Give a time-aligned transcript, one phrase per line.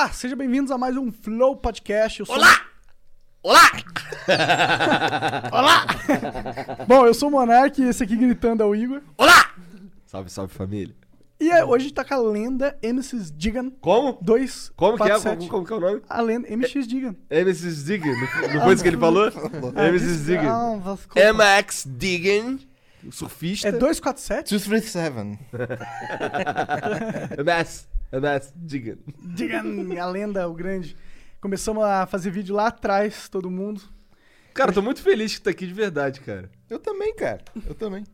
[0.00, 2.20] Olá, sejam bem-vindos a mais um Flow Podcast.
[2.20, 2.58] Eu sou- Olá!
[3.42, 3.70] Olá!
[5.52, 5.86] Olá!
[6.88, 9.02] Bom, eu sou o Monark e esse aqui gritando é o Igor.
[9.18, 9.52] Olá!
[10.06, 10.96] Salve, salve família.
[11.38, 14.16] E é, hoje a gente tá com a lenda MCs Digan Como?
[14.22, 14.72] 2.
[14.74, 15.20] Como que é?
[15.20, 16.00] Como, como que é o nome?
[16.08, 17.14] A lenda MX Digan.
[17.28, 18.14] MCs Diggin.
[18.54, 19.26] Não, foi isso que ele falou?
[19.76, 20.46] MCs Diggin.
[20.46, 20.78] Ah,
[21.34, 22.66] MX Diggin.
[23.06, 23.68] O surfista.
[23.68, 24.54] É 247?
[24.54, 25.38] 237.
[27.38, 27.89] MS.
[28.12, 28.98] MS Diggin.
[29.34, 29.64] Digan,
[30.00, 30.96] a lenda, o grande.
[31.40, 33.80] Começamos a fazer vídeo lá atrás, todo mundo.
[34.52, 36.50] Cara, tô muito feliz que tá aqui de verdade, cara.
[36.68, 37.40] Eu também, cara.
[37.66, 38.04] Eu também.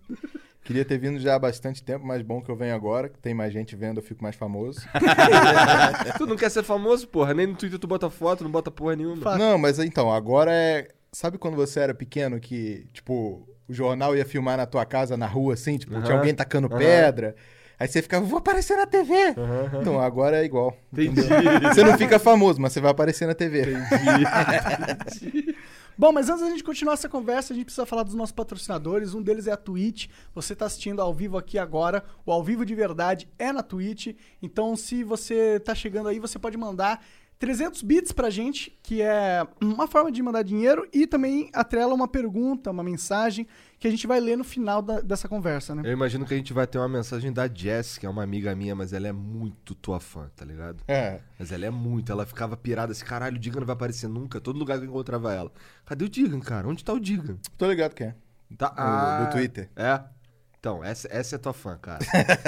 [0.63, 3.33] Queria ter vindo já há bastante tempo, mas bom que eu venho agora, que tem
[3.33, 4.81] mais gente vendo, eu fico mais famoso.
[6.19, 7.33] tu não quer ser famoso, porra?
[7.33, 9.23] Nem no Twitter tu bota foto, não bota porra nenhuma.
[9.23, 9.39] Fato.
[9.39, 10.89] Não, mas então, agora é.
[11.13, 15.27] Sabe quando você era pequeno que, tipo, o jornal ia filmar na tua casa, na
[15.27, 17.35] rua, assim, tipo, tinha alguém tacando pedra.
[17.79, 19.15] Aí você ficava, vou aparecer na TV.
[19.81, 20.77] Então, agora é igual.
[20.93, 21.21] Entendi.
[21.75, 23.77] Você não fica famoso, mas você vai aparecer na TV.
[25.99, 29.15] Bom, mas antes da gente continuar essa conversa, a gente precisa falar dos nossos patrocinadores.
[29.15, 30.09] Um deles é a Twitch.
[30.35, 32.05] Você está assistindo ao vivo aqui agora.
[32.25, 34.15] O ao vivo de verdade é na Twitch.
[34.43, 37.03] Então, se você está chegando aí, você pode mandar
[37.39, 42.09] 300 bits pra gente, que é uma forma de mandar dinheiro e também atrela uma
[42.09, 43.47] pergunta, uma mensagem
[43.79, 45.83] que a gente vai ler no final da- dessa conversa, né?
[45.85, 48.55] Eu imagino que a gente vai ter uma mensagem da Jess, que é uma amiga
[48.57, 50.83] minha, mas ela é muito tua fã, tá ligado?
[50.89, 51.21] É.
[51.39, 54.41] Mas ela é muito, ela ficava pirada assim, caralho, o Digan não vai aparecer nunca,
[54.41, 55.53] todo lugar que eu encontrava ela.
[55.85, 56.67] Cadê o Digan, cara?
[56.67, 57.37] Onde tá o Digan?
[57.59, 58.15] Tô ligado que é.
[58.57, 59.69] Tá, Do- do Twitter.
[59.77, 60.01] É.
[60.67, 62.01] Então, essa, essa é tua fã, cara.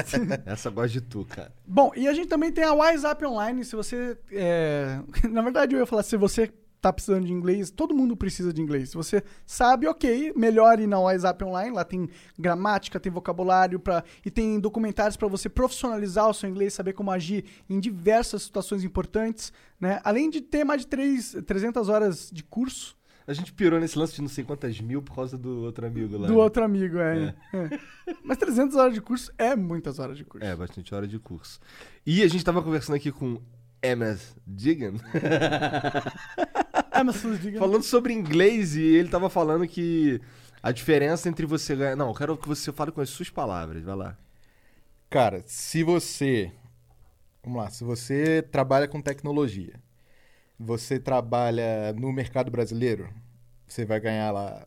[0.45, 1.53] essa gosta de tu, cara.
[1.65, 3.65] Bom, e a gente também tem a WhatsApp Online.
[3.65, 4.19] Se você.
[4.33, 4.99] é,
[5.31, 8.61] Na verdade, eu ia falar, se você tá precisando de inglês, todo mundo precisa de
[8.61, 8.91] inglês.
[8.91, 11.77] Se você sabe, ok, melhor ir na WhatsApp Online.
[11.77, 14.03] Lá tem gramática, tem vocabulário pra...
[14.27, 18.83] e tem documentários para você profissionalizar o seu inglês, saber como agir em diversas situações
[18.83, 20.01] importantes, né?
[20.03, 22.98] Além de ter mais de três, 300 horas de curso
[23.29, 26.17] A gente pirou nesse lance de não sei quantas mil por causa do outro amigo
[26.17, 26.27] lá.
[26.27, 26.39] do né?
[26.39, 27.35] outro amigo, é.
[27.53, 27.79] é.
[28.25, 30.47] Mas 300 horas de curso é muitas horas de curso.
[30.47, 31.61] É, bastante hora de curso.
[32.07, 33.39] E a gente tava conversando aqui com
[33.83, 34.95] MS Digan,
[36.91, 40.21] É, vocês digam- falando sobre inglês e ele tava falando que
[40.63, 41.97] a diferença entre você ganhar.
[41.97, 44.17] Não, eu quero que você fale com as suas palavras, vai lá.
[45.11, 46.51] Cara, se você.
[47.45, 49.75] Vamos lá, se você trabalha com tecnologia,
[50.59, 53.09] você trabalha no mercado brasileiro,
[53.67, 54.67] você vai ganhar lá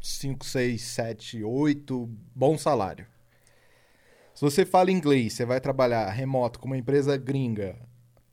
[0.00, 3.06] 5, 6, 7, 8, bom salário.
[4.34, 7.76] Se você fala inglês, você vai trabalhar remoto com uma empresa gringa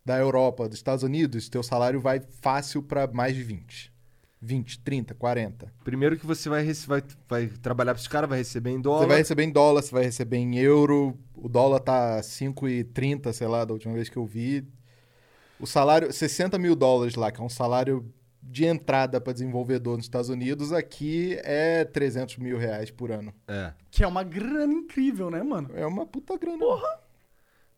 [0.06, 3.94] da Europa, dos Estados Unidos, teu salário vai fácil para mais de 20.
[4.41, 5.73] 20, 30, 40.
[5.84, 9.01] Primeiro que você vai, vai, vai trabalhar para os caras, vai receber em dólar.
[9.01, 11.19] Você vai receber em dólar, você vai receber em euro.
[11.35, 14.66] O dólar tá 5,30, sei lá, da última vez que eu vi.
[15.59, 18.05] O salário, 60 mil dólares lá, que é um salário
[18.41, 23.33] de entrada para desenvolvedor nos Estados Unidos, aqui é 300 mil reais por ano.
[23.47, 23.73] É.
[23.91, 25.69] Que é uma grana incrível, né, mano?
[25.75, 26.65] É uma puta grana.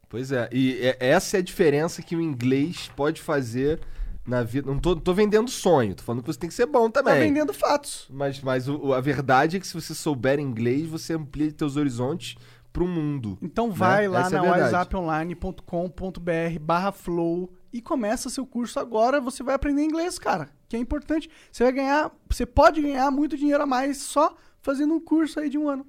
[0.07, 3.79] Pois é, e é- essa é a diferença que o inglês pode fazer
[4.27, 4.69] na vida.
[4.69, 7.19] Não tô, tô vendendo sonho, tô falando que você tem que ser bom Tá também.
[7.21, 8.07] vendendo fatos.
[8.09, 11.75] Mas, mas o- o- a verdade é que se você souber inglês, você amplia seus
[11.77, 12.35] horizontes
[12.71, 13.37] pro mundo.
[13.41, 14.09] Então vai Né?
[14.09, 14.61] lá Essa é na verdade.
[14.75, 19.19] whatsapponline.com.br barra flow e começa seu curso agora.
[19.21, 21.29] Você vai aprender inglês, cara, que é importante.
[21.51, 25.49] Você vai ganhar, você pode ganhar muito dinheiro a mais só fazendo um curso aí
[25.49, 25.85] de um ano.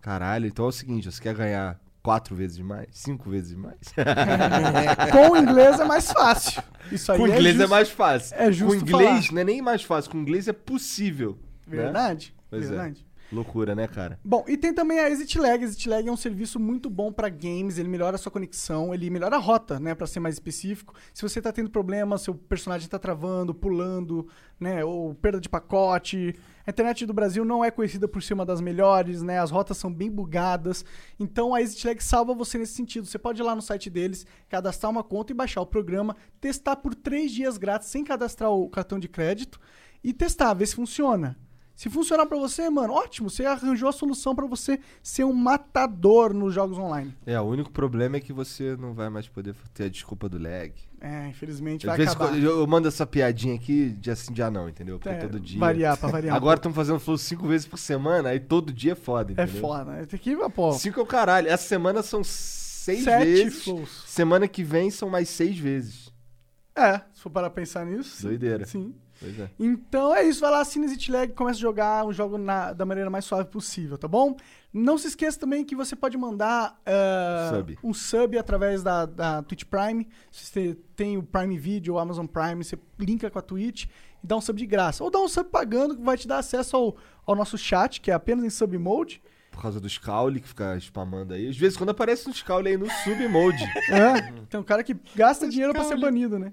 [0.00, 2.88] Caralho, então é o seguinte, você quer ganhar quatro vezes mais?
[2.92, 3.76] Cinco vezes mais?
[5.12, 6.62] Com o inglês é mais fácil.
[6.90, 7.70] Isso aí Com inglês é, justo.
[7.70, 8.36] mais fácil.
[8.38, 9.32] é justo Com inglês falar.
[9.34, 11.38] não é nem mais fácil, com inglês é possível.
[11.66, 11.76] né?
[11.82, 12.56] Verdade, é.
[13.32, 14.18] Loucura, né, cara?
[14.24, 15.62] Bom, e tem também a Exit Lag.
[15.62, 19.08] Exit Lag é um serviço muito bom para games, ele melhora a sua conexão, ele
[19.08, 20.94] melhora a rota, né, para ser mais específico.
[21.14, 24.26] Se você tá tendo problema, seu personagem tá travando, pulando,
[24.58, 26.34] né, ou perda de pacote.
[26.66, 29.38] A internet do Brasil não é conhecida por ser uma das melhores, né?
[29.40, 30.84] As rotas são bem bugadas.
[31.18, 33.06] Então a Exit Lag salva você nesse sentido.
[33.06, 36.76] Você pode ir lá no site deles, cadastrar uma conta e baixar o programa, testar
[36.76, 39.58] por três dias grátis sem cadastrar o cartão de crédito
[40.02, 41.36] e testar, ver se funciona.
[41.80, 43.30] Se funcionar pra você, mano, ótimo.
[43.30, 47.16] Você arranjou a solução pra você ser um matador nos jogos online.
[47.24, 50.36] É, o único problema é que você não vai mais poder ter a desculpa do
[50.36, 50.74] lag.
[51.00, 52.38] É, infelizmente Às vai vezes acabar.
[52.38, 54.98] eu eu mando essa piadinha aqui, dia sim, dia não, entendeu?
[54.98, 55.58] Porque É, todo dia.
[55.58, 56.36] Variar, pra variar.
[56.36, 59.32] Agora estamos fazendo flow cinco vezes por semana, aí todo dia é foda.
[59.38, 59.60] É entendeu?
[59.62, 60.04] foda, né?
[60.04, 60.72] Tem que ir, pô.
[60.74, 61.48] Cinco é o caralho.
[61.48, 63.64] Essa semana são seis Sete vezes.
[63.64, 64.04] flows.
[64.06, 66.12] Semana que vem são mais seis vezes.
[66.76, 68.20] É, se for parar pra pensar nisso.
[68.20, 68.66] Doideira.
[68.66, 68.94] Sim.
[69.20, 69.50] Pois é.
[69.58, 72.86] Então é isso, vai lá, assina Exit Lag, começa a jogar o jogo na- da
[72.86, 74.34] maneira mais suave possível, tá bom?
[74.72, 77.78] Não se esqueça também que você pode mandar eh, Sub.
[77.84, 80.06] um sub através da, da Twitch Prime.
[80.30, 83.86] Se você tem o Prime Video ou Amazon Prime, você linka com a Twitch
[84.22, 85.02] e dá um sub de graça.
[85.04, 86.96] Ou dá um sub pagando que vai te dar acesso ao,
[87.26, 89.20] ao nosso chat, que é apenas em sub mode.
[89.50, 91.48] Por causa do Scauli que fica spamando aí.
[91.48, 93.64] Às vezes, quando aparece um Scauli aí no submode.
[93.90, 96.52] É, tem um cara que gasta dinheiro pra ser banido, né?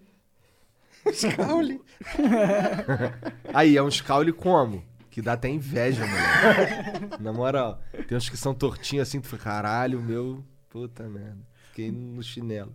[1.35, 1.81] Caule.
[3.53, 4.83] Aí, é um Scauli como?
[5.09, 7.21] Que dá até inveja, moleque.
[7.23, 10.43] Na moral, tem uns que são tortinhos assim, tu fica, caralho, meu.
[10.69, 11.37] Puta merda.
[11.69, 12.71] Fiquei no chinelo.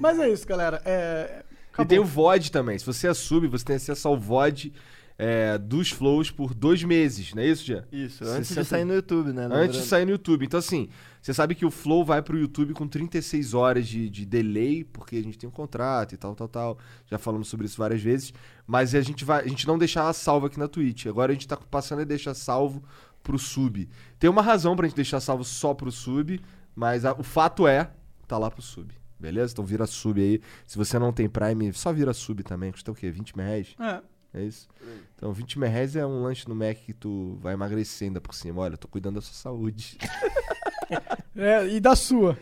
[0.00, 0.82] Mas é isso, galera.
[0.84, 1.42] É,
[1.78, 2.78] E tem o VOD também.
[2.78, 4.72] Se você é sub, você tem acesso ao VOD
[5.18, 7.84] é, dos flows por dois meses, não é isso, Jean?
[7.92, 9.48] Isso, Você antes de senta- sair no YouTube, né?
[9.50, 10.44] Antes de sair no YouTube.
[10.46, 10.88] Então, assim,
[11.20, 15.16] você sabe que o Flow vai pro YouTube com 36 horas de, de delay, porque
[15.16, 16.78] a gente tem um contrato e tal, tal, tal.
[17.06, 18.32] Já falamos sobre isso várias vezes.
[18.66, 21.06] Mas a gente, vai, a gente não deixa ela salva aqui na Twitch.
[21.06, 22.82] Agora a gente tá passando a deixar salvo
[23.22, 23.88] pro sub.
[24.18, 26.40] Tem uma razão pra gente deixar salvo só pro sub,
[26.74, 27.90] mas a- o fato é,
[28.26, 28.94] tá lá pro sub.
[29.18, 29.52] Beleza?
[29.52, 30.40] Então vira sub aí.
[30.66, 32.72] Se você não tem Prime, só vira sub também.
[32.72, 33.10] Custa o quê?
[33.10, 33.74] 20 reais?
[33.78, 34.00] É.
[34.32, 34.68] É isso?
[35.16, 38.62] Então 20 reais é um lanche no Mac que tu vai emagrecer ainda por cima.
[38.62, 39.98] Olha, eu tô cuidando da sua saúde.
[41.36, 42.36] É, e da sua.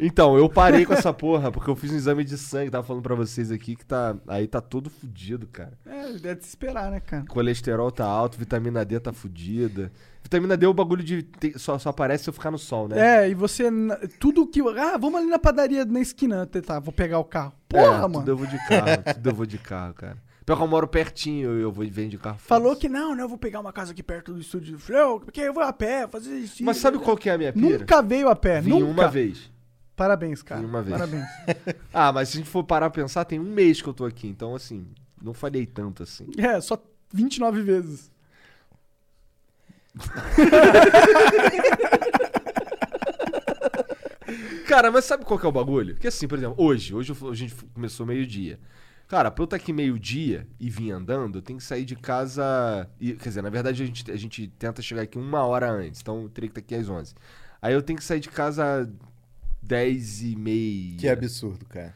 [0.00, 3.02] Então, eu parei com essa porra, porque eu fiz um exame de sangue, tava falando
[3.02, 4.16] pra vocês aqui, que tá.
[4.28, 5.72] Aí tá todo fudido, cara.
[5.84, 7.24] É, deve se esperar, né, cara?
[7.28, 9.90] Colesterol tá alto, vitamina D tá fudida.
[10.22, 11.24] Vitamina D é o bagulho de.
[11.24, 13.24] ter- só, só aparece se eu ficar no sol, né?
[13.24, 13.70] É, e você.
[13.72, 14.60] na- Tudo que.
[14.60, 16.46] Ah, vamos ali na padaria na esquina.
[16.46, 17.52] Tá, vou pegar o carro.
[17.68, 18.12] Porra, É, mano.
[18.20, 20.16] Tudo eu vou de carro, tudo eu vou de carro, cara.
[20.48, 22.38] Pior que eu moro pertinho, eu vou e venho de carro.
[22.38, 23.22] Falou que não, né?
[23.22, 25.74] Eu vou pegar uma casa aqui perto do estúdio do Freio, porque eu vou a
[25.74, 26.64] pé, fazer isso.
[26.64, 27.80] Mas sabe qual que é a minha pira?
[27.80, 28.86] Nunca veio a pé, Vim nunca.
[28.86, 29.52] uma vez.
[29.94, 30.62] Parabéns, cara.
[30.62, 30.96] Vim uma vez.
[30.96, 31.26] Parabéns.
[31.92, 34.06] Ah, mas se a gente for parar pra pensar, tem um mês que eu tô
[34.06, 34.86] aqui, então assim,
[35.20, 36.26] não falhei tanto assim.
[36.38, 38.10] É, só 29 vezes.
[44.66, 45.96] Cara, mas sabe qual que é o bagulho?
[45.96, 48.58] Que assim, por exemplo, hoje, hoje a gente começou meio-dia.
[49.08, 52.86] Cara, pra eu estar aqui meio-dia e vir andando, eu tenho que sair de casa.
[53.00, 56.00] e- quer dizer, na verdade a gente, a gente tenta chegar aqui uma hora antes,
[56.02, 57.14] então eu teria que estar aqui às 11.
[57.60, 58.88] Aí eu tenho que sair de casa
[59.62, 60.96] 10 e meia.
[60.98, 61.94] Que absurdo, cara.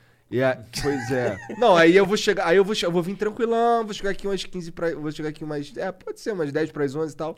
[0.83, 1.37] Pois é.
[1.59, 4.27] Não, aí eu vou chegar, aí eu vou, eu vou vir tranquilão, vou chegar aqui
[4.27, 7.13] umas 15 pra, vou chegar aqui umas, é, pode ser umas 10 para as 11
[7.13, 7.37] e tal.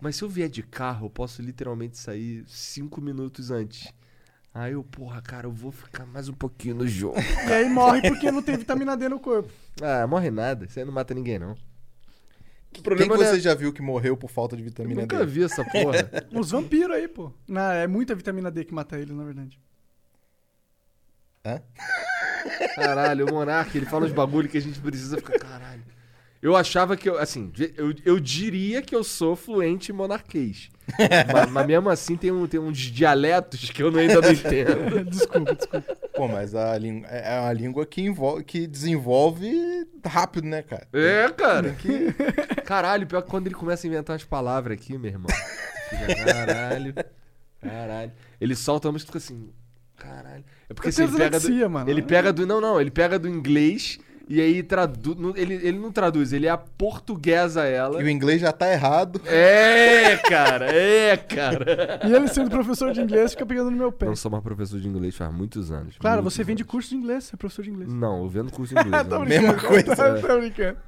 [0.00, 3.92] Mas se eu vier de carro, eu posso literalmente sair 5 minutos antes.
[4.54, 7.16] Aí eu, porra, cara, eu vou ficar mais um pouquinho no jogo.
[7.48, 9.50] E aí morre porque não tem vitamina D no corpo.
[9.82, 11.52] ah, morre nada, isso aí não mata ninguém não.
[11.52, 11.56] O
[12.72, 15.00] Quem problema que não é- você já viu que morreu por falta de Eu vitamina
[15.02, 15.26] nunca D?
[15.26, 16.08] vi essa porra.
[16.32, 17.32] Os vampiros aí, pô.
[17.48, 19.60] Não, é muita vitamina D que mata ele, na verdade.
[21.46, 21.60] Hã?
[22.74, 25.82] Caralho, o Monark, ele fala uns bagulho que a gente precisa ficar, caralho.
[26.44, 30.68] Eu achava que eu, assim, eu, eu diria que eu sou fluente em monarquês.
[31.32, 35.04] mas, mas mesmo assim tem, um, tem uns dialetos que eu não- ainda não entendo.
[35.08, 35.96] desculpa, desculpa.
[36.14, 40.86] Pô, mas a língua é uma língua que, envolve, que desenvolve rápido, né, cara?
[40.92, 41.74] É, cara.
[42.66, 45.28] Caralho, pior que quando ele começa a inventar umas palavras aqui, meu irmão.
[45.88, 46.94] Fica, caralho.
[47.58, 48.12] Caralho.
[48.38, 49.48] Ele solta uma e fica assim.
[49.96, 50.44] Caralho.
[50.68, 51.90] É porque Eu assim, ele pega do, mano.
[51.90, 52.46] Ele pega do.
[52.46, 55.16] Não, não, ele pega do inglês e aí traduz.
[55.36, 58.00] Ele, ele não traduz, ele aportuguesa ela.
[58.02, 59.20] E o inglês já tá errado.
[59.26, 62.00] É, cara, é, cara.
[62.04, 64.06] E ele sendo professor de inglês fica pegando no meu pé.
[64.06, 65.96] Não sou mais professor de inglês faz muitos anos.
[65.98, 66.70] Claro, muitos você vem de anos.
[66.70, 67.92] curso de inglês, você é professor de inglês.
[67.92, 69.06] Não, eu vendo curso de inglês.
[69.06, 69.24] Tô né?
[69.26, 69.96] Mesma brincando, coisa.
[70.20, 70.78] Tô, tô brincando.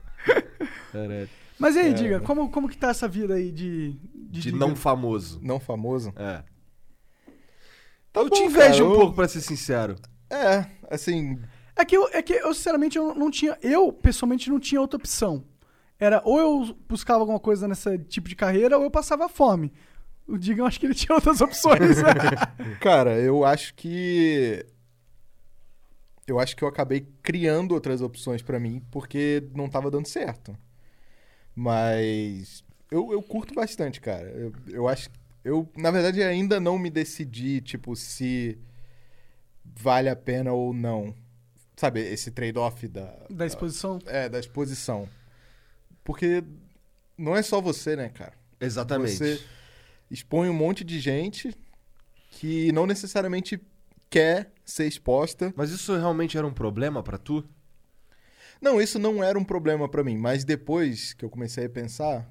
[0.92, 1.28] Caralho.
[1.58, 3.92] Mas e aí, É, diga, como, como que tá essa vida aí de...
[4.30, 4.56] De diga?
[4.58, 5.38] não famoso.
[5.42, 6.12] Não famoso.
[6.16, 6.42] É.
[8.12, 9.96] Tá eu te bom, invejo cara, um eu- pouco, pra ser sincero.
[10.30, 11.38] É, assim,
[11.76, 13.58] É que, eu, é que eu, sinceramente, eu não tinha...
[13.62, 15.44] Eu, pessoalmente, não tinha outra opção.
[15.98, 19.72] Era ou eu buscava alguma coisa nesse tipo de carreira, ou eu passava fome.
[20.26, 22.02] O Diga, eu acho que ele tinha outras opções.
[22.02, 22.12] né?
[22.80, 24.64] Cara, eu acho que.
[26.26, 30.58] Eu acho que eu acabei criando outras opções pra mim porque não tava dando certo.
[31.54, 34.28] Mas eu, eu curto bastante, cara.
[34.28, 35.08] Eu, eu acho.
[35.44, 38.58] Eu, na verdade, ainda não me decidi, tipo, se
[39.64, 41.14] vale a pena ou não.
[41.76, 43.14] Sabe, esse trade-off da.
[43.28, 43.98] da exposição.
[44.06, 45.08] É, da exposição.
[46.02, 46.42] Porque
[47.18, 48.32] não é só você, né, cara?
[48.58, 49.16] Exatamente.
[49.16, 49.42] Você
[50.10, 51.54] expõe um monte de gente
[52.30, 53.60] que não necessariamente
[54.08, 55.52] quer ser exposta.
[55.56, 57.44] Mas isso realmente era um problema pra tu?
[58.60, 62.26] Não, isso não era um problema pra mim, mas depois que eu comecei a pensar,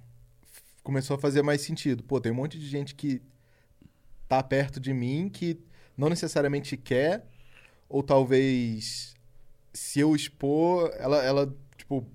[0.83, 2.03] começou a fazer mais sentido.
[2.03, 3.21] Pô, tem um monte de gente que
[4.27, 5.59] tá perto de mim que
[5.95, 7.25] não necessariamente quer,
[7.87, 9.14] ou talvez
[9.75, 12.05] se eu expor, ela, ela tipo,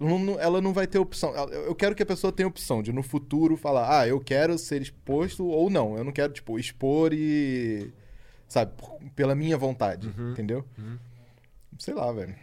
[0.00, 1.32] não- ela não vai ter opção.
[1.34, 4.80] Eu quero que a pessoa tenha opção de no futuro falar, ah, eu quero ser
[4.82, 5.96] exposto ou não.
[5.96, 7.92] Eu não quero, tipo, expor e.
[8.48, 8.72] Sabe,
[9.14, 10.64] pela minha vontade, entendeu?
[11.78, 12.34] Sei lá, velho.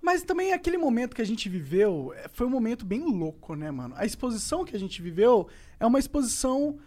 [0.00, 3.70] Mas também aquele momento que a gente viveu eh, foi um momento bem louco, né,
[3.70, 3.94] mano?
[3.96, 5.46] A exposição que a gente viveu
[5.80, 6.78] é uma exposição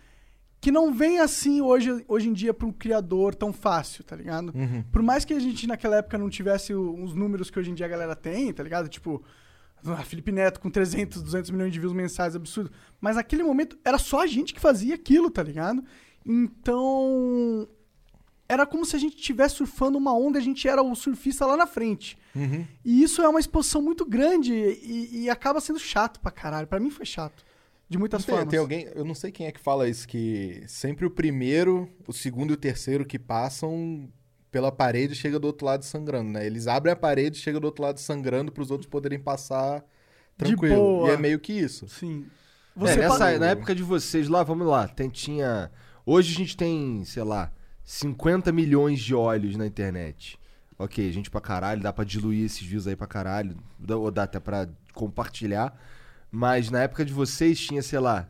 [0.59, 4.51] que não vem assim hoje, hoje em dia para um criador tão fácil, tá ligado?
[4.91, 7.85] Por mais que a gente naquela época não tivesse os números que hoje em dia
[7.85, 8.89] a galera tem, tá ligado?
[8.89, 9.23] Tipo,
[9.85, 12.71] ah, Felipe Neto com 300, 200 milhões de views mensais, absurdo.
[12.99, 15.83] Mas naquele momento era só a gente que fazia aquilo, tá ligado?
[16.25, 17.67] Então,
[18.49, 21.45] era como se a gente estivesse surfando uma onda e a gente era o surfista
[21.45, 22.17] lá na frente.
[22.83, 26.67] E isso é uma exposição muito grande e, e acaba sendo chato pra caralho.
[26.67, 27.45] Pra mim foi chato.
[27.89, 28.51] De muitas Tem, formas.
[28.51, 32.11] tem alguém, eu não sei quem é que fala isso, que sempre o primeiro, o
[32.11, 34.09] segundo e o terceiro que passam
[34.51, 36.45] pela parede chega do outro lado sangrando, né?
[36.45, 39.85] Eles abrem a parede e chega do outro lado sangrando para os outros poderem passar
[40.37, 40.75] tranquilo.
[40.75, 41.09] boa.
[41.09, 41.87] E é meio que isso.
[41.87, 42.25] Sim.
[42.75, 45.71] É, Você nessa, na época de vocês lá, vamos lá, tem, tinha...
[46.05, 47.51] Hoje a gente tem, sei lá,
[47.83, 50.37] 50 milhões de olhos na internet.
[50.77, 54.23] Ok, gente pra caralho, dá pra diluir esses views aí pra caralho, dá- ou dá
[54.23, 55.75] até pra compartilhar.
[56.31, 58.27] Mas na época de vocês tinha, sei lá...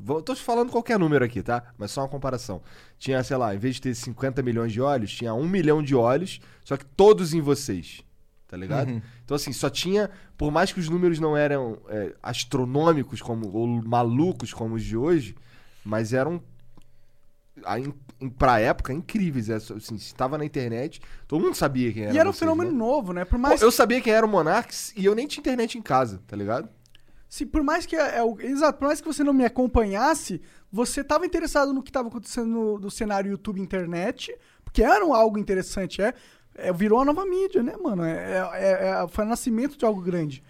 [0.00, 1.62] vou- Tô falando qualquer número aqui, tá?
[1.76, 2.62] Mas só uma comparação.
[2.98, 5.94] Tinha, sei lá, em vez de ter 50 milhões de olhos, tinha 1 milhão de
[5.94, 8.02] olhos, só que todos em vocês.
[8.46, 8.88] Tá ligado?
[8.90, 9.02] Uhum.
[9.24, 10.08] Então, assim, só tinha.
[10.38, 14.96] Por mais que os números não eram é, astronômicos como, ou malucos como os de
[14.96, 15.34] hoje,
[15.84, 16.40] mas eram.
[17.64, 19.48] a- em- em- Pra época, incríveis.
[19.50, 22.12] É, Assim, se tava na internet, todo mundo sabia quem era.
[22.14, 22.76] E era um vocês, fenômeno né?
[22.78, 23.24] novo, né?
[23.24, 25.82] Por Pô, mais, eu sabia quem era o Monarks e eu nem tinha internet em
[25.82, 26.68] casa, tá ligado?
[27.34, 31.00] Se, por mais que é, é exato, por mais que você não me acompanhasse, você
[31.00, 34.32] estava interessado no que estava acontecendo no, no cenário YouTube internet,
[34.64, 36.14] porque era um- algo interessante, é,
[36.54, 38.04] é, virou uma nova mídia, né, mano?
[38.04, 40.44] É, é- é- foi o nascimento de algo grande.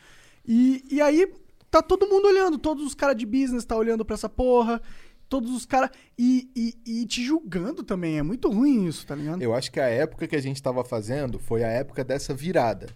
[0.46, 1.32] E, e aí
[1.70, 4.82] tá todo mundo olhando, todos os caras de business tá olhando pra essa porra,
[5.26, 5.88] todos os caras
[6.18, 9.40] e, e, e te julgando também, é muito ruim isso, tá ligado?
[9.40, 12.88] Eu acho que a época que a gente estava fazendo foi a época dessa virada.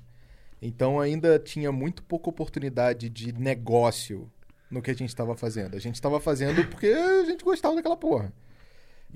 [0.61, 4.31] Então ainda tinha muito pouca oportunidade de negócio
[4.71, 5.75] no que a gente estava fazendo.
[5.77, 8.33] A gente estava fazendo porque a gente gostava daquela porra.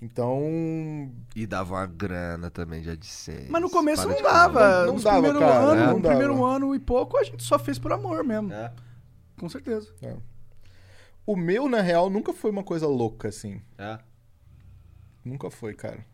[0.00, 3.46] Então, E dava uma grana também, já disse.
[3.50, 4.86] Mas no começo não de dava.
[4.86, 6.46] Não- não dava, primeiro cara, ano, é, no primeiro dava.
[6.56, 8.52] ano e pouco a gente só fez por amor mesmo.
[8.52, 8.72] É,
[9.38, 9.92] Com certeza.
[11.26, 13.60] o meu, na real, nunca foi uma coisa louca, assim.
[13.78, 13.98] é.
[15.24, 16.04] Nunca foi, cara.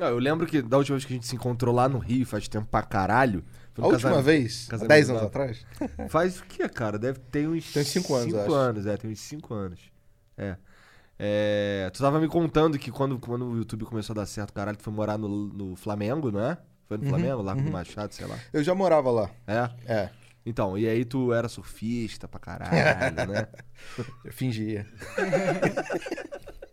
[0.00, 2.24] Ah, eu lembro que da última vez que a gente se encontrou lá no Rio,
[2.26, 3.44] faz tempo pra caralho.
[3.78, 5.66] A última vez, há casamento 10 anos da- atrás,
[6.08, 6.98] Faz o que, cara?
[6.98, 7.72] Deve ter uns.
[7.72, 8.52] Tem uns cinco anos, eu acho.
[8.54, 9.80] anos, é, tem uns 5 anos.
[10.36, 10.56] É.
[11.18, 14.76] É, Tu tava me contando que quando, quando o YouTube começou a dar certo, caralho,
[14.76, 16.58] tu foi morar no, no Flamengo, não é?
[16.88, 17.68] Foi no Uhum, Flamengo, lá com uhum.
[17.68, 18.36] o Machado, sei lá.
[18.52, 19.30] eu já morava lá.
[19.46, 19.70] É.
[19.86, 20.10] É,
[20.44, 23.46] Então, e aí tu era surfista pra caralho, né?
[24.24, 24.84] eu fingia.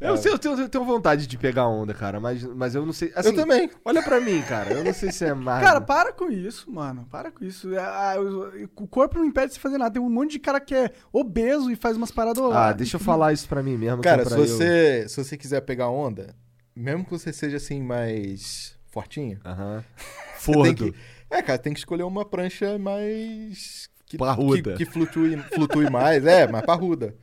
[0.00, 2.92] Eu, sei, eu, tenho, eu tenho vontade de pegar onda, cara, mas, mas eu não
[2.92, 3.12] sei.
[3.14, 3.70] Assim, eu também.
[3.84, 4.72] Olha pra mim, cara.
[4.72, 5.62] Eu não sei se é mais.
[5.62, 7.06] Cara, para com isso, mano.
[7.10, 7.74] Para com isso.
[7.74, 9.90] É, a- o- corpo não impede de você fazer nada.
[9.92, 12.42] Tem um monte de cara que é obeso e faz umas paradas.
[12.52, 14.00] Ah, deixa eu falar isso pra mim mesmo.
[14.00, 16.34] que é Cara, pra se eu- você, se você quiser pegar onda,
[16.74, 19.84] mesmo que você seja assim mais fortinho, Aham.
[20.38, 20.92] você tem Fordo.
[20.92, 20.98] que,
[21.30, 24.72] é, cara, tem que escolher uma prancha mais que, Parruda.
[24.76, 27.14] que, que flutue, flutue mais, é, mais parruda.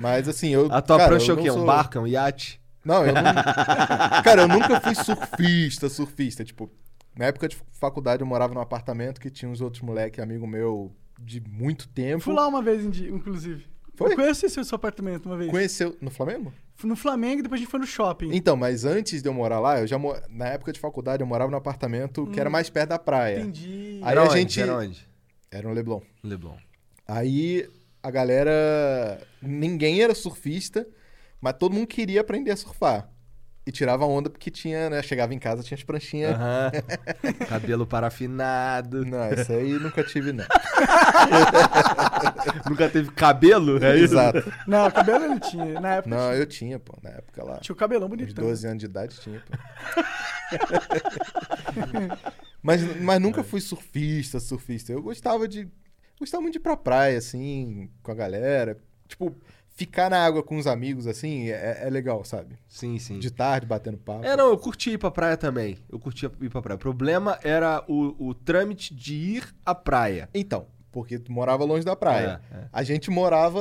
[0.00, 1.48] Mas assim, eu A tua cara, prancha é o quê?
[1.48, 1.98] não Um sou- barco?
[1.98, 2.60] É um iate?
[2.84, 3.22] Não, eu não.
[4.22, 6.70] cara, eu nunca fui surfista, surfista, tipo,
[7.18, 10.92] na época de faculdade eu morava num apartamento que tinha uns outros moleque amigo meu
[11.20, 12.20] de muito tempo.
[12.22, 13.66] Fui lá uma vez, inclusive.
[13.94, 14.12] Foi?
[14.12, 15.50] Eu conheci seu, seu apartamento uma vez.
[15.50, 16.52] Conheceu no Flamengo?
[16.76, 18.28] Fui no Flamengo e depois a gente foi no shopping.
[18.34, 21.26] Então, mas antes de eu morar lá, eu já mo- na época de faculdade eu
[21.26, 23.40] morava num apartamento que era mais perto da praia.
[23.40, 24.00] Entendi.
[24.04, 24.34] Aí Era a onde?
[24.34, 25.08] gente- Era onde?
[25.50, 26.02] Era um Leblon.
[26.22, 26.56] Leblon.
[27.08, 27.66] Aí
[28.06, 29.20] a galera.
[29.42, 30.86] Ninguém era surfista,
[31.40, 33.10] mas todo mundo queria aprender a surfar.
[33.66, 35.02] E tirava onda porque tinha, né?
[35.02, 36.36] Chegava em casa, tinha as pranchinhas.
[37.48, 39.04] Cabelo parafinado.
[39.04, 40.44] Não, isso aí nunca tive, não.
[42.70, 43.82] Nunca teve cabelo?
[43.84, 44.14] É isso?
[44.14, 44.52] Exato.
[44.68, 45.80] Não, cabelo ele tinha.
[45.80, 46.96] Na época Não, eu tinha, pô.
[47.02, 47.58] Na época lá.
[47.58, 48.44] tinha o cabelão Uns bonitão.
[48.44, 49.56] 12 anos de idade tinha, pô.
[52.62, 54.92] mas, mas nunca fui surfista, surfista.
[54.92, 55.68] Eu gostava de.
[56.18, 58.78] Gostava muito de ir pra praia, assim, com a galera.
[59.06, 59.34] Tipo,
[59.68, 62.58] ficar na água com os amigos, assim, é, é legal, sabe?
[62.66, 63.18] Sim, sim.
[63.18, 64.24] De tarde, batendo papo.
[64.24, 65.78] É, não, eu curti ir pra praia também.
[65.90, 66.76] Eu curti ir pra praia.
[66.76, 70.30] O problema era o, o trâmite de ir à praia.
[70.34, 72.40] Então, porque tu morava longe da praia.
[72.50, 72.68] É, é.
[72.72, 73.60] A gente morava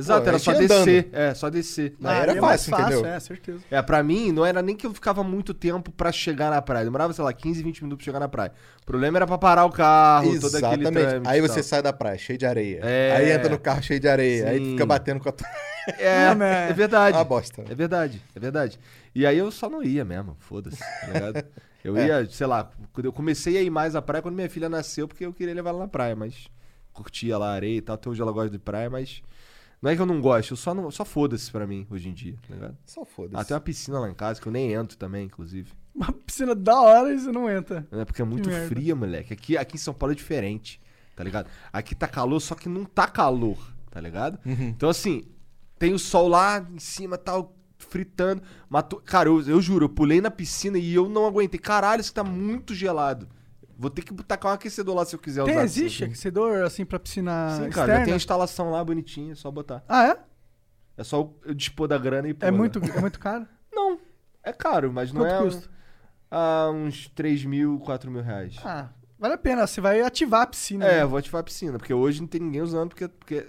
[0.00, 1.08] Exato, Pô, era só descer.
[1.12, 1.94] É, só descer.
[2.02, 3.06] Ah, era é mais fácil, entendeu?
[3.06, 3.60] É, certeza.
[3.70, 6.84] É, pra mim, não era nem que eu ficava muito tempo pra chegar na praia.
[6.84, 8.52] Demorava, sei lá, 15, 20 minutos pra chegar na praia.
[8.82, 11.06] O problema era pra parar o carro, todo aquele Exatamente.
[11.08, 12.80] trâmite Aí você sai da praia, cheio de areia.
[12.82, 13.16] É.
[13.16, 14.48] Aí entra no carro cheio de areia.
[14.48, 14.70] Aí Sim.
[14.72, 15.46] fica batendo com a tua.
[15.98, 16.30] É,
[16.70, 17.16] é verdade.
[17.16, 17.64] Uma bosta.
[17.68, 18.78] É verdade, é verdade.
[19.14, 21.44] E aí eu só não ia mesmo, foda-se, tá ligado?
[21.82, 22.06] Eu É.
[22.06, 25.08] ia, sei lá, quando eu comecei a ir mais à praia quando minha filha nasceu,
[25.08, 26.46] porque eu queria levar ela na praia, mas
[26.92, 29.22] curtia lá a areia e tal, até hoje ela gosta de praia, mas
[29.82, 32.12] não é que eu não gosto, eu só, não, só foda-se pra mim hoje em
[32.12, 32.76] dia, tá ligado?
[32.84, 33.36] Só foda-se.
[33.36, 35.72] Ah, tem uma piscina lá em casa que eu nem entro também, inclusive.
[35.94, 37.86] Uma piscina da hora e você não entra.
[37.90, 39.32] É porque é muito fria, moleque.
[39.32, 40.80] Aqui, aqui em São Paulo é diferente,
[41.16, 41.48] tá ligado?
[41.72, 43.58] Aqui tá calor, só que não tá calor,
[43.90, 44.38] tá ligado?
[44.44, 44.68] Uhum.
[44.68, 45.24] Então, assim,
[45.78, 48.42] tem o sol lá em cima, tal, fritando.
[48.68, 49.00] Matou...
[49.00, 51.58] Cara, eu, eu juro, eu pulei na piscina e eu não aguentei.
[51.58, 53.26] Caralho, isso tá muito gelado.
[53.80, 55.64] Vou ter que tacar um aquecedor lá se eu quiser Tem, usar.
[55.64, 57.98] existe aquecedor assim pra piscina Sim, cara, externa?
[58.00, 59.82] já tem a instalação lá bonitinha, é só botar.
[59.88, 60.18] Ah, é?
[60.98, 62.44] É só eu dispor da grana e pôr.
[62.46, 62.56] É né?
[62.58, 63.46] muito, é muito caro?
[63.72, 63.98] Não,
[64.44, 65.38] é caro, mas não Quanto é.
[65.42, 65.70] custa?
[66.30, 68.56] Ah, uns 3 mil, 4 mil reais.
[68.62, 69.66] Ah, vale a pena.
[69.66, 70.84] Você vai ativar a piscina.
[70.84, 71.02] É, né?
[71.02, 73.46] eu vou ativar a piscina, porque hoje não tem ninguém usando, porque, porque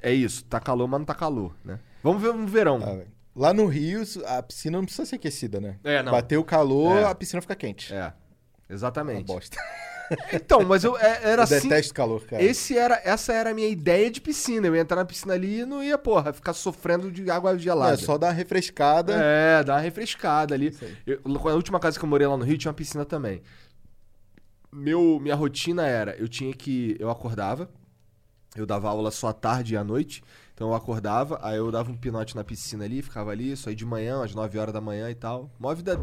[0.00, 1.80] é isso, tá calor, mas não tá calor, né?
[2.04, 2.78] Vamos ver no verão.
[2.84, 3.04] Ah.
[3.34, 5.76] Lá no Rio, a piscina não precisa ser aquecida, né?
[5.82, 6.12] É, não.
[6.12, 7.04] Bateu o calor, É.
[7.04, 7.92] a piscina fica quente.
[7.92, 8.12] É,
[8.68, 9.26] Uma exatamente.
[9.26, 9.56] bosta.
[10.32, 11.68] Então, mas eu é- era Eu assim.
[11.68, 12.40] detesto calor, cara.
[12.40, 14.68] Esse era, essa era a minha ideia de piscina.
[14.68, 17.94] Eu ia entrar na piscina ali e não ia, porra, ficar sofrendo de água gelada.
[17.94, 19.14] É só dar uma refrescada.
[19.20, 20.72] É, dar uma refrescada ali.
[21.04, 23.42] Eu, a última casa que eu morei lá no Rio tinha uma piscina também.
[24.72, 26.96] Meu, minha rotina era, eu tinha que.
[27.00, 27.68] Eu acordava,
[28.54, 30.22] eu dava aula só à tarde e à noite.
[30.56, 33.76] Então eu acordava, aí eu dava um pinote na piscina ali, ficava ali, só ia
[33.76, 35.50] de manhã, às 9 horas da manhã e tal.
[35.60, 36.00] Mó vida.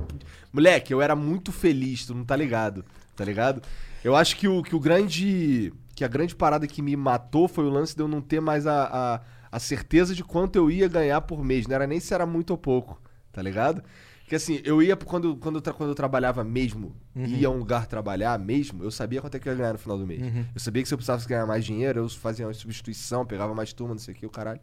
[0.53, 3.63] Moleque, eu era muito feliz, tu não tá ligado, tá ligado?
[4.03, 5.73] Eu acho que o, que o grande.
[5.95, 8.67] Que a grande parada que me matou foi o lance de eu não ter mais
[8.67, 11.65] a, a, a certeza de quanto eu ia ganhar por mês.
[11.65, 13.83] Não era nem se era muito ou pouco, tá ligado?
[14.23, 17.85] Porque assim, eu ia, quando, quando, eu, quando eu trabalhava mesmo, ia a um lugar
[17.85, 20.21] trabalhar mesmo, eu sabia quanto é que eu ia ganhar no final do mês.
[20.55, 23.73] Eu sabia que se eu precisasse ganhar mais dinheiro, eu fazia uma substituição, pegava mais
[23.73, 24.61] turma, não sei o que, o caralho.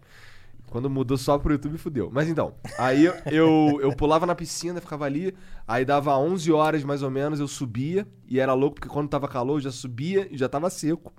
[0.69, 2.11] Quando mudou só pro YouTube, fudeu.
[2.13, 5.35] Mas então, aí eu, eu, eu pulava na piscina, ficava ali,
[5.67, 9.27] aí dava 11 horas mais ou menos, eu subia, e era louco porque quando tava
[9.29, 11.13] calor, eu já subia e já tava seco.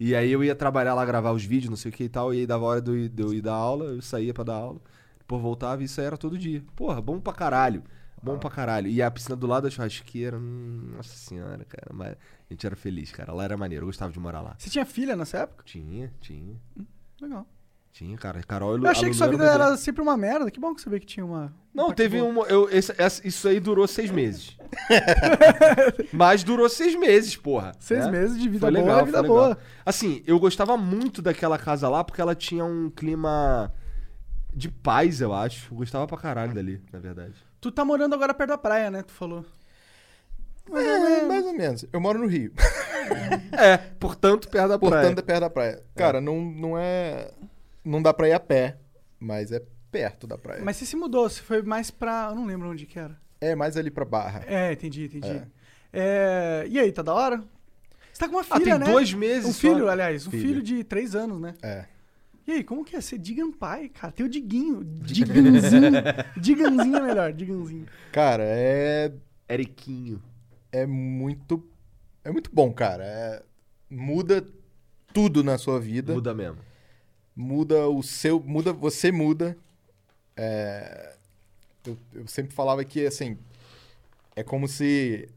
[0.00, 2.34] E aí eu ia trabalhar lá, gravar os vídeos, não sei o que e tal,
[2.34, 4.42] e aí dava hora de eu ir, de eu ir dar aula, eu saía pra
[4.42, 4.80] dar aula,
[5.32, 6.62] depois voltava e isso aí era todo dia.
[6.76, 7.82] Porra, bom pra caralho.
[8.22, 8.88] Bom pra caralho.
[8.88, 11.90] E a piscina do lado da churrasqueira, hum, nossa senhora, cara.
[11.92, 12.16] Mas a
[12.52, 13.32] gente era feliz, cara.
[13.32, 14.54] Lá era maneiro, eu gostava de morar lá.
[14.58, 15.64] Você tinha filha nessa época?
[15.64, 16.54] Tinha, tinha.
[17.20, 17.46] Legal.
[17.90, 18.40] Tinha, cara.
[18.42, 20.50] Carol e Eu achei que sua vida eram era sempre uma merda.
[20.50, 21.52] Que bom que você vê que tinha uma.
[21.74, 22.30] Não, teve boa.
[22.30, 22.46] um.
[22.46, 24.56] Eu, esse- isso aí durou seis meses.
[26.12, 27.72] Mas durou seis meses, porra.
[27.80, 28.12] Seis né?
[28.12, 29.36] meses de vida Foi boa legal, vida foi legal.
[29.46, 29.58] boa.
[29.84, 33.72] Assim, eu gostava muito daquela casa lá porque ela tinha um clima
[34.52, 35.72] de paz, eu acho.
[35.72, 37.34] Eu gostava pra caralho dali, na verdade.
[37.60, 39.02] Tu tá morando agora perto da praia, né?
[39.02, 39.44] Tu falou.
[40.70, 41.84] É, mais ou menos.
[41.92, 42.52] Eu moro no Rio.
[43.52, 44.92] É, portanto, perto da praia.
[45.02, 45.82] Portanto, é perto da praia.
[45.96, 47.30] Cara, não, não é.
[47.84, 48.78] Não dá pra ir a pé,
[49.18, 49.60] mas é
[49.90, 50.62] perto da praia.
[50.64, 52.28] Mas você se mudou, você foi mais pra.
[52.30, 53.16] Eu não lembro onde que era.
[53.40, 54.44] É mais ali pra Barra.
[54.46, 55.28] É, entendi, entendi.
[55.28, 55.46] É.
[55.92, 57.42] É, E aí, tá da hora?
[58.12, 58.86] Você tá com uma Ah, filha, tem né?
[58.86, 59.58] dois meses Um só.
[59.60, 60.42] filho, aliás, um Filho.
[60.46, 61.54] filho de três anos, né?
[61.60, 61.84] É.
[62.46, 64.12] E aí, como que é ser Digan pai, cara?
[64.12, 64.82] Tem o Diguinho.
[64.84, 65.92] Diganzinho.
[66.36, 67.86] Diganzinho é melhor, Diganzinho.
[68.10, 69.12] Cara, é.
[69.48, 70.20] Eriquinho.
[70.72, 71.64] É muito.
[72.24, 73.04] É muito bom, cara.
[73.04, 73.42] É-
[73.90, 74.46] Muda
[75.12, 76.14] tudo na sua vida.
[76.14, 76.58] Muda mesmo.
[77.36, 78.40] muda o seu.
[78.40, 79.56] Muda, você muda.
[80.34, 81.14] É,
[81.86, 83.36] eu, eu sempre falava que assim.
[84.34, 85.28] É como se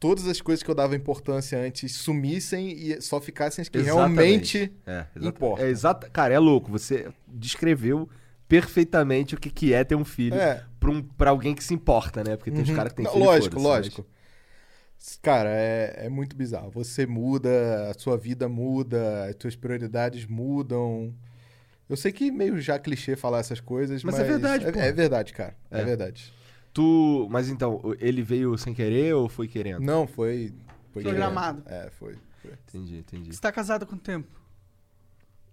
[0.00, 4.72] todas as coisas que eu dava importância antes sumissem e só ficassem as que realmente.
[4.86, 5.62] É, exata- importa.
[5.62, 6.72] É exata, cara, é louco.
[6.72, 8.08] Você descreveu
[8.48, 10.64] perfeitamente o que, que é ter um filho É.
[10.80, 12.34] pra, um, alguém que se importa, né?
[12.36, 12.74] Porque tem os Uhum.
[12.74, 14.06] caras que tem Não, filho Lógico, lógico.
[15.22, 16.70] Cara, é, é muito bizarro.
[16.72, 21.14] Você muda, a sua vida muda, as suas prioridades mudam.
[21.88, 24.92] Eu sei que meio já clichê falar essas coisas, Mas mas, é verdade, é, é
[24.92, 25.56] verdade, cara.
[25.70, 25.80] É.
[25.80, 25.84] É.
[25.84, 26.32] verdade.
[26.72, 29.80] Tu, mas então, ele veio sem querer ou foi querendo?
[29.80, 30.52] Não, foi.
[30.92, 31.62] foi Programado.
[31.62, 31.86] direto.
[31.86, 32.16] É, foi.
[32.40, 32.52] foi.
[32.68, 33.34] Entendi, entendi.
[33.34, 34.28] Você tá casado há quanto tempo?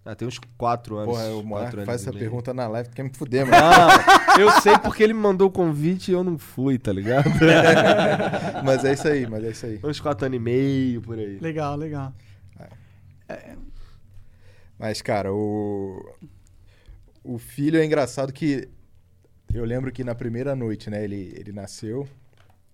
[0.04, 1.14] Ah, tem uns quatro anos.
[1.14, 3.58] Porra, o quatro Monark anos faz essa pergunta na live, quer me fuder, mano.
[3.62, 7.28] Ah, eu sei porque ele me mandou o convite e eu não fui, tá ligado?
[8.64, 9.80] mas é isso aí, mas é isso aí.
[9.84, 11.38] uns quatro anos e meio, por aí.
[11.40, 12.14] Legal, legal.
[14.78, 16.14] Mas, cara, o.
[17.22, 18.68] O filho é engraçado que.
[19.52, 22.08] Eu lembro que na primeira noite, né, ele, ele nasceu.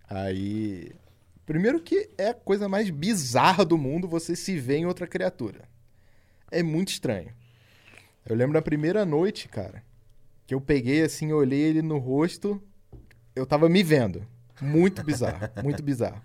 [0.08, 0.92] Aí.
[1.46, 5.68] Primeiro que é a coisa mais bizarra do mundo você se ver em outra criatura.
[6.50, 7.30] É muito estranho.
[8.24, 9.82] Eu lembro da primeira noite, cara,
[10.46, 12.62] que eu peguei assim, olhei ele no rosto,
[13.36, 14.26] eu tava me vendo.
[14.60, 16.22] Muito bizarro, muito bizarro.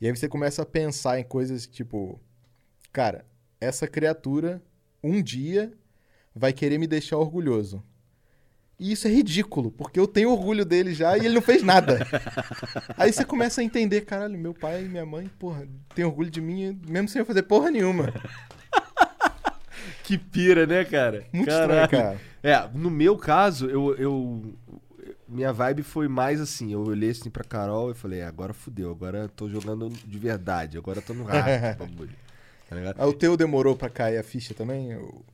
[0.00, 2.20] E aí você começa a pensar em coisas tipo,
[2.92, 3.26] cara,
[3.60, 4.62] essa criatura
[5.02, 5.72] um dia
[6.34, 7.82] vai querer me deixar orgulhoso.
[8.78, 12.06] E isso é ridículo, porque eu tenho orgulho dele já e ele não fez nada.
[12.98, 16.40] Aí você começa a entender, caralho, meu pai e minha mãe, porra, tem orgulho de
[16.42, 18.12] mim, mesmo sem eu fazer porra nenhuma.
[20.02, 21.24] Que pira, né, cara?
[21.32, 21.82] Muito Caralho.
[21.84, 22.20] estranho, cara.
[22.42, 24.54] É, no meu caso, eu, eu.
[25.28, 26.72] Minha vibe foi mais assim.
[26.72, 30.78] Eu olhei assim pra Carol e falei, "É, agora fudeu, agora tô jogando de verdade,
[30.78, 32.14] agora tô no rato, bagulho.
[32.68, 32.96] Tá ligado?
[33.00, 34.92] Ah, o teu demorou pra cair a ficha também?
[34.92, 35.24] Eu-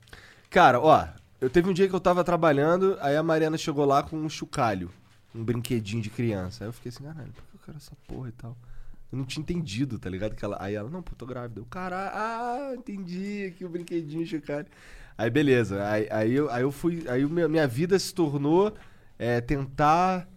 [0.48, 1.06] Cara, ó,
[1.42, 4.28] eu teve um dia que eu tava trabalhando, aí a Mariana chegou lá com um
[4.28, 4.90] chocalho,
[5.34, 6.62] um brinquedinho de criança.
[6.62, 8.56] Aí eu fiquei assim, caralho, por que eu quero essa porra e tal?
[9.10, 10.36] Eu não tinha entendido, tá ligado?
[10.36, 11.60] Que ela, aí ela, não, pô, tô grávida.
[11.60, 14.68] Eu, caralho, ah, entendi aqui o brinquedinho, chocalho.
[15.18, 18.72] Aí beleza, aí, aí, eu, aí eu fui, aí meu- minha vida se tornou
[19.18, 20.28] é, tentar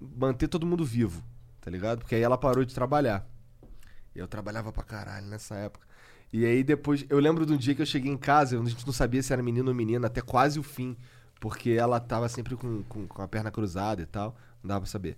[0.00, 1.20] manter todo mundo vivo,
[1.60, 1.98] tá ligado?
[1.98, 3.26] Porque aí ela parou de trabalhar.
[4.14, 5.87] Eu trabalhava pra caralho nessa época.
[6.32, 8.86] E aí depois, eu lembro de um dia que eu cheguei em casa, a gente
[8.86, 10.96] não sabia se era menino ou menina, até quase o fim.
[11.40, 14.90] Porque ela tava sempre com, com, com a perna cruzada e tal, não dava pra
[14.90, 15.16] saber.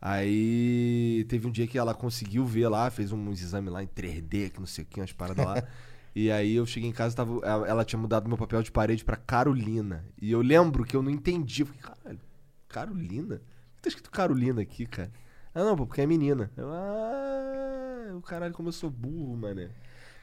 [0.00, 4.50] Aí teve um dia que ela conseguiu ver lá, fez uns exames lá em 3D,
[4.50, 5.66] que não sei o que, umas paradas lá.
[6.14, 9.16] e aí eu cheguei em casa, tava, ela, tinha mudado meu papel de parede pra
[9.16, 10.04] Carolina.
[10.20, 11.62] E eu lembro que eu não entendi.
[11.62, 12.20] Eu fiquei, caralho,
[12.68, 13.36] Carolina?
[13.36, 15.10] Por que tá escrito Carolina aqui, cara?
[15.54, 16.50] Ah, não, pô, porque é menina.
[16.54, 19.70] Eu, ah, o caralho, como eu sou burro, mané.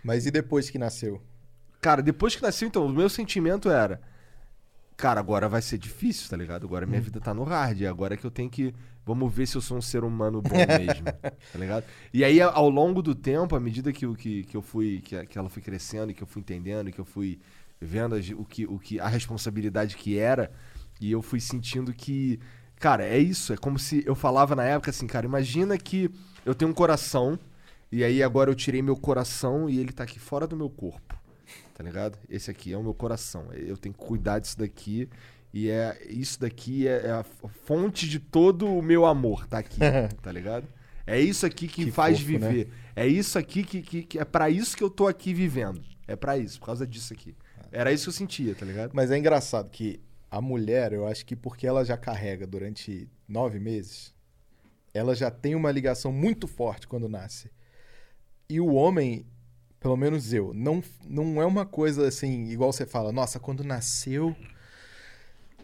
[0.03, 1.21] Mas e depois que nasceu?
[1.79, 4.01] Cara, depois que nasceu, então, o meu sentimento era.
[4.95, 6.65] Cara, agora vai ser difícil, tá ligado?
[6.65, 7.83] Agora minha vida tá no hard.
[7.83, 8.73] Agora que eu tenho que.
[9.03, 11.05] Vamos ver se eu sou um ser humano bom mesmo.
[11.05, 11.85] tá ligado?
[12.13, 15.01] E aí, ao longo do tempo, à medida que, que, que eu fui.
[15.01, 17.39] Que, que ela foi crescendo e que eu fui entendendo, e que eu fui
[17.79, 20.51] vendo o que, o que, a responsabilidade que era,
[20.99, 22.39] e eu fui sentindo que.
[22.79, 23.53] Cara, é isso.
[23.53, 26.11] É como se eu falava na época assim, cara, imagina que
[26.45, 27.39] eu tenho um coração,
[27.91, 31.19] e aí agora eu tirei meu coração e ele tá aqui fora do meu corpo.
[31.75, 32.17] Tá ligado?
[32.29, 33.51] Esse aqui é o meu coração.
[33.53, 35.09] Eu tenho que cuidar disso daqui.
[35.53, 37.23] E é isso daqui é, é a
[37.65, 39.79] fonte de todo o meu amor, tá aqui,
[40.21, 40.65] tá ligado?
[41.05, 42.47] É isso aqui que, Que faz fofo, né?
[42.49, 42.69] viver.
[42.95, 45.81] É isso aqui que, que, que- é pra isso que eu tô aqui vivendo.
[46.07, 47.35] É pra isso, por causa disso aqui.
[47.69, 48.91] Era isso que eu sentia, tá ligado?
[48.93, 49.99] Mas é engraçado que
[50.29, 54.13] a mulher, eu acho que porque ela já carrega durante nove meses,
[54.93, 57.49] ela já tem uma ligação muito forte quando nasce.
[58.51, 59.25] E o homem,
[59.79, 64.35] pelo menos eu, não, não é uma coisa assim, igual você fala, nossa, quando nasceu,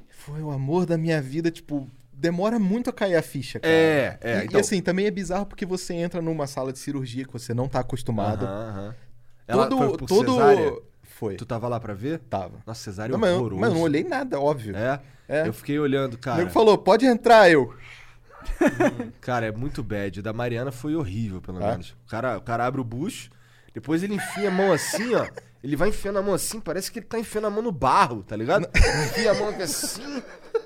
[0.09, 3.73] foi o amor da minha vida, tipo, demora muito a cair a ficha, cara.
[3.73, 6.79] É, é, E, então- e assim, também é bizarro porque você entra numa sala de
[6.79, 8.45] cirurgia que você não tá acostumado.
[8.45, 8.95] Aham,
[9.49, 9.67] aham.
[9.69, 10.31] Todo, foi todo...
[10.33, 10.73] cesárea?
[11.03, 11.35] Foi.
[11.35, 12.19] Tu tava lá pra ver?
[12.19, 12.59] Tava.
[12.65, 13.59] Nossa, cesárea é Não, mas, eu, horroroso.
[13.61, 14.75] mas eu não olhei nada, óbvio.
[14.77, 14.99] É?
[15.27, 15.47] É.
[15.47, 16.37] Eu fiquei olhando, O cara.
[16.37, 17.73] nego falou, pode entrar, eu.
[19.21, 20.19] Cara, é muito bad.
[20.19, 21.71] O da Mariana foi horrível, pelo É?
[21.71, 21.89] menos.
[22.05, 23.29] O cara, o cara abre o bucho,
[23.73, 25.27] depois ele enfia a mão assim, ó.
[25.63, 28.23] Ele vai enfiando a mão assim, parece que ele tá enfiando a mão no barro,
[28.23, 28.69] tá ligado?
[29.05, 30.23] Enfia a mão aqui assim.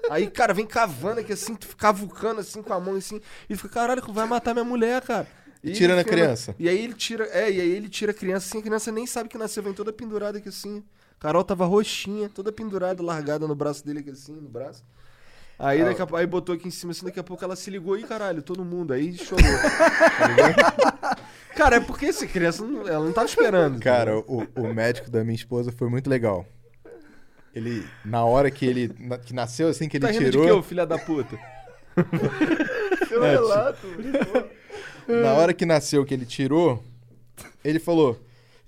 [0.10, 3.20] Aí, cara, vem cavando aqui assim, tu fica cavucando assim com a mão assim.
[3.50, 5.26] E fica, caralho, vai matar minha mulher, cara.
[5.63, 6.56] E tira na criança.
[6.60, 9.08] E aí ele tira, é, e aí ele tira a criança assim, a criança nem
[9.08, 10.84] sabe que nasceu, vem toda pendurada aqui assim.
[11.20, 14.84] Carol tava roxinha, toda pendurada, largada no braço dele aqui assim, no braço.
[15.63, 17.97] Aí, daqui a, aí botou aqui em cima assim, daqui a pouco ela se ligou
[17.97, 18.93] e caralho, todo mundo.
[18.93, 19.45] Aí chorou.
[20.17, 21.28] tá ligado?
[21.56, 23.80] Cara, é porque essa criança, não- ela não tava esperando.
[23.80, 26.45] Cara, o, o médico da minha esposa foi muito legal.
[27.54, 30.43] Ele, na hora que ele na- que nasceu, assim, que ele tá rindo tirou.
[30.45, 31.38] de quê, ô filha da puta?
[33.08, 33.88] Seu É, relato.
[35.08, 36.82] Na hora que nasceu, que ele tirou,
[37.63, 38.17] ele falou.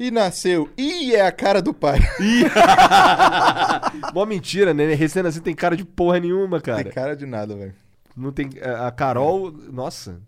[0.03, 0.69] E nasceu.
[0.77, 1.97] Ih, é a cara do pai.
[4.13, 4.93] Mó mentira, né?
[4.93, 6.83] Recém assim tem cara de porra nenhuma, cara.
[6.83, 7.73] Tem cara de nada, velho.
[8.15, 8.49] Não tem.
[8.61, 10.19] A a Carol, nossa.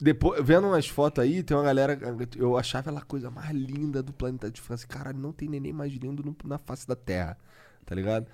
[0.00, 1.98] Depois, vendo umas fotos aí, tem uma galera.
[2.36, 4.86] Eu achava ela a coisa mais linda do planeta de França.
[4.86, 7.36] Caralho, não tem neném mais lindo no- na face da Terra.
[7.84, 8.26] Tá ligado?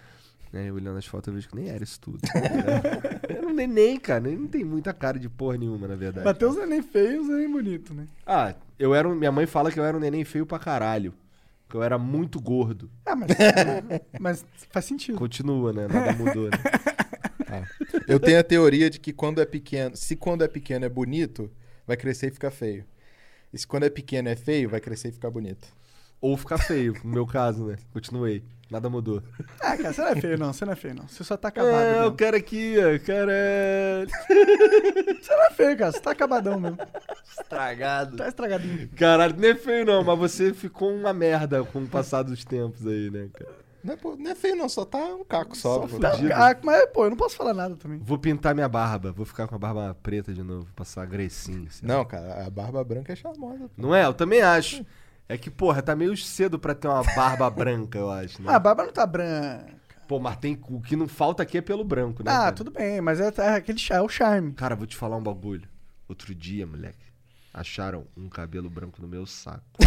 [0.55, 2.21] Né, eu olhando as fotos, eu vejo que nem era isso tudo.
[2.33, 3.21] ligado?
[3.29, 4.21] era um neném, cara.
[4.21, 6.25] Nem- Não tem muita cara de porra nenhuma, na verdade.
[6.25, 8.07] Bateu os neném feios e os neném bonito, né?
[8.25, 11.13] Ah, eu era um, minha mãe fala que eu era um neném feio pra caralho.
[11.69, 12.89] Que eu era muito gordo.
[13.05, 13.31] Ah, mas,
[14.21, 15.19] mas faz sentido.
[15.19, 15.89] Continua, né?
[15.89, 16.51] Nada mudou, né?
[18.09, 21.51] Eu tenho a teoria de que quando é pequeno, se quando é pequeno é bonito,
[21.87, 22.85] vai crescer e ficar feio.
[23.53, 25.69] E se quando é pequeno é feio, vai crescer e ficar bonito.
[26.21, 27.77] Ou ficar feio, no meu caso, né?
[27.93, 28.43] Continuei.
[28.75, 29.23] Nada mudou.
[29.61, 30.53] Ah, cara, você não é feio, não.
[30.53, 31.07] Você não é feio, não.
[31.07, 31.73] Você só tá acabado.
[31.75, 32.17] É, o mesmo.
[32.17, 34.09] cara aqui, ó, caralho.
[35.23, 35.93] Você não é feio, cara.
[35.93, 36.79] Você tá acabadão mesmo.
[37.41, 38.17] Estragado.
[38.17, 38.89] Tá estragadinho.
[38.97, 42.85] Caralho, não é feio não, mas você ficou uma merda com o passar dos tempos
[42.85, 43.53] aí, né, cara?
[43.85, 45.83] Não é, pô, não é feio, não, só tá um caco só.
[45.83, 46.11] Só fudido.
[46.11, 46.33] Fudido.
[46.33, 48.01] Ah, mas, pô, eu não posso falar nada também.
[48.03, 49.13] Vou pintar minha barba.
[49.13, 50.67] Vou ficar com a barba preta de novo.
[50.75, 51.69] Passar grecinho.
[51.69, 51.87] assim.
[51.87, 53.69] Não, cara, a barba branca é charmosa.
[53.69, 53.71] pô.
[53.77, 54.05] Não é?
[54.05, 54.81] Eu também acho.
[54.81, 54.85] É
[55.39, 58.49] que, porra, tá meio cedo pra ter uma barba branca, eu acho, né?
[58.53, 59.75] Ah, a barba não tá branca.
[60.07, 62.31] Pô, mas tem, o que não falta aqui é pelo branco, né?
[62.31, 62.53] Ah, cara?
[62.53, 64.53] tudo bem, mas é, é aquele é o charme.
[64.53, 65.67] Cara, vou te falar um bagulho.
[66.07, 67.07] Outro dia, moleque,
[67.55, 69.65] acharam um cabelo branco no meu saco.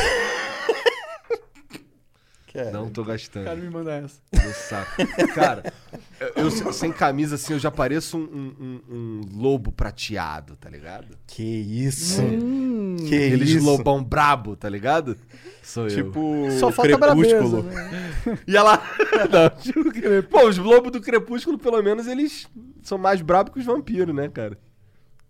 [2.47, 3.57] Que Não tô O cara gastando.
[3.61, 4.21] me manda essa.
[4.33, 4.91] No meu saco.
[5.35, 5.73] Cara,
[6.19, 8.55] eu, eu se- sem camisa assim, eu já pareço um, um-
[8.89, 11.17] um- um lobo prateado, tá ligado?
[11.27, 12.21] Que isso?
[12.21, 12.66] Hum,
[12.97, 13.65] Que Aqueles isso?
[13.65, 15.17] lobão brabo, tá ligado?
[15.63, 15.95] Sou eu.
[15.95, 17.63] Tipo, só falta crepúsculo.
[17.63, 17.91] brabeza.
[17.91, 18.39] Né?
[18.47, 18.81] E ela.
[19.31, 19.83] Não, tipo,
[20.29, 22.47] Pô, os lobos do Crepúsculo, pelo menos, eles
[22.83, 24.57] são mais brabos que os vampiros, né, cara?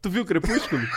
[0.02, 0.82] Tu viu o Crepúsculo?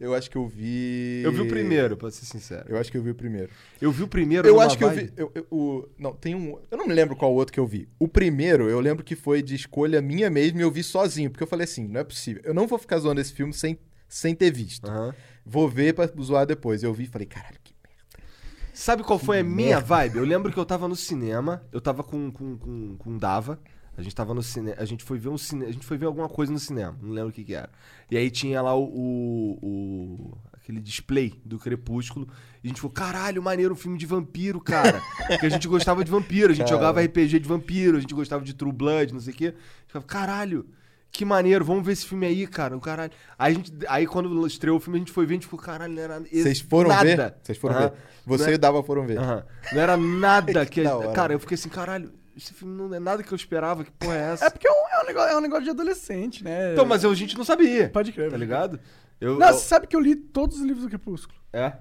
[0.00, 1.20] Eu acho que eu vi.
[1.22, 2.64] Eu vi o primeiro, pra ser sincero.
[2.70, 3.50] Eu acho que eu vi o primeiro.
[3.82, 5.12] Eu vi o primeiro Eu acho que eu vi.
[5.14, 6.58] eu- eu- o, não, tem um.
[6.70, 7.86] Eu não me lembro qual outro que eu vi.
[7.98, 11.28] O primeiro, eu lembro que foi de escolha minha mesmo e eu vi sozinho.
[11.30, 12.40] Porque eu falei assim: não é possível.
[12.46, 13.78] Eu não vou ficar zoando esse filme sem,
[14.10, 14.86] sem ter visto.
[14.86, 15.14] Aham.
[15.46, 16.82] Vou ver pra zoar depois.
[16.82, 18.28] Eu vi e falei: caralho, que merda.
[18.74, 19.84] Sabe qual foi a Que minha merda.
[19.86, 20.18] vibe?
[20.18, 23.58] Eu lembro que eu tava no cinema, eu tava com, com, com, com Dava.
[23.96, 24.76] A gente tava no cinema.
[24.78, 25.64] A gente foi ver um cine...
[25.66, 26.96] A gente foi ver alguma coisa no cinema.
[27.02, 27.68] Não lembro o que, que era.
[28.10, 28.84] E aí tinha lá o.
[28.84, 32.28] o- o- aquele display do Crepúsculo.
[32.62, 35.02] E a gente falou, caralho, maneiro, um filme de vampiro, cara.
[35.26, 36.76] Porque a gente gostava de vampiro, a gente Cara.
[36.76, 39.46] jogava RPG de vampiro, a gente gostava de True Blood, não sei o quê.
[39.46, 40.66] A gente ficava, caralho.
[41.12, 42.76] Que maneiro, vamos ver esse filme aí, cara.
[42.76, 43.10] O caralho.
[43.38, 45.58] Aí, a gente, aí quando estreou o filme, a gente foi ver, a gente ficou,
[45.58, 47.04] caralho, não era Vocês foram nada.
[47.04, 47.34] ver?
[47.42, 47.88] Vocês foram Aham.
[47.88, 47.92] ver.
[48.26, 49.18] Você é- e o Dava foram ver.
[49.18, 49.44] Aham.
[49.72, 50.82] Não era nada que.
[50.82, 51.12] Que.
[51.14, 54.14] Cara, eu fiquei assim, caralho, esse filme não é nada que eu esperava, que porra
[54.16, 54.44] é essa?
[54.46, 56.72] É porque é um, é um negócio, é um negócio de adolescente, né?
[56.74, 57.88] Então, mas eu- a gente não sabia.
[57.90, 58.30] Pode crer.
[58.30, 58.78] Tá ligado?
[59.20, 61.38] Eu, Não, eu- você sabe que eu li todos os livros do Crepúsculo.
[61.52, 61.72] É.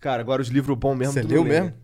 [0.00, 1.14] Cara, agora os livros bons mesmo.
[1.14, 1.66] Você leu lê, mesmo?
[1.66, 1.74] né?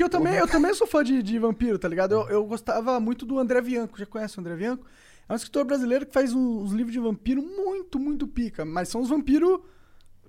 [0.00, 2.12] Porque eu também, eu também sou fã de, de vampiro, tá ligado?
[2.12, 3.98] Eu, eu gostava muito do André Bianco.
[3.98, 4.86] Já conhece o André Bianco?
[5.28, 8.64] É um escritor brasileiro que faz uns livros de vampiro muito, muito pica.
[8.64, 9.60] Mas são os vampiros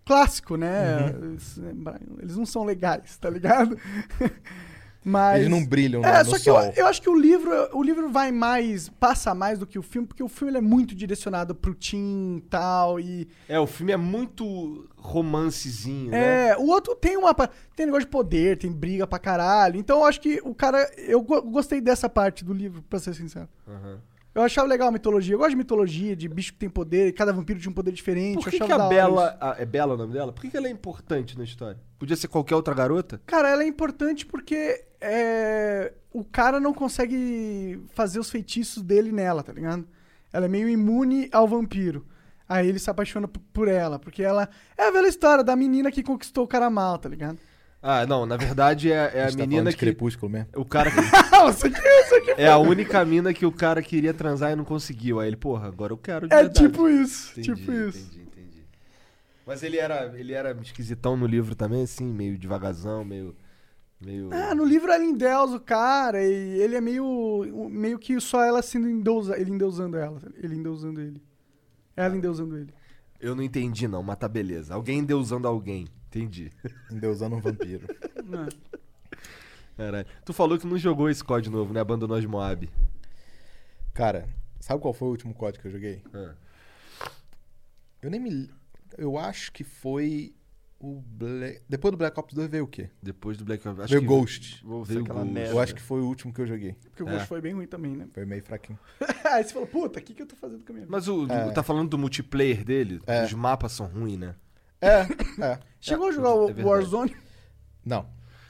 [0.05, 1.11] clássicos, né?
[1.11, 1.31] Uhum.
[1.31, 1.57] Eles,
[2.21, 3.77] eles não são legais, tá ligado?
[5.03, 5.39] Mas...
[5.39, 6.73] Eles não brilham É, no, só no que eu, sol.
[6.75, 10.07] eu acho que o livro, o livro vai mais, passa mais do que o filme,
[10.07, 13.27] porque o filme ele é muito direcionado pro teen e tal, e...
[13.49, 16.49] É, o filme é muito romancezinho, né?
[16.49, 17.33] É, o outro tem uma.
[17.75, 19.77] Tem negócio de poder, tem briga pra caralho.
[19.79, 20.89] Então eu acho que o cara.
[20.97, 23.49] Eu go- gostei dessa parte do livro, pra ser sincero.
[23.67, 23.99] Aham.
[24.33, 25.33] Eu achava legal a mitologia.
[25.33, 28.41] Eu gosto de mitologia, de bicho que tem poder, cada vampiro tinha um poder diferente.
[28.43, 29.35] Por que, que a Bela.
[29.41, 30.31] a- é Bela o nome dela?
[30.31, 31.79] Por que, que ela é importante na história?
[32.01, 33.21] Podia ser qualquer outra garota?
[33.27, 39.43] Cara, ela é importante porque é, o cara não consegue fazer os feitiços dele nela,
[39.43, 39.87] tá ligado?
[40.33, 42.03] Ela é meio imune ao vampiro.
[42.49, 44.49] Aí ele se apaixona por ela, porque ela.
[44.75, 47.37] É a velha história da menina que conquistou o cara mal, tá ligado?
[47.83, 49.85] Ah, não, na verdade é, é a, gente tá menina de que.
[49.85, 50.47] crepúsculo mesmo.
[50.55, 50.97] O cara que.
[51.31, 52.31] Ah, você que isso aqui.
[52.41, 55.19] é a única mina que o cara queria transar e não conseguiu.
[55.19, 56.67] Aí ele, porra, agora eu quero de É verdade.
[56.67, 57.99] tipo isso, Entendi, tipo isso.
[58.07, 58.20] Entendi.
[59.45, 63.35] Mas ele era, ele era esquisitão no livro também, assim, meio devagarzão, meio.
[63.99, 64.29] meio...
[64.31, 67.69] Ah, no livro ela endeusa o cara e ele é meio.
[67.69, 70.21] meio que só ela sendo endeusa, ele endeusando ela.
[70.35, 71.21] Ele endeusando ele.
[71.95, 72.73] Ela endeusando ele.
[73.19, 74.73] Eu não entendi, não, mas tá beleza.
[74.73, 75.87] Alguém deusando alguém.
[76.07, 76.51] Entendi.
[76.91, 77.87] Endeusando um vampiro.
[78.25, 78.49] Não.
[79.77, 80.07] Caralho.
[80.25, 81.79] Tu falou que não jogou esse código novo, né?
[81.79, 82.69] Abandonou de Moab.
[83.93, 84.27] Cara,
[84.59, 86.03] sabe qual foi o último código que eu joguei?
[86.13, 86.33] Ah.
[88.01, 88.49] Eu nem me.
[89.01, 90.33] Eu acho que foi
[90.79, 91.61] o Black.
[91.67, 92.89] Depois do Black Ops 2 veio o quê?
[93.01, 93.79] Depois do Black Ops.
[93.79, 94.63] acho veio que- Ghost.
[94.85, 95.33] Veio aquela Ghost.
[95.33, 95.49] merda.
[95.53, 96.73] Eu acho que foi o último que eu joguei.
[96.89, 97.13] Porque o É.
[97.13, 98.07] gosto foi bem ruim também, né?
[98.13, 98.77] Foi meio fraquinho.
[99.25, 100.91] Aí você falou, puta, o que, que eu tô fazendo com a minha vida?
[100.91, 101.51] Mas o, É.
[101.51, 103.01] tá falando do multiplayer dele?
[103.07, 103.23] É.
[103.25, 104.35] Os mapas são ruins, né?
[104.79, 105.01] É,
[105.43, 105.59] é.
[105.79, 106.67] Chegou a é, jogar é o verdade.
[106.67, 107.15] Warzone?
[107.85, 108.07] Não.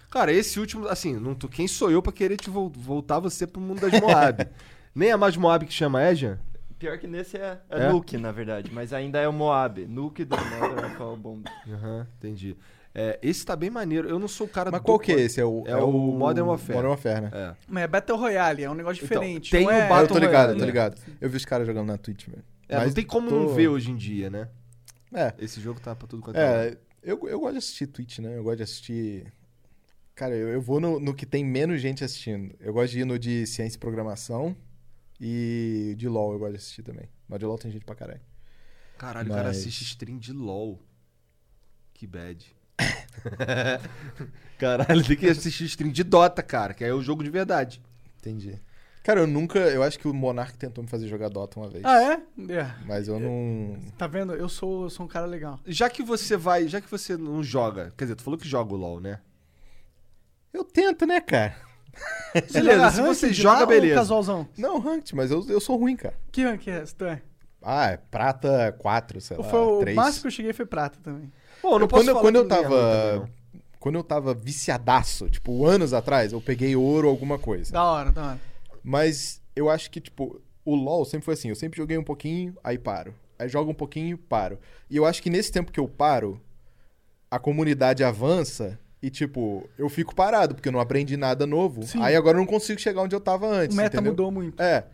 [0.09, 3.47] Cara, esse último, assim, não tô, quem sou eu pra querer te vol- voltar você
[3.47, 4.45] pro mundo das Moab?
[4.93, 6.37] Nem é mais Moab que chama, é, Jean?
[6.81, 7.89] Pior que nesse é, é, É?
[7.91, 9.85] Nuke, na verdade, mas ainda é o Moab.
[9.85, 11.43] Nuke do Warfare Bomb.
[11.71, 12.57] Aham, entendi.
[12.93, 14.09] É, esse tá bem maneiro.
[14.09, 15.39] Eu não sou o cara Mas do qual que é esse?
[15.39, 16.73] É o, É o Modern Warfare.
[16.73, 17.29] Modern Warfare, né?
[17.31, 17.55] É.
[17.67, 19.51] Mas é Battle Royale, é um negócio Então, diferente.
[19.51, 19.79] tem não o é...
[19.81, 20.65] É, eu Battle tô ligado, Royale, tô né?
[20.65, 21.01] ligado.
[21.21, 22.43] Eu vi os caras jogando na Twitch, velho.
[22.67, 24.49] É, não Mas tem como tô- não ver hoje em dia, né?
[25.13, 26.69] É, Esse jogo tá pra tudo quanto é.
[26.69, 28.35] é eu, eu gosto de assistir Twitch, né?
[28.37, 29.31] Eu gosto de assistir.
[30.15, 32.55] Cara, eu, eu vou no, no que tem menos gente assistindo.
[32.59, 34.55] Eu gosto de ir no de ciência e programação
[35.23, 37.07] e de LoL eu gosto de assistir também.
[37.29, 38.21] Mas de LoL tem gente pra caralho.
[38.97, 40.81] Caralho, o cara Mas- assiste stream de LOL.
[41.93, 42.55] Que bad.
[44.57, 47.81] Caralho, tem que assistir stream de Dota, cara, que aí é o jogo de verdade.
[48.17, 48.59] Entendi.
[49.03, 49.57] Cara, eu nunca.
[49.59, 51.83] Eu acho que o Monark tentou me fazer jogar Dota uma vez.
[51.83, 52.13] Ah, é?
[52.53, 52.75] É.
[52.85, 53.79] Mas eu não.
[53.97, 54.33] Tá vendo?
[54.33, 55.59] Eu sou, eu sou um cara legal.
[55.65, 58.73] Já que você vai, já que você não joga, quer dizer, tu falou que joga
[58.73, 59.19] o LoL, né?
[60.53, 61.55] Eu tento, né, cara?
[62.53, 63.95] Beleza, se você joga, beleza.
[63.95, 64.47] casualzão?
[64.57, 66.15] Não, ranked, mas eu, eu sou ruim, cara.
[66.31, 66.95] Que rank é esse?
[66.95, 67.21] Tu é?
[67.61, 69.95] Ah, é prata 4, sei lá, Foi o 3.
[69.95, 71.31] máximo que eu cheguei foi prata também.
[71.61, 73.15] Pô, não Eu- posso quando, falar quando eu tava.
[73.19, 73.33] também,
[73.79, 77.71] quando eu tava viciadaço, tipo, anos atrás, eu peguei ouro ou alguma coisa.
[77.73, 78.39] Da hora, da hora.
[78.83, 81.49] Mas eu acho que, tipo, o LoL sempre foi assim.
[81.49, 83.13] Eu sempre joguei um pouquinho, aí paro.
[83.37, 84.57] Aí jogo um pouquinho, paro.
[84.89, 86.39] E eu acho que nesse tempo que eu paro,
[87.29, 91.83] a comunidade avança e, tipo, eu fico parado, porque eu não aprendi nada novo.
[91.83, 92.01] Sim.
[92.01, 93.75] Aí agora eu não consigo chegar onde eu tava antes.
[93.75, 94.11] O meta entendeu?
[94.11, 94.61] mudou muito.
[94.61, 94.85] É.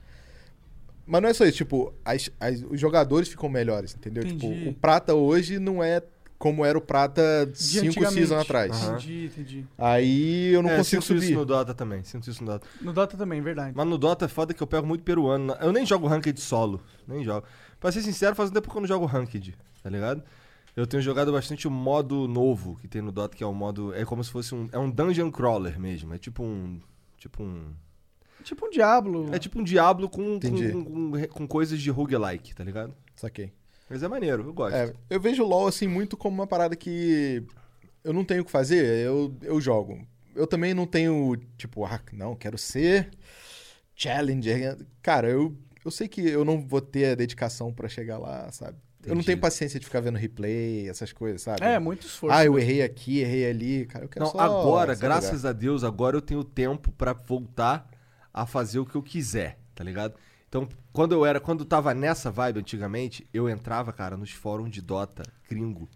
[1.06, 4.24] Mas não é só isso, tipo, as- as- os jogadores ficam melhores, entendeu?
[4.24, 4.48] Entendi.
[4.60, 6.02] Tipo, o prata hoje não é
[6.38, 8.72] como era o prata De cinco seasons atrás.
[8.72, 8.93] Aham.
[8.98, 9.65] Entendi, entendi.
[9.78, 11.26] Aí eu não É, consigo sinto subir.
[11.32, 12.67] isso no Dota também, sinto isso no Dota.
[12.82, 13.72] No Dota também, verdade.
[13.76, 15.56] Mas no Dota é foda que eu pego muito peruano.
[15.62, 17.46] Eu nem jogo ranked solo, nem jogo.
[17.80, 20.22] Pra ser sincero, faz um tempo que eu não jogo ranked, tá ligado?
[20.78, 23.96] Eu tenho jogado bastante o modo novo que tem no Dota, que é o modo...
[23.96, 24.70] É como se fosse um...
[24.72, 26.80] É um dungeon crawler mesmo, é tipo um...
[27.18, 27.74] Tipo um...
[28.44, 29.34] Tipo um Diablo.
[29.34, 32.94] É tipo um Diablo com, com, com, com coisas de roguelike, tá ligado?
[33.16, 33.52] Saquei.
[33.90, 34.76] Mas é maneiro, eu gosto.
[34.76, 37.44] É, eu vejo o LoL assim muito como uma parada que
[38.04, 40.08] eu não tenho o que fazer, eu, eu jogo.
[40.36, 43.10] Eu também não tenho, tipo, ah, não, quero ser
[43.96, 44.78] challenger.
[45.02, 48.78] Cara, eu, eu sei que eu não vou ter a dedicação pra chegar lá, sabe?
[49.08, 49.28] Eu não Entendi.
[49.28, 51.63] tenho paciência de ficar vendo replay, essas coisas, sabe?
[51.63, 52.36] É, muito esforço.
[52.36, 54.06] Ah, eu errei aqui, errei ali, cara.
[54.06, 57.89] Eu quero Não, só, agora, só graças a Deus, agora eu tenho tempo pra voltar
[58.34, 60.13] a fazer o que eu quiser, tá ligado?
[60.50, 64.72] Então, quando eu era, quando eu tava nessa vibe antigamente, eu entrava, cara, nos fóruns
[64.72, 65.89] de Dota gringo.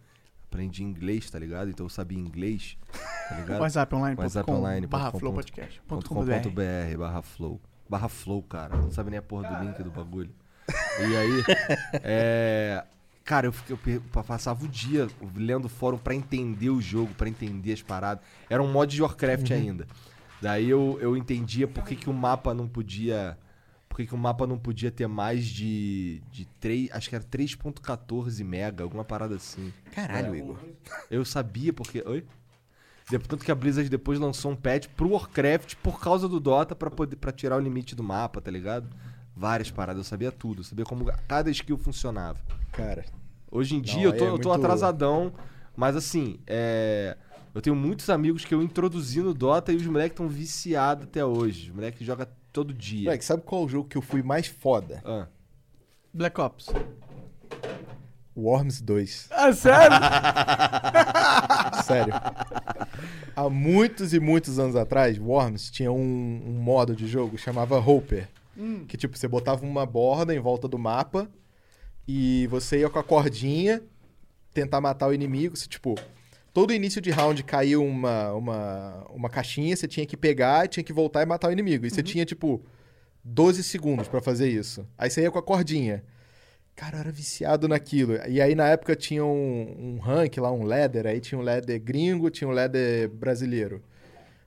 [0.48, 1.70] Aprendi inglês, tá ligado?
[1.70, 2.78] Então eu sabia inglês,
[3.30, 3.60] tá ligado?
[3.62, 4.90] WhatsAppOnline.com WhatsApp.online.com.
[4.90, 5.82] barra Flow Podcast.
[5.88, 6.44] ponto com BR.
[6.44, 7.62] .com.br barra flow.
[7.90, 8.76] Barra flow, cara.
[8.76, 10.34] Não sabe nem a porra do link do bagulho.
[11.00, 11.44] E aí,
[12.04, 12.86] é...
[13.24, 17.74] Cara, eu, fiquei, eu passava o dia lendo fórum pra entender o jogo, pra entender
[17.74, 18.24] as paradas.
[18.50, 19.88] Era um mod de Warcraft ainda.
[20.42, 23.38] Daí eu, eu entendia por que, que o mapa não podia...
[23.88, 26.90] Por que, que o mapa não podia ter mais de, de 3...
[26.94, 29.72] Acho que era 3.14 mega, alguma parada assim.
[29.94, 30.58] Caralho, Igor.
[31.10, 32.02] Eu sabia porque.
[32.06, 32.26] Oi?
[33.28, 36.90] Tanto que a Blizzard depois lançou um patch pro Warcraft por causa do Dota pra,
[36.90, 38.90] poder, pra tirar o limite do mapa, tá ligado?
[39.42, 42.38] Várias paradas, eu sabia tudo, eu sabia como cada skill funcionava.
[42.72, 43.04] Cara,
[43.52, 45.34] Hoje em dia Não, eu, tô, é eu tô muito- atrasadão,
[45.76, 47.18] mas assim, é.
[47.56, 51.26] Eu tenho muitos amigos que eu introduzi no Dota e os moleques estão viciados até
[51.26, 51.70] hoje.
[51.72, 53.06] Os moleques jogam todo dia.
[53.06, 55.02] moleque, sabe qual o jogo que eu fui mais foda?
[55.04, 55.26] Ah.
[56.14, 56.68] Black Ops.
[58.38, 59.28] Worms 2.
[59.32, 59.98] Ah, sério?
[61.84, 62.14] Sério.
[63.36, 65.98] Há muitos e muitos anos atrás, Worms tinha um,
[66.46, 68.30] um modo de jogo que chamava Hopper.
[68.86, 71.30] Que tipo, você botava uma borda em volta do mapa
[72.08, 73.82] e você ia com a cordinha
[74.54, 75.56] tentar matar o inimigo.
[75.56, 75.96] Você, tipo,
[76.54, 80.94] todo início de round caiu uma, uma, uma caixinha, você tinha que pegar, tinha que
[80.94, 81.86] voltar e matar o inimigo.
[81.86, 82.62] E você tinha, tipo,
[83.24, 84.86] 12 segundos pra fazer isso.
[84.98, 86.04] Aí você ia com a cordinha.
[86.76, 88.16] Cara, eu era viciado naquilo.
[88.28, 91.06] E aí, na época, tinha um, um rank lá, um ladder.
[91.06, 93.84] Aí tinha um ladder gringo, tinha um ladder brasileiro.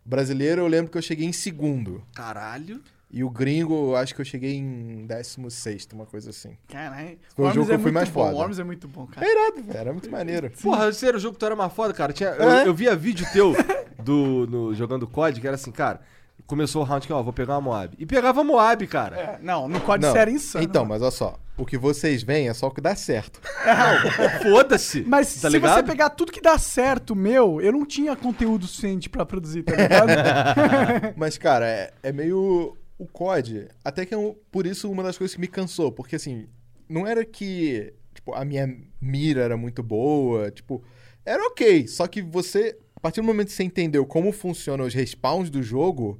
[0.05, 2.03] Brasileiro, eu lembro que eu cheguei em segundo.
[2.15, 2.83] Caralho.
[3.17, 6.57] E o gringo, eu acho que eu cheguei em 16, uma coisa assim.
[6.67, 7.17] Caralho.
[7.37, 8.25] Foi o jogo que é eu fui mais bom.
[8.25, 8.37] foda.
[8.37, 9.25] Worms é muito bom, cara.
[9.25, 9.79] É irado, velho.
[9.79, 10.51] Era muito maneiro.
[10.61, 12.13] Porra, sério, o jogo que tu era mais foda, cara.
[12.13, 12.67] Tinha, eu, É?
[12.67, 13.55] eu via vídeo teu
[14.03, 16.01] do, no, jogando COD, que era assim, cara.
[16.45, 17.95] Começou o round que, ó, vou pegar uma Moab.
[17.97, 19.17] E pegava a Moab, cara.
[19.17, 20.65] É, não, no COD Não, você era insano.
[20.65, 20.95] Então, mano.
[20.95, 21.39] mas olha só.
[21.57, 23.41] O que vocês veem é só o que dá certo.
[24.43, 25.05] Foda-se.
[25.07, 25.77] Mas tá se ligado?
[25.77, 29.77] você pegar tudo que dá certo, meu, eu não tinha conteúdo suficiente pra produzir, tá
[29.77, 30.11] ligado?
[31.17, 32.77] Mas, cara, é, é meio.
[33.05, 35.93] O COD, até que é um- por isso uma das coisas que me cansou.
[35.93, 36.47] Porque, assim,
[36.89, 38.67] não era que tipo, a minha
[39.01, 40.51] mira era muito boa.
[40.51, 40.83] Tipo,
[41.25, 41.87] era ok.
[41.89, 45.63] Só que você, a partir do momento que você entendeu como funcionam os respawns do
[45.63, 46.19] jogo,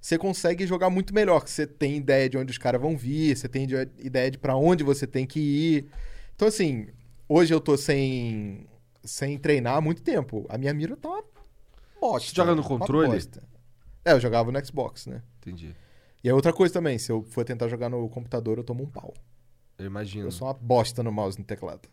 [0.00, 1.42] você consegue jogar muito melhor.
[1.42, 4.38] que Você tem ideia de onde os caras vão vir, você tem de- ideia de
[4.38, 5.86] pra onde você tem que ir.
[6.36, 6.86] Então, assim,
[7.28, 8.66] hoje eu tô sem,
[9.02, 10.46] sem treinar há muito tempo.
[10.48, 11.24] A minha mira tá uma
[12.00, 12.28] bosta.
[12.30, 13.20] Você joga no uma controle?
[14.04, 15.22] É, eu jogava no Xbox, né?
[15.40, 15.74] Entendi.
[16.22, 18.86] E é outra coisa também, se eu for tentar jogar no computador, eu tomo um
[18.90, 19.14] pau.
[19.78, 20.26] Eu imagino.
[20.26, 21.88] Eu sou uma bosta no mouse e no teclado.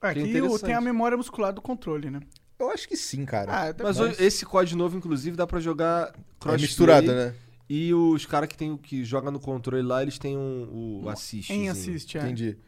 [0.00, 0.64] Aqui interessante.
[0.64, 2.20] tem a memória muscular do controle, né?
[2.58, 3.70] Eu acho que sim, cara.
[3.70, 4.20] Ah, Mas, mas...
[4.20, 6.60] esse COD novo, inclusive, dá pra jogar é crossplay.
[6.60, 7.34] misturado, né?
[7.68, 11.50] E os caras que, tem, que jogam no controle lá, eles têm um, o assist.
[11.52, 12.20] em assist, é.
[12.22, 12.58] Entendi.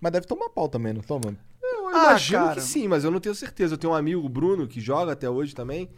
[0.00, 1.34] Mas deve tomar pau também, não toma?
[1.62, 2.54] Eu Ah, imagino cara.
[2.56, 3.74] que sim, mas eu não tenho certeza.
[3.74, 5.88] Eu tenho um amigo, o Bruno, que joga até hoje também.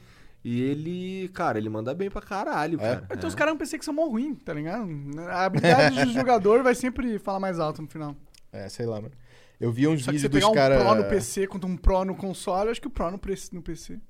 [0.43, 2.83] E ele, cara, ele manda bem pra caralho, É?
[2.97, 3.07] cara.
[3.13, 3.37] Então os É.
[3.37, 4.89] caras não pensam que são mó ruim, tá ligado?
[5.29, 8.17] A habilidade do jogador vai sempre falar mais alto no final.
[8.53, 9.15] É, sei lá, mano.
[9.61, 10.83] Eu vi uns Só que vídeos você dos pegar um caras.
[10.83, 13.21] Pro no PC contra um Pro no console, eu acho que o Pro no,
[13.53, 14.01] no PC.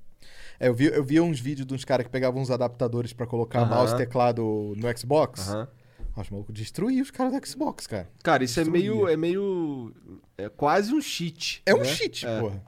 [0.59, 3.25] É, eu vi, eu vi uns vídeos de uns caras que pegavam uns adaptadores pra
[3.27, 3.69] colocar Aham.
[3.75, 5.49] mouse e teclado no Xbox.
[5.49, 5.67] Aham.
[6.15, 8.09] Nossa, o maluco destruía os caras do Xbox, cara.
[8.23, 8.91] Cara, isso é Destruía.
[8.91, 9.93] meio, é meio.
[10.37, 11.61] É quase um cheat.
[11.65, 11.85] É um né?
[11.85, 12.39] cheat, é.
[12.39, 12.61] porra.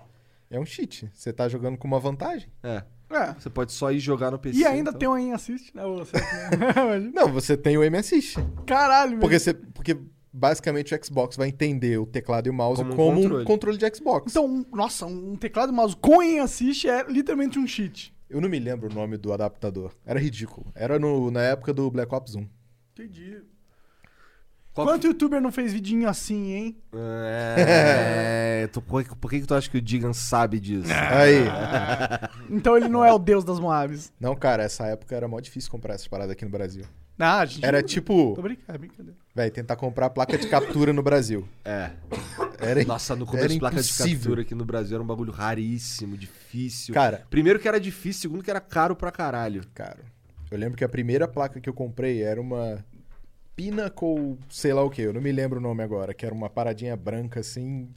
[0.50, 1.10] É um cheat.
[1.14, 2.50] Você tá jogando com uma vantagem.
[2.64, 2.84] É.
[3.16, 3.34] É.
[3.40, 4.60] Você pode só ir jogar no PC.
[4.60, 5.00] E ainda então.
[5.00, 5.84] tem um em assist, né?
[5.86, 7.12] Imagina.
[7.14, 8.38] Não, você tem o aim assist.
[8.66, 9.42] Caralho, Porque, velho.
[9.42, 9.98] você, porque
[10.32, 13.46] basicamente o Xbox vai entender o teclado e o mouse Como como, um um controle.
[13.46, 14.32] controle de Xbox.
[14.32, 18.14] Então, um- nossa, um teclado e mouse com em assist é literalmente um cheat.
[18.30, 19.92] Eu não me lembro o nome do adaptador.
[20.06, 20.72] Era ridículo.
[20.74, 22.48] Era no, na época do Black Ops 1.
[22.94, 23.42] Entendi.
[24.74, 26.78] Qual Quanto youtuber não fez vidinho assim, hein?
[26.96, 28.68] É.
[28.74, 30.90] tu- por que- por que, que tu acha que o Digan sabe disso?
[30.92, 31.44] Aí.
[32.50, 34.12] Então ele não é o deus das Moabs.
[34.20, 36.86] Não, cara, essa época era mó difícil comprar essas paradas aqui no Brasil.
[37.20, 37.64] Ah, gente.
[37.64, 39.18] Era tipo, Tô brincando, é brincadeira.
[39.36, 41.48] velho, tentar comprar placa de captura no Brasil.
[41.64, 41.92] É.
[42.60, 44.18] Era Nossa, no era começo, placa de impossível.
[44.20, 46.94] captura aqui no Brasil era um bagulho raríssimo, difícil.
[46.94, 49.62] Cara, Primeiro que era difícil, segundo que era caro pra caralho.
[49.74, 50.00] cara,
[50.52, 52.84] eu lembro que a primeira placa que eu comprei era uma
[53.56, 56.50] Pinnacle, sei lá o que, eu não me lembro o nome agora, que era uma
[56.50, 57.90] paradinha branca assim.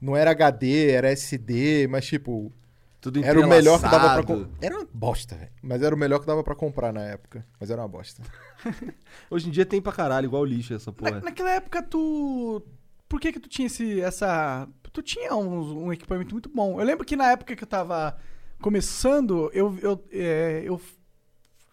[0.00, 2.52] Não era HD, era SD, mas tipo,
[3.00, 4.36] Tudo era o melhor que dava pra.
[4.60, 5.50] Era uma bosta, velho.
[5.62, 7.46] Mas era o melhor que dava pra comprar na época.
[7.60, 8.22] Mas era uma bosta.
[9.30, 11.20] Hoje em dia tem pra caralho, igual lixo essa Na- porra.
[11.20, 12.62] naquela época, tu.
[13.08, 14.68] Por que que tu tinha esse, essa.
[14.92, 16.80] Tu tinha uns- um equipamento muito bom.
[16.80, 18.16] Eu lembro que na época que eu tava
[18.60, 19.78] começando, eu.
[19.80, 20.80] Eu, é, eu,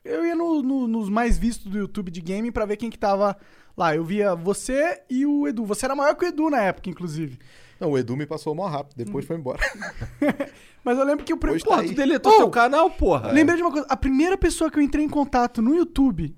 [0.03, 2.97] eu ia no- no- nos mais vistos do YouTube de gaming pra ver quem que
[2.97, 3.37] tava
[3.77, 3.95] lá.
[3.95, 5.65] Eu via você e o Edu.
[5.65, 7.37] Você era maior que o Edu na época, inclusive.
[7.79, 9.59] Não, o Edu me passou mó rápido, depois foi embora.
[10.83, 11.63] Mas eu lembro que o primeiro.
[11.63, 11.89] Tá Porra, aí.
[11.89, 12.37] tu deletou Oh!
[12.37, 13.31] teu canal, porra.
[13.31, 13.85] Lembrei de uma coisa.
[13.89, 16.35] A primeira pessoa que eu entrei em contato no YouTube,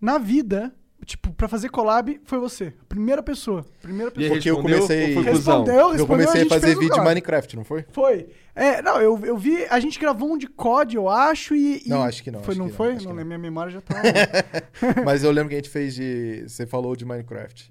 [0.00, 0.74] na vida,
[1.04, 2.72] tipo, pra fazer collab, foi você.
[2.80, 3.64] A primeira pessoa.
[3.82, 4.34] Primeira pessoa.
[4.34, 5.32] Porque eu respondeu comecei- cuzão?
[5.32, 7.00] Respondeu, eu respondeu, comecei a gente fazer vídeo de.
[7.00, 7.84] Minecraft, não foi?
[7.92, 8.28] Foi.
[8.54, 9.64] É, não, eu, eu vi.
[9.68, 11.82] A gente gravou um de COD, eu acho, e.
[11.84, 12.96] e- Não, acho que não, Foi, acho não que não, foi?
[12.96, 13.16] que Não, não.
[13.16, 13.94] na minha memória já tá.
[15.04, 16.44] Mas eu lembro que a gente fez de.
[16.48, 17.70] Você falou de Minecraft.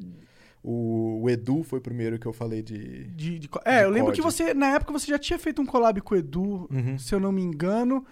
[0.66, 3.06] O, o Edu foi o primeiro que eu falei de.
[3.08, 4.34] de, de é, eu De lembro que COD.
[4.34, 6.98] você, na época, você já tinha feito um collab com o Edu, Uhum.
[6.98, 8.06] se eu não me engano.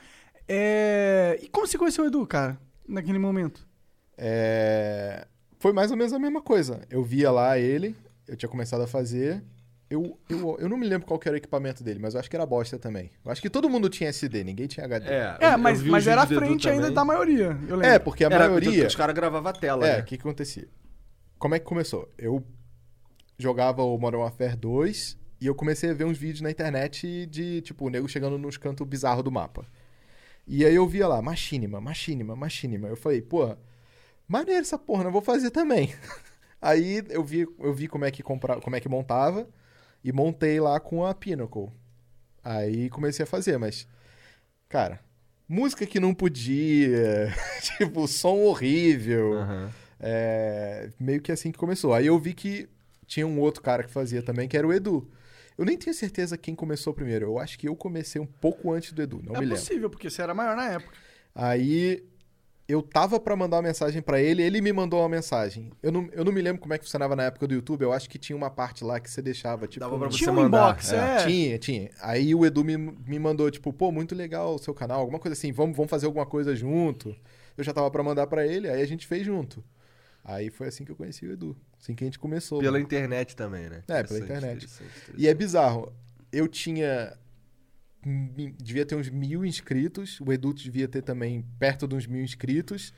[0.47, 1.39] É...
[1.41, 2.57] E como você conheceu o Edu, cara,
[2.87, 3.65] naquele momento?
[4.17, 5.25] É,
[5.59, 6.81] Foi mais ou menos a mesma coisa.
[6.89, 7.95] Eu via lá ele,
[8.27, 9.43] eu tinha começado a fazer.
[9.89, 12.29] Eu, eu, eu não me lembro qual que era o equipamento dele, mas eu acho
[12.29, 13.11] que era bosta também.
[13.25, 15.05] Eu acho que todo mundo tinha SD, ninguém tinha HD.
[15.09, 17.85] É, É, mas, mas era à Edu frente ainda da maioria, eu lembro.
[17.87, 18.87] É, porque a Era- maioria.
[18.87, 20.01] Os caras gravavam a tela, É, né?
[20.01, 20.67] o que, que acontecia?
[21.37, 22.09] Como é que começou?
[22.17, 22.41] Eu
[23.37, 27.59] jogava o Modern Warfare 2 e eu comecei a ver uns vídeos na internet de,
[27.61, 29.65] tipo, o nego chegando nos cantos bizarros do mapa.
[30.47, 32.87] E aí eu via lá, machinima, machinima, machinima.
[32.87, 33.57] Eu falei, porra,
[34.31, 35.93] maneiro essa porra, não vou fazer também.
[36.61, 39.47] aí eu vi, eu vi como é que compra, como é que montava
[40.03, 41.69] e montei lá com a Pinnacle.
[42.43, 43.87] Aí comecei a fazer, mas
[44.69, 44.99] cara,
[45.47, 47.33] música que não podia,
[47.77, 49.33] tipo, som horrível.
[49.33, 49.71] Aham.
[50.03, 51.93] É, meio que assim que começou.
[51.93, 52.67] Aí eu vi que
[53.05, 55.07] tinha um outro cara que fazia também, que era o Edu.
[55.57, 57.25] Eu nem tenho certeza quem começou primeiro.
[57.27, 59.59] Eu acho que eu comecei um pouco antes do Edu, não é me lembro.
[59.59, 60.97] possível, porque você era maior na época.
[61.35, 62.03] Aí
[62.71, 65.71] eu tava pra mandar uma mensagem pra ele, ele me mandou uma mensagem.
[65.83, 67.81] Eu não, eu não me lembro como é que funcionava na época do YouTube.
[67.81, 69.81] Eu acho que tinha uma parte lá que você deixava, tipo.
[69.81, 70.95] Dava pra você Tinha um mandar, inbox, é.
[70.95, 71.25] é.
[71.25, 71.89] Tinha, tinha.
[72.01, 75.33] Aí o Edu me, me mandou, tipo, pô, muito legal o seu canal, alguma coisa
[75.33, 77.15] assim, vamos, vamos fazer alguma coisa junto.
[77.57, 79.63] Eu já tava pra mandar pra ele, aí a gente fez junto.
[80.23, 81.57] Aí foi assim que eu conheci o Edu.
[81.79, 82.59] Assim que a gente começou.
[82.59, 82.83] Pela mano.
[82.83, 83.83] internet também, né?
[83.87, 84.57] É, pela internet.
[84.57, 85.13] interessante, interessante.
[85.17, 85.91] E é bizarro.
[86.31, 87.17] Eu tinha.
[88.57, 90.19] Devia ter uns mil inscritos.
[90.21, 92.93] O Edu devia ter também perto de uns mil inscritos.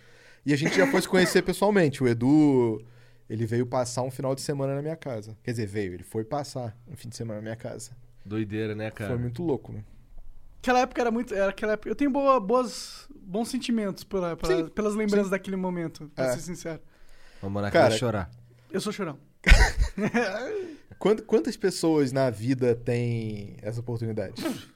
[0.45, 2.03] E a gente já foi se conhecer pessoalmente.
[2.03, 2.83] O Edu.
[3.29, 5.35] Ele veio passar um final de semana na minha casa.
[5.41, 7.91] Quer dizer, veio, ele foi passar um fim de semana na minha casa.
[8.25, 9.11] Doideira, né, cara?
[9.11, 9.83] Foi muito louco, né?
[10.61, 11.33] Aquela época era muito.
[11.33, 15.55] Era aquela época, eu tenho boa, boas, bons sentimentos pela, pela- Sim, pelas lembranças daquele
[15.55, 16.33] momento, pra É.
[16.33, 16.81] ser sincero.
[17.41, 18.29] Vamos morar Cara, chorar.
[18.71, 19.17] Eu sou chorão.
[20.99, 24.35] Quant- Quantas pessoas na vida têm essa oportunidade?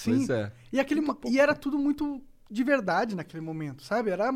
[0.00, 0.26] Sim.
[0.26, 0.52] Pois é.
[0.72, 4.08] E, aquele, e era tudo muito de verdade naquele momento, sabe?
[4.08, 4.32] Era,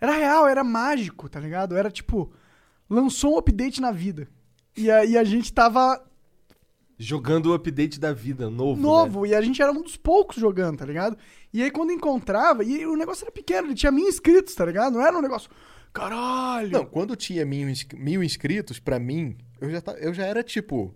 [0.00, 1.76] era real, era mágico, tá ligado?
[1.76, 2.32] Era tipo,
[2.88, 4.26] lançou um update na vida.
[4.74, 6.02] E a, e a gente tava
[6.98, 8.76] Jogando o update da vida, novo.
[8.76, 8.82] né?
[8.82, 11.18] novo, e a gente era um dos poucos jogando, tá ligado?
[11.52, 14.94] E aí quando encontrava, e o negócio era pequeno, ele tinha mil inscritos, tá ligado?
[14.94, 15.50] Não era um negócio,
[15.92, 16.70] caralho.
[16.70, 20.94] Não, quando tinha mil, mil inscritos, pra mim, eu já, eu já era tipo.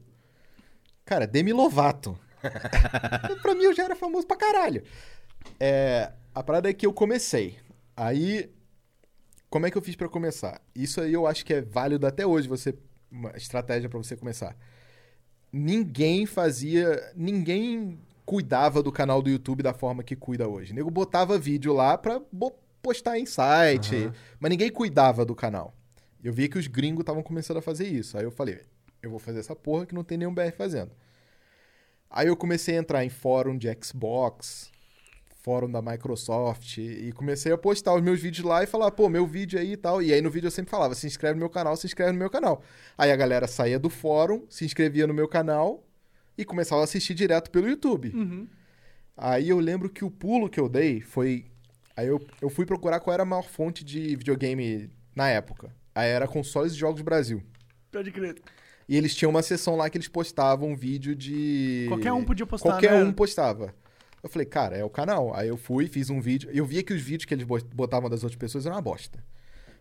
[1.04, 2.18] Cara, Demi Lovato.
[3.42, 4.82] pra mim eu já era famoso pra caralho.
[5.58, 7.58] É, a parada é que eu comecei.
[7.96, 8.50] Aí,
[9.48, 10.60] como é que eu fiz pra começar?
[10.74, 12.74] Isso aí eu acho que é válido até hoje, você
[13.10, 14.56] uma estratégia pra você começar.
[15.52, 17.12] Ninguém fazia.
[17.14, 20.74] Ninguém cuidava do canal do YouTube da forma que cuida hoje.
[20.74, 22.20] Nego botava vídeo lá pra
[22.82, 25.74] postar em site, mas ninguém cuidava do canal.
[26.22, 28.18] Eu vi que os gringos estavam começando a fazer isso.
[28.18, 28.60] Aí eu falei,
[29.02, 30.90] eu vou fazer essa porra que não tem nenhum BR fazendo.
[32.10, 34.70] Aí eu comecei a entrar em fórum de Xbox,
[35.42, 39.26] fórum da Microsoft, e comecei a postar os meus vídeos lá e falar, pô, meu
[39.26, 40.02] vídeo aí e tal.
[40.02, 42.18] E aí no vídeo eu sempre falava, se inscreve no meu canal, se inscreve no
[42.18, 42.62] meu canal.
[42.98, 45.84] Aí a galera saía do fórum, se inscrevia no meu canal
[46.36, 48.10] e começava a assistir direto pelo YouTube.
[48.14, 48.48] Uhum.
[49.16, 51.46] Aí eu lembro que o pulo que eu dei foi.
[51.96, 55.74] Aí eu, eu fui procurar qual era a maior fonte de videogame na época.
[55.94, 57.42] Aí era Consoles e Jogos Brasil.
[57.90, 58.36] Pode crer.
[58.88, 61.86] E eles tinham uma seção lá que eles postavam vídeo de.
[61.88, 63.02] Qualquer um podia postar, Qualquer né?
[63.04, 63.74] um postava.
[64.22, 65.34] Eu falei, cara, é o canal.
[65.34, 66.48] Aí eu fui, fiz um vídeo.
[66.52, 69.22] Eu via que os vídeos que eles bot- botavam das outras pessoas eram uma bosta.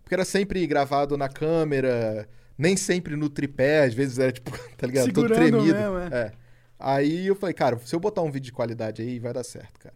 [0.01, 2.27] Porque era sempre gravado na câmera,
[2.57, 5.11] nem sempre no tripé, às vezes era tipo, tá ligado?
[5.11, 5.73] Todo Segurando tremido.
[5.75, 6.17] mesmo, é.
[6.19, 6.31] É.
[6.77, 9.79] Aí eu falei, cara, se eu botar um vídeo de qualidade aí, vai dar certo,
[9.79, 9.95] cara.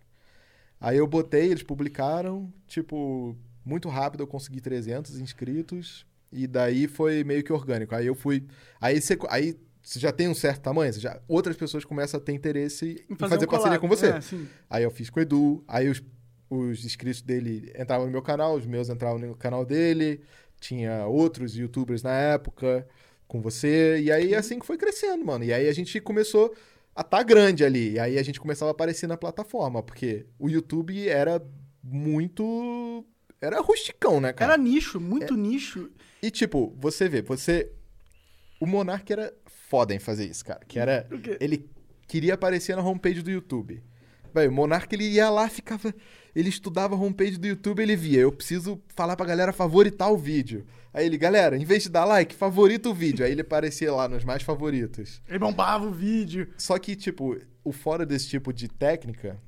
[0.82, 3.36] Aí eu botei, eles publicaram, tipo,
[3.66, 7.95] muito rápido eu consegui 300 inscritos, e daí foi meio que orgânico.
[7.95, 8.45] Aí eu fui.
[8.80, 12.34] Aí você, aí você já tem um certo tamanho, já, outras pessoas começam a ter
[12.34, 14.07] interesse em fazer, um parceria com você.
[14.07, 14.19] É.
[14.69, 16.03] Aí eu fiz com o Edu, aí os,
[16.49, 20.21] os inscritos dele entravam no meu canal, os meus entravam no canal dele,
[20.59, 22.88] tinha outros youtubers na época
[23.27, 25.43] com você, e aí assim que foi crescendo, mano.
[25.43, 26.53] E aí a gente começou
[26.95, 30.49] a tá grande ali, e aí a gente começava a aparecer na plataforma, porque o
[30.49, 31.41] YouTube era
[31.84, 33.05] muito.
[33.41, 34.53] Era rusticão, né, cara?
[34.53, 35.01] Era nicho, É.
[35.01, 35.89] muito nicho.
[36.21, 37.71] E tipo, você vê, você.
[38.59, 39.33] O Monark era
[39.69, 40.59] foda em fazer isso, cara.
[40.67, 41.07] Que era.
[41.39, 41.69] Ele
[42.07, 43.81] queria aparecer na homepage do YouTube.
[44.33, 45.93] Véi, o Monark ele ia lá, ficava.
[46.35, 48.19] Ele estudava a homepage do YouTube, ele via.
[48.19, 50.65] Eu preciso falar pra galera favoritar o vídeo.
[50.93, 53.25] Aí ele, galera, em vez de dar like, favorita o vídeo.
[53.25, 55.21] Aí ele aparecia lá nos mais favoritos.
[55.27, 56.49] Ele bombava o vídeo.
[56.57, 59.39] Só que, tipo, o fora desse tipo de técnica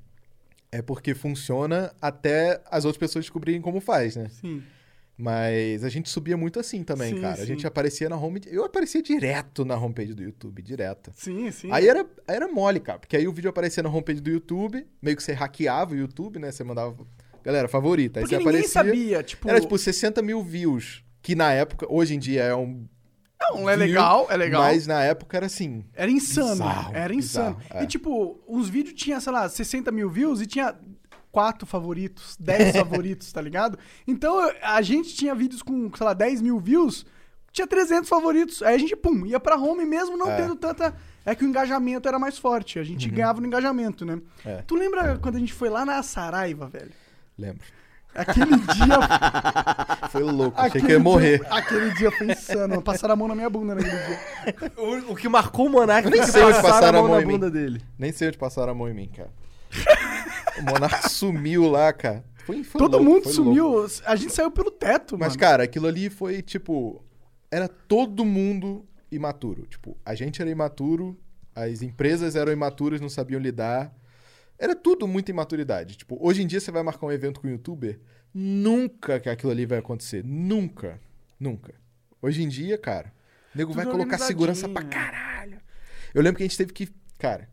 [0.71, 4.29] é porque funciona até as outras pessoas descobrirem como faz, né?
[4.29, 4.63] Sim.
[5.17, 7.35] Mas a gente subia muito assim também, Sim, cara.
[7.35, 7.41] sim.
[7.43, 8.41] A gente aparecia na home.
[8.47, 11.11] Eu aparecia direto na homepage do YouTube, direto.
[11.15, 11.69] Sim, sim.
[11.71, 12.97] Aí era, era mole, cara.
[12.97, 16.39] Porque aí o vídeo aparecia na homepage do YouTube, meio que você hackeava o YouTube,
[16.39, 16.51] né?
[16.51, 16.95] Você mandava.
[17.43, 18.19] Galera, favorita.
[18.19, 18.83] Aí Porque você ninguém aparecia.
[18.83, 19.47] sabia, tipo...
[19.49, 21.03] Era tipo 60 mil views.
[21.21, 22.87] Que na época, hoje em dia é um.
[23.41, 24.61] Não, é legal, é legal.
[24.61, 25.83] Mas na época era assim.
[25.93, 26.51] Era insano.
[26.51, 27.55] Bizarro, era insano.
[27.55, 27.83] bizarro, é.
[27.83, 30.75] E tipo, uns vídeos tinha, sei lá, 60 mil views e tinha
[31.31, 33.77] quatro favoritos, 10 favoritos, tá ligado?
[34.07, 37.05] Então a gente tinha vídeos com, sei lá, 10 mil views,
[37.51, 38.61] tinha 300 favoritos.
[38.61, 40.35] Aí a gente, pum, ia pra home mesmo não É.
[40.37, 40.93] tendo tanta.
[41.25, 42.79] É que o engajamento era mais forte.
[42.79, 44.13] A gente ganhava no engajamento, né?
[44.15, 44.21] Uhum.
[44.43, 44.61] É.
[44.65, 46.91] Tu lembra quando a gente foi lá na Saraiva, velho?
[47.37, 47.63] Lembro.
[48.15, 50.07] Aquele dia.
[50.11, 50.57] Foi louco.
[50.59, 51.39] Achei aquele que eu ia morrer.
[51.39, 52.81] Dia, aquele dia foi insano.
[52.81, 54.71] Passaram a mão na minha bunda naquele dia.
[54.77, 57.09] O, o que marcou o Monark Nem foi sei onde passar passaram a a mão
[57.11, 57.33] mão na em mim.
[57.33, 57.81] bunda dele.
[57.97, 59.29] Nem sei onde passaram a mão em mim, cara.
[60.59, 62.25] o Monark sumiu lá, cara.
[62.45, 63.67] Foi, foi Todo louco, mundo foi sumiu.
[63.69, 63.89] louco.
[64.05, 65.39] A gente saiu pelo teto, Mas, mano.
[65.39, 67.01] cara, aquilo ali foi tipo.
[67.49, 69.65] Era todo mundo imaturo.
[69.67, 71.17] Tipo, a gente era imaturo,
[71.55, 73.93] as empresas eram imaturas, não sabiam lidar.
[74.61, 75.97] Era tudo muita imaturidade.
[75.97, 77.99] Tipo, hoje em dia você vai marcar um evento com um youtuber,
[78.31, 80.23] nunca que aquilo ali vai acontecer.
[80.23, 80.99] Nunca.
[81.39, 81.73] Nunca.
[82.21, 83.11] Hoje em dia, cara,
[83.53, 85.11] o nego vai Tudo colocar segurança pra organizadinho.
[85.21, 85.57] caralho.
[86.13, 86.89] Eu lembro que a gente teve que.
[87.17, 87.49] Cara,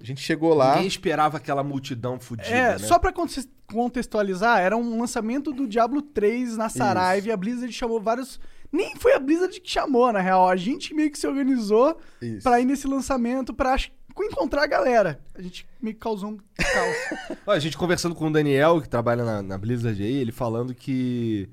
[0.00, 0.72] a gente chegou lá.
[0.74, 2.78] Ninguém esperava aquela multidão fudida, É, né?
[2.78, 7.72] só pra conte- contextualizar, era um lançamento do Diablo 3 na Saraiva e a Blizzard
[7.72, 8.38] chamou vários.
[8.72, 10.48] Nem foi a Blizzard que chamou, na real.
[10.48, 12.42] A gente meio que se organizou Isso.
[12.42, 13.74] pra ir nesse lançamento pra
[14.24, 15.20] encontrar a galera.
[15.34, 17.38] A gente meio que causou um caos.
[17.46, 21.48] A gente conversando com o Daniel, que trabalha na, na Blizzard aí, ele falando que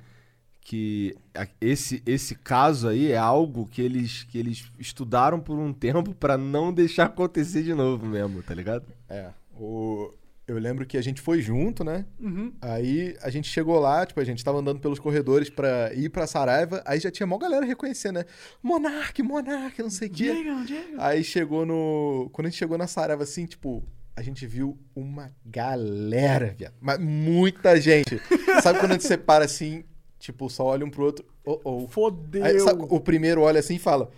[0.68, 1.16] que
[1.62, 6.38] esse, esse caso aí é algo que eles, que eles estudaram por um tempo pra
[6.38, 8.86] não deixar acontecer de novo mesmo, tá ligado?
[9.08, 9.30] É.
[9.58, 10.12] O...
[10.47, 12.05] Eu lembro que a gente foi junto, né?
[12.17, 12.53] Uhum.
[12.61, 16.25] Aí a gente chegou lá, tipo, a gente tava andando pelos corredores pra ir pra
[16.25, 18.25] Saraiva, aí já tinha mó galera reconhecendo, né?
[18.63, 20.31] Monark, Monark, não sei o quê.
[20.31, 20.95] Diego, Diego.
[20.99, 22.29] Aí chegou no.
[22.31, 23.83] Quando a gente chegou na Saraiva, assim, tipo,
[24.15, 26.75] a gente viu uma galera, viado.
[26.79, 28.17] Mas muita gente.
[28.63, 29.83] sabe quando a gente separa assim,
[30.17, 31.25] tipo, só olha um pro outro.
[31.43, 31.87] Oh, oh.
[31.89, 32.45] Fodeu.
[32.45, 34.09] Aí, sabe, o primeiro olha assim e fala: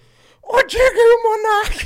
[0.44, 1.86] Ô Diego e o Monark!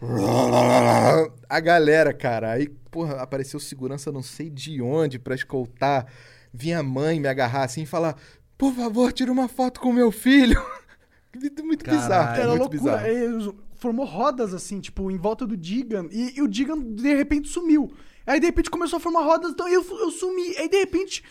[1.50, 6.06] a galera, cara, aí, porra, apareceu segurança não sei de onde pra escoltar.
[6.52, 8.16] Vinha a mãe me agarrar assim e falar:
[8.58, 10.60] Por favor, tira uma foto com meu filho.
[11.62, 12.02] muito Caralho.
[12.02, 12.96] bizarro, Era muito loucura.
[12.98, 13.06] bizarro.
[13.06, 16.08] Ele formou rodas assim, tipo, em volta do Digan.
[16.10, 17.92] E, e o Digan, de repente, sumiu.
[18.26, 20.56] Aí, de repente, começou a formar rodas, então eu, eu sumi.
[20.56, 21.24] Aí, de repente,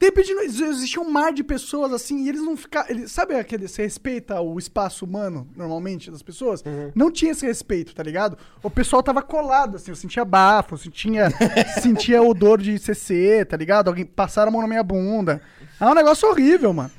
[0.00, 2.88] De repente existia um mar de pessoas assim, e eles não ficavam.
[2.88, 3.66] Eles, sabe aquele.
[3.66, 6.62] Você respeita o espaço humano, normalmente, das pessoas?
[6.94, 8.38] Não tinha esse respeito, tá ligado?
[8.62, 11.28] O pessoal tava colado, assim, eu sentia bafo, eu sentia,
[11.82, 13.88] sentia odor de CC, tá ligado?
[13.88, 15.42] Alguém passaram a mão na minha bunda.
[15.80, 16.92] É um negócio horrível, mano.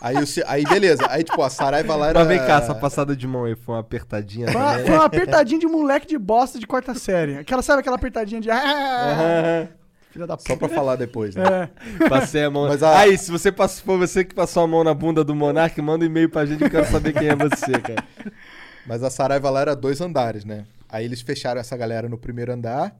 [0.00, 1.06] Aí, o aí beleza.
[1.10, 2.18] Aí, tipo, a Saraiva lá era.
[2.18, 5.04] Mas vem cá, essa passada de mão aí foi uma apertadinha Foi uma, foi uma
[5.04, 7.36] apertadinha de moleque de bosta de quarta série.
[7.36, 8.50] Aquela, sabe aquela apertadinha de.
[8.50, 9.68] Ah,
[10.10, 10.58] filha da Só puta.
[10.66, 11.68] pra falar depois, né?
[12.00, 12.08] É.
[12.08, 12.68] Passei a mão.
[12.68, 15.34] Mas a- Aí, se você passou, foi você que passou a mão na bunda do
[15.34, 18.04] Monark, manda um e-mail pra gente que eu quero saber quem é você, cara.
[18.86, 20.64] Mas a Saraiva lá era dois andares, né?
[20.88, 22.96] Aí eles fecharam essa galera no primeiro andar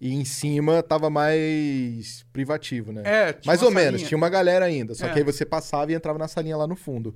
[0.00, 3.02] e em cima tava mais privativo, né?
[3.04, 4.08] É, tinha mais uma ou menos, salinha.
[4.08, 4.94] tinha uma galera ainda.
[4.94, 5.10] Só É.
[5.10, 7.14] que aí você passava e entrava na salinha lá no fundo.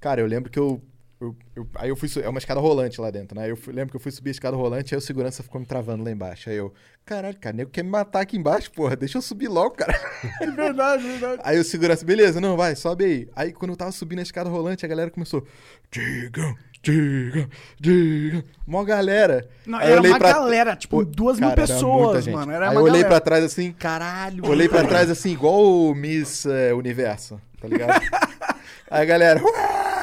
[0.00, 0.82] Cara, eu lembro que eu.
[1.20, 2.08] Eu- eu- aí eu fui.
[2.22, 3.50] É uma escada rolante lá dentro, né?
[3.50, 5.66] Eu fui- lembro que eu fui subir a escada rolante aí o segurança ficou me
[5.66, 6.50] travando lá embaixo.
[6.50, 6.72] Aí eu.
[7.04, 8.96] Caralho, cara, nego quer me matar aqui embaixo, porra.
[8.96, 9.92] Deixa eu subir logo, cara.
[10.42, 11.40] É verdade, verdade.
[11.44, 13.28] Aí o segurança, beleza, não, vai, sobe aí.
[13.34, 15.46] Aí quando eu tava subindo a escada rolante, a galera começou.
[15.90, 17.48] Diga, diga,
[17.80, 18.44] diga.
[18.66, 19.48] Mó galera.
[19.64, 22.52] Não, Aí eu era olhei uma pra- galera, tipo, duas mil cara, muita pessoas, mano.
[22.52, 23.08] Era Aí eu olhei galera.
[23.08, 24.44] pra trás assim, Caralho.
[24.46, 27.90] olhei pra trás assim, igual o Miss eh, Universo, tá ligado?
[28.90, 29.40] aí a galera.
[29.42, 29.95] "Uá!"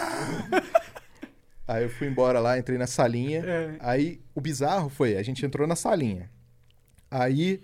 [1.67, 3.43] Aí eu fui embora lá, entrei na salinha.
[3.45, 3.75] É.
[3.79, 6.29] Aí o bizarro foi, a gente entrou na salinha.
[7.09, 7.61] Aí,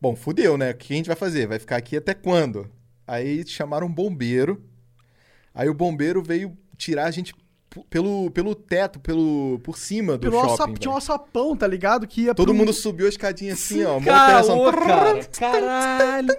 [0.00, 0.70] bom, fudeu, né?
[0.70, 1.46] O que a gente vai fazer?
[1.46, 2.70] Vai ficar aqui até quando?
[3.06, 4.62] Aí chamaram um bombeiro.
[5.54, 7.34] Aí o bombeiro veio tirar a gente
[7.84, 10.74] pelo, pelo teto, pelo, por cima do Pelo shopping.
[10.74, 12.06] Tinha um alçapão, tá ligado?
[12.06, 14.00] Que ia Todo pro- mundo subiu a escadinha assim, ó.
[14.00, 15.24] Caô, montanha cara.
[15.38, 16.36] Caralho.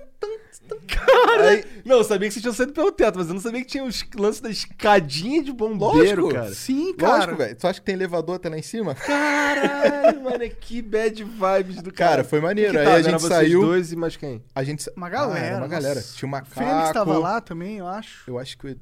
[1.39, 3.67] Aí, Não, eu sabia que vocês tinham saído pelo teto, mas eu não sabia que
[3.67, 6.29] tinha os lances da escadinha de bombeiro, Lógico.
[6.41, 6.53] cara.
[6.53, 7.13] Sim, cara.
[7.15, 7.55] lógico, velho.
[7.55, 8.93] Tu acha que tem elevador até lá em cima?
[8.93, 12.09] Caralho, mano, é que bad vibes do cara.
[12.11, 12.71] Cara, foi maneiro.
[12.71, 12.95] Que Aí tava?
[12.97, 13.61] a Era gente saiu.
[13.61, 14.43] dois e mais quem?
[14.53, 15.45] A gente Uma Ah, galera.
[15.45, 15.95] era uma galera.
[15.95, 16.15] nossa.
[16.15, 16.51] Tinha um macaco.
[16.53, 18.29] Fênix tava lá também, eu acho.
[18.29, 18.77] Eu acho que o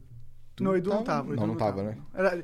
[0.56, 0.64] Edu.
[0.64, 1.28] não, o Edu não tava.
[1.34, 1.97] Edu Não, não tava, né?
[2.14, 2.43] Era,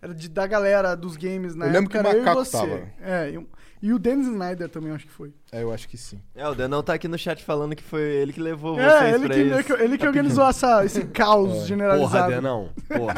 [0.00, 2.24] era de, da galera dos games na Eu lembro época, que o era eu e
[2.24, 2.56] Macaco você.
[2.56, 2.82] tava.
[3.00, 3.48] É, e, o-
[3.80, 5.32] e o Dennis Snyder também, eu acho que foi.
[5.50, 6.20] É, eu acho que sim.
[6.36, 9.14] É, o Danão tá aqui no chat falando que foi ele que levou É, vocês
[9.14, 9.54] ele pra que, isso.
[9.54, 12.30] ele que, ele que organizou essa, esse caos Porra, generalizado.
[12.32, 12.70] Denão.
[12.88, 13.14] Porra.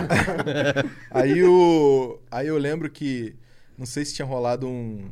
[1.10, 2.18] Aí o.
[2.30, 3.34] Aí eu lembro que.
[3.76, 5.10] Não sei se tinha rolado um.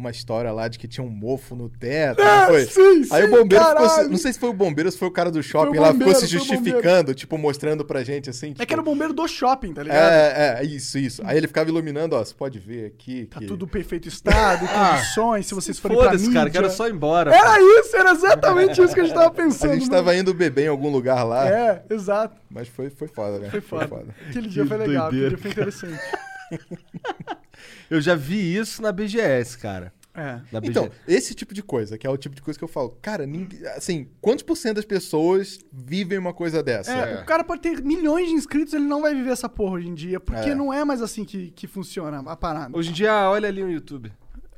[0.00, 2.22] Uma história lá de que tinha um mofo no teto.
[2.22, 2.64] É, foi?
[2.64, 3.82] sim, Aí sim, o bombeiro ficou.
[3.82, 4.08] se- caralho.
[4.08, 5.92] Não sei se foi o bombeiro ou se foi o cara do shopping o lá,
[5.92, 6.64] bombeiro, ficou se foi bombeiro.
[6.64, 8.46] justificando, tipo, mostrando pra gente assim.
[8.46, 10.00] É tipo, que era o bombeiro do shopping, tá ligado?
[10.10, 11.20] É, é, isso, isso.
[11.22, 13.26] Aí ele ficava iluminando, ó, você pode ver aqui.
[13.26, 13.46] Tá que...
[13.46, 16.40] tudo perfeito estado, condições, se vocês forem pra Ah, Foda-se, mídia.
[16.40, 17.34] cara, quero só ir embora.
[17.34, 19.72] Era isso, era exatamente isso que a gente tava A pensando.
[19.74, 19.92] gente mano.
[19.92, 22.40] tava indo beber em algum lugar lá, É, exato.
[22.50, 23.50] mas foi, foi foda, né?
[23.50, 24.06] Foi foda.
[24.30, 25.98] Aquele dia foi legal, aquele dia foi interessante.
[27.90, 29.92] Eu já vi isso na BGS, cara.
[30.14, 30.40] É.
[30.50, 32.98] Na Então, esse tipo de coisa, que é o tipo de coisa que eu falo,
[33.00, 36.92] cara, ninguém, assim, quantos por cento das pessoas vivem uma coisa dessa?
[36.92, 39.88] É, o cara pode ter milhões de inscritos, ele não vai viver essa porra hoje
[39.88, 40.54] em dia, porque É.
[40.54, 42.76] não é mais assim que, que funciona a parada.
[42.76, 44.12] Hoje em dia, olha ali no YouTube.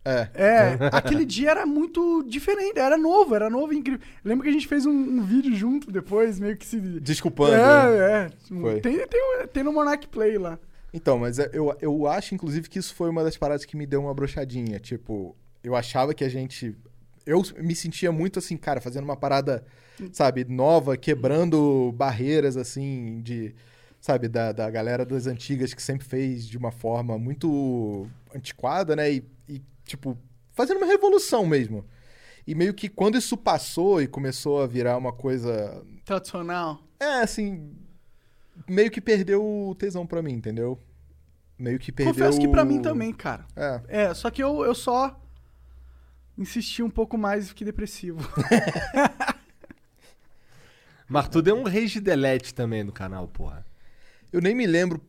[0.05, 0.29] É.
[0.35, 4.01] É, aquele dia era muito diferente, era novo, era novo e incrível.
[4.25, 6.81] Lembra que a gente fez um, um vídeo junto depois, meio que se.
[6.81, 7.53] Desculpando.
[7.53, 7.59] né?
[7.61, 8.31] É, é.
[8.49, 8.81] Foi.
[8.81, 9.21] Tem, tem,
[9.53, 10.59] tem no Monarch Play lá.
[10.93, 13.87] Então, mas é- eu, eu acho, inclusive, que isso foi uma das paradas que me
[13.87, 14.79] deu uma brochadinha.
[14.79, 16.77] Tipo, eu achava que a gente.
[17.25, 19.65] Eu me sentia muito assim, cara, fazendo uma parada,
[20.13, 23.55] sabe, nova, quebrando barreiras, assim, de.
[24.01, 29.13] Sabe, da, da galera das antigas que sempre fez de uma forma muito antiquada, né?
[29.13, 30.19] E, e, tipo,
[30.51, 31.85] fazendo uma revolução mesmo.
[32.45, 36.81] E meio que quando isso passou e começou a virar uma coisa Tradicional.
[36.99, 37.71] é, assim.
[38.69, 40.79] Meio que perdeu o tesão pra mim, entendeu?
[41.59, 42.13] Meio que perdeu.
[42.15, 43.47] Confesso que pra o- mim também, cara.
[43.57, 43.81] É.
[43.89, 45.19] É, só que eu, eu só
[46.37, 48.19] insisti um pouco mais e fiquei depressivo.
[51.09, 53.65] Mas tu deu um rage delete também no canal, porra.
[54.33, 55.01] Eu nem me lembro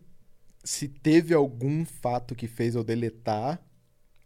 [0.63, 3.61] se teve algum fato que fez eu deletar.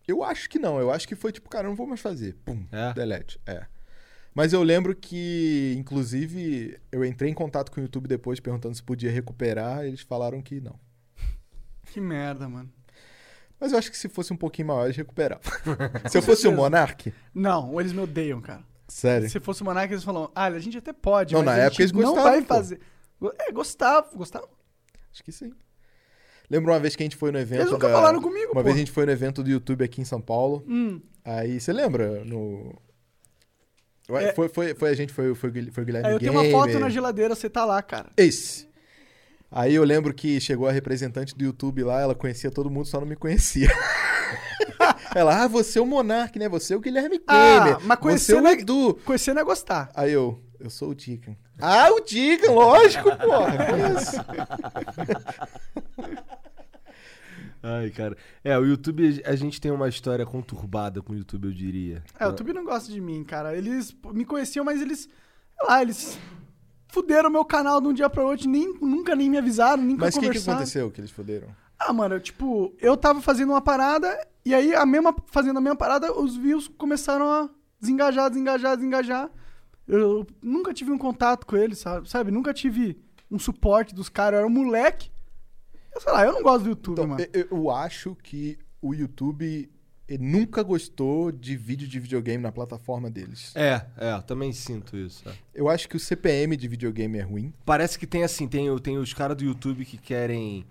[0.08, 0.80] Eu acho que não.
[0.80, 2.36] Eu acho que foi tipo, cara, eu não vou mais fazer.
[2.46, 2.94] Pum, É?
[2.94, 3.40] delete.
[3.46, 3.66] É.
[4.38, 8.84] Mas eu lembro que, inclusive, eu entrei em contato com o YouTube depois perguntando se
[8.84, 9.84] podia recuperar.
[9.84, 10.80] E eles falaram que não.
[11.92, 12.72] que merda, mano.
[13.60, 15.42] Mas eu acho que se fosse um pouquinho maior, eles recuperavam.
[16.08, 18.62] se eu fosse o Monark, Não, eles me odeiam, cara.
[18.88, 19.28] sério.
[19.28, 21.66] Se fosse o Monark, eles falam, ah, a gente até pode, Não, mas na a
[21.66, 22.48] época eles não gostavam, vai pô.
[22.54, 22.80] fazer.
[23.40, 24.48] É, gostava, gostava.
[25.12, 25.52] Acho que sim.
[26.48, 28.62] Lembra uma vez que a gente foi no evento Eles nunca da- falaram comigo, Uma
[28.62, 28.66] pô.
[28.66, 30.64] vez a gente foi no evento do YouTube aqui em São Paulo.
[30.68, 32.24] Hum, Aí, você lembra?
[32.24, 32.80] No...
[34.10, 34.34] Ué, É.
[34.34, 36.80] Foi, foi, foi a gente, foi, foi, foi o Guilherme aí eu tenho uma foto
[36.80, 38.10] na geladeira, você tá lá, cara.
[38.16, 38.68] Esse.
[39.52, 43.00] Aí eu lembro que chegou a representante do YouTube lá, ela conhecia todo mundo, só
[43.00, 43.70] não me conhecia.
[45.16, 46.48] ela, ah, você é o Monark, né?
[46.50, 47.78] Você é o Guilherme Ah, Gamer.
[47.84, 49.00] mas você conhecer é o não é- Edu.
[49.06, 49.90] Conhecer não é gostar.
[49.96, 51.36] Aí eu, Eu sou o Deacon.
[51.60, 53.58] Ah, o Deacon, lógico, porra.
[57.62, 58.16] Ai, cara.
[58.44, 62.04] É, o YouTube, a gente tem uma história conturbada com o YouTube, eu diria.
[62.20, 63.56] É, o YouTube não gosta de mim, cara.
[63.56, 65.02] Eles me conheciam, mas eles.
[65.02, 66.18] Sei lá, eles.
[66.90, 70.16] Fuderam meu canal de um dia pra outro, nem, nunca nem me avisaram, nunca Mas
[70.16, 71.50] o que, que aconteceu que eles foderam?
[71.78, 75.62] Ah, mano, eu, tipo, eu tava fazendo uma parada, e aí, a mesma, fazendo a
[75.62, 77.50] mesma parada, os views começaram a
[77.80, 79.30] desengajar, desengajar, desengajar.
[79.88, 82.10] Eu nunca tive um contato com eles, sabe?
[82.10, 82.32] sabe?
[82.32, 82.98] Nunca tive
[83.30, 84.34] um suporte dos caras.
[84.34, 85.10] Eu era um moleque.
[85.98, 87.26] Eu sei lá, eu não gosto do YouTube, Então, mano.
[87.34, 89.68] eu, eu acho que o YouTube
[90.08, 93.52] ele nunca gostou de vídeo de videogame na plataforma deles.
[93.56, 95.28] É, é, eu também sinto isso.
[95.28, 95.34] é.
[95.56, 97.52] Eu acho que o CPM de videogame é ruim.
[97.66, 100.66] Parece que tem assim, tem, tem os caras do YouTube que querem.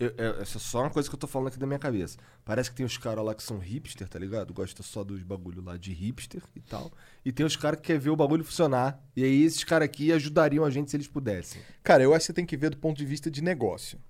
[0.00, 2.18] eu- eu- essa é só uma coisa que eu tô falando aqui da minha cabeça.
[2.44, 4.52] Parece que tem os caras lá que são hipster, tá ligado?
[4.52, 6.90] Gosta só dos bagulho lá de hipster e tal.
[7.24, 8.98] E tem os caras que querem ver o bagulho funcionar.
[9.14, 11.60] E aí esses caras aqui ajudariam a gente se eles pudessem.
[11.82, 14.00] Cara, eu acho que você tem que ver do ponto de vista de negócio.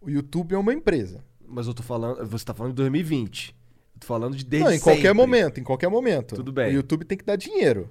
[0.00, 1.24] O YouTube é uma empresa.
[1.46, 2.24] Mas eu tô falando.
[2.26, 3.48] Você tá falando de 2020.
[3.94, 5.14] Eu tô falando de desde Não, em qualquer sempre.
[5.14, 6.36] momento, em qualquer momento.
[6.36, 6.68] Tudo bem.
[6.70, 7.90] O YouTube tem que dar dinheiro.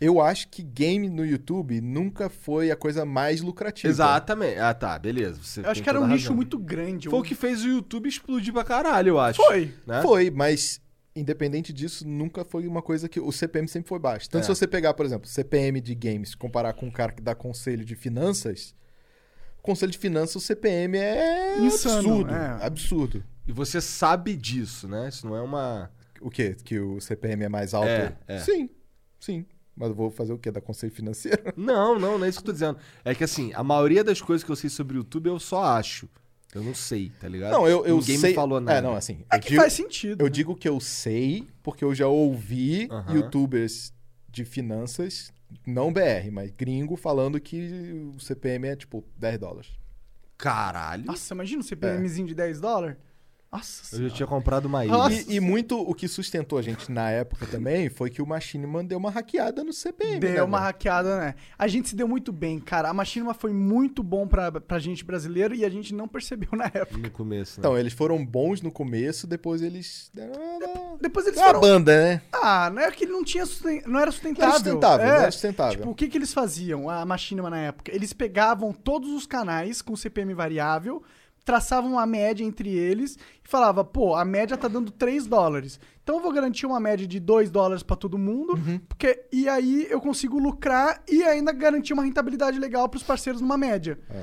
[0.00, 3.88] Eu acho que game no YouTube nunca foi a coisa mais lucrativa.
[3.88, 4.58] Exatamente.
[4.58, 5.40] Ah, tá, beleza.
[5.40, 7.08] Você Eu acho que era um nicho muito grande.
[7.08, 9.40] Foi o que fez o YouTube explodir pra caralho, eu acho.
[9.40, 9.72] Foi.
[9.86, 10.02] Né?
[10.02, 10.80] Foi, mas
[11.14, 14.26] independente disso, nunca foi uma coisa que o CPM sempre foi baixo.
[14.28, 14.42] Então, É.
[14.42, 17.84] se você pegar, por exemplo, CPM de games, comparar com um cara que dá conselho
[17.84, 18.74] de finanças,
[19.64, 22.34] conselho de finanças, o CPM é Insano, absurdo.
[22.34, 22.66] é.
[22.66, 23.24] Absurdo.
[23.46, 25.08] E você sabe disso, né?
[25.08, 25.90] Isso não é uma.
[26.20, 26.54] O quê?
[26.64, 27.88] Que o CPM é mais alto?
[27.88, 28.38] É, é.
[28.38, 28.70] Sim,
[29.18, 29.44] sim.
[29.76, 30.50] Mas eu vou fazer o quê?
[30.50, 31.42] Dar conselho financeiro?
[31.56, 32.78] Não, não, não é isso que eu tô dizendo.
[33.04, 35.64] É que assim, a maioria das coisas que eu sei sobre o YouTube eu só
[35.64, 36.08] acho.
[36.54, 37.50] Eu não sei, tá ligado?
[37.50, 38.30] Não, eu, eu Ninguém sei...
[38.30, 38.78] me falou nada.
[38.78, 39.24] É, não, assim...
[39.28, 40.20] É que digo- faz sentido.
[40.20, 40.30] Eu né?
[40.30, 43.12] digo que eu sei, porque eu já ouvi Aham.
[43.14, 43.92] youtubers
[44.30, 45.32] de finanças,
[45.66, 49.70] não BR, mas gringo, falando que o CPM é tipo 10 dólares.
[50.36, 51.04] Caralho.
[51.04, 52.96] Nossa, imagina um CPMzinho de 10 dólares.
[53.54, 54.08] Nossa eu senhora.
[54.08, 54.94] já tinha comprado uma ilha.
[55.28, 58.82] E, e muito o que sustentou a gente na época também foi que o Machinima
[58.82, 60.18] deu uma hackeada no CPM.
[60.18, 60.66] Deu né, uma velho?
[60.68, 61.34] hackeada, né?
[61.58, 62.88] A gente se deu muito bem, cara.
[62.90, 66.64] A Machinima foi muito bom pra, pra gente brasileiro e a gente não percebeu na
[66.66, 66.98] época.
[66.98, 67.62] No começo, né?
[67.66, 71.60] Então, eles foram bons no começo, depois eles deram uma, Depois eles uma foram...
[71.60, 72.22] banda, né?
[72.32, 73.82] Ah, não é que ele não tinha susten...
[73.86, 74.44] não era Não sustentável.
[74.50, 75.76] era sustentável, É, não era sustentável.
[75.78, 77.94] Tipo, o que que eles faziam, a Machinima na época?
[77.94, 81.02] Eles pegavam todos os canais com CPM variável,
[81.44, 85.78] traçavam uma média entre eles e falava, pô, a média tá dando 3 dólares.
[86.02, 88.78] Então eu vou garantir uma média de 2 dólares pra todo mundo, Uhum.
[88.88, 93.58] porque e aí eu consigo lucrar e ainda garantir uma rentabilidade legal pros parceiros numa
[93.58, 93.98] média.
[94.10, 94.22] É.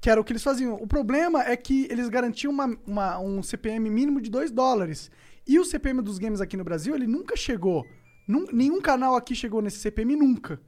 [0.00, 0.74] Que era o que eles faziam.
[0.74, 5.10] O problema é que eles garantiam uma- uma- um CPM mínimo de 2 dólares.
[5.46, 7.84] E o CPM dos games aqui no Brasil, ele nunca chegou.
[8.52, 10.60] Nenhum canal aqui chegou nesse CPM nunca.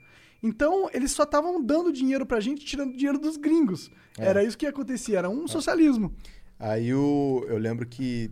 [0.47, 3.91] Então, eles só estavam dando dinheiro pra gente, tirando dinheiro dos gringos.
[4.19, 4.27] É.
[4.27, 6.15] Era isso que acontecia, era um socialismo.
[6.59, 8.31] Aí o, eu lembro que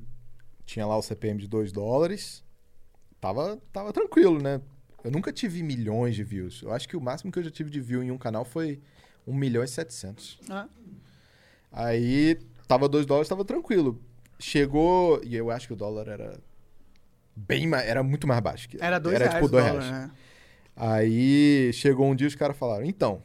[0.67, 2.45] tinha lá o CPM de 2 dólares.
[3.19, 4.61] Tava, tava tranquilo, né?
[5.03, 6.61] Eu nunca tive milhões de views.
[6.61, 8.79] Eu acho que o máximo que eu já tive de view em um canal foi
[9.27, 10.39] 1 milhão e 700.
[10.51, 10.69] Ah,
[11.73, 12.39] Aí
[12.69, 13.99] tava 2 dólares, tava tranquilo.
[14.39, 16.39] Chegou, e eu acho que o dólar era
[17.35, 18.69] bem mais, era muito mais baixo.
[18.79, 20.09] Era 2 Era reais tipo o 2 dólar, reais.
[20.09, 20.11] né?
[20.75, 23.23] Aí chegou um dia os caras falaram, então,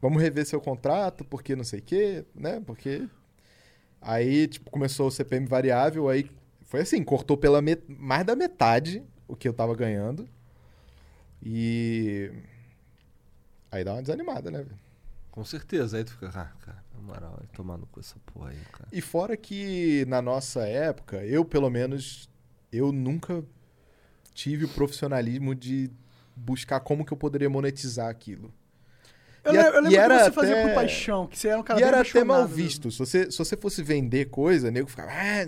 [0.00, 2.60] vamos rever seu contrato, porque não sei o quê, né?
[2.64, 3.08] Porque.
[4.00, 6.28] Aí, tipo, começou o CPM variável, aí
[6.62, 10.28] foi assim, cortou pela met- mais da metade o que eu tava ganhando.
[11.42, 12.30] E.
[13.70, 14.78] Aí dá uma desanimada, né, velho?
[15.30, 15.96] Com certeza.
[15.96, 18.88] Aí tu fica, ah, cara, na moral, vai tomar no cu essa porra aí, cara.
[18.92, 22.28] E fora que na nossa época, eu pelo menos,
[22.70, 23.42] eu nunca
[24.34, 25.90] tive o profissionalismo de
[26.36, 28.52] buscar como que eu poderia monetizar aquilo.
[29.44, 31.48] Eu, E a- eu lembro e que era você fazia até- por paixão, que você
[31.48, 32.48] era um cara e bem era até mal né?
[32.54, 32.90] visto.
[32.92, 35.10] Se você, se você fosse vender coisa, nego ficava.
[35.10, 35.46] Ah, É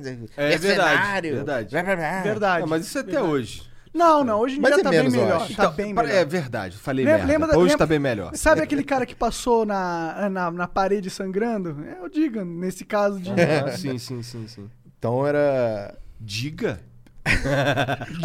[0.49, 1.70] mercenário, verdade, verdade.
[1.70, 2.61] blá, blá, blá." Verdade.
[2.62, 3.30] Não, mas isso é até verdade.
[3.32, 3.74] hoje.
[3.95, 5.43] Não, não, hoje em Mas dia é tá menos, bem eu melhor.
[5.43, 5.55] acho.
[5.55, 6.11] Tá bem melhor.
[6.11, 7.32] É verdade, falei Lembra- merda.
[7.32, 8.35] lembra hoje lembra- tá bem melhor.
[8.35, 11.76] Sabe aquele cara que passou na, na, na parede sangrando?
[11.87, 13.30] É o Diga, nesse caso de.
[13.41, 14.68] Ah, sim, sim, sim, sim.
[14.99, 15.97] Então era.
[16.20, 16.80] Diga?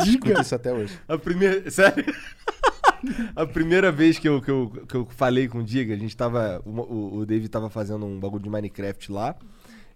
[0.06, 1.00] Escuto isso até hoje.
[1.08, 1.70] A primeira.
[1.72, 2.06] Sério?
[3.36, 6.16] A primeira vez que eu, que, eu, que eu falei com o Diga, a gente
[6.16, 6.62] tava.
[6.66, 9.36] O, o, David tava fazendo um bagulho de Minecraft lá.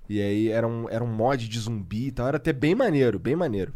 [0.07, 2.27] E aí era um, era um mod de zumbi e tal.
[2.27, 3.73] Era até bem maneiro, bem maneiro.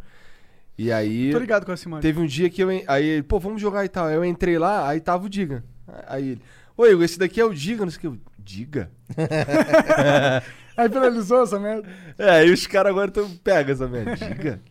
[0.78, 1.32] E aí.
[1.32, 2.02] Tô ligado com esse mano.
[2.02, 2.70] Teve um dia que eu.
[2.88, 4.06] Aí ele, pô, vamos jogar e tal.
[4.06, 5.64] Aí eu entrei lá, aí tava o Diga.
[6.08, 6.42] Aí ele.
[6.78, 8.08] Oi, esse daqui é o Diga, não sei o que.
[8.08, 8.92] Eu, Diga?
[10.78, 11.90] Aí finalizou essa merda.
[12.20, 13.28] É, aí os caras agora tão.
[13.38, 14.16] Pega essa merda.
[14.16, 14.62] Diga?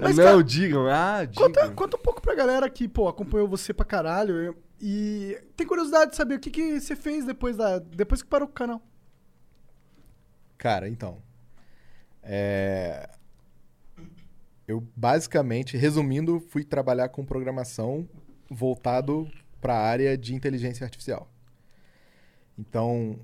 [0.00, 0.86] Mas, não, cara, digam.
[0.88, 1.74] Ah, Conta, digam.
[1.74, 6.16] conta um pouco pra galera que, pô, acompanhou você pra caralho e tem curiosidade de
[6.16, 8.80] saber o que, que você fez depois, da, depois que parou o canal.
[10.58, 11.22] Cara, então.
[12.22, 13.08] É...
[14.68, 18.08] Eu basicamente, resumindo, fui trabalhar com programação
[18.50, 19.30] voltado
[19.60, 21.30] para a área de inteligência artificial.
[22.58, 23.18] Então,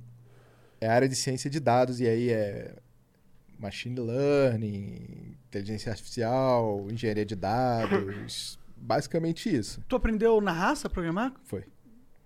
[0.81, 2.77] é a área de ciência de dados e aí é
[3.63, 9.81] machine learning, inteligência artificial, engenharia de dados, basicamente isso.
[9.89, 11.33] Tu aprendeu na raça a programar?
[11.45, 11.65] Foi.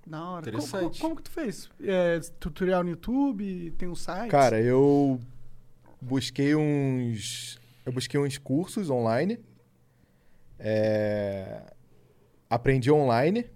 [0.07, 0.51] Na hora.
[0.51, 0.83] Como, Interessante.
[0.83, 1.69] como, como que tu fez?
[1.81, 3.73] É, tutorial no YouTube?
[3.77, 4.31] Tem um site?
[4.31, 5.21] Cara, eu
[6.01, 7.59] busquei uns.
[7.85, 9.39] Eu busquei uns cursos online.
[10.59, 11.73] É,
[12.49, 13.47] aprendi online.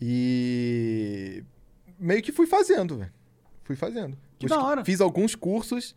[0.00, 1.44] E.
[1.98, 3.12] Meio que fui fazendo, velho.
[3.62, 4.16] Fui fazendo.
[4.38, 4.84] Que da hora.
[4.84, 5.94] Fiz alguns cursos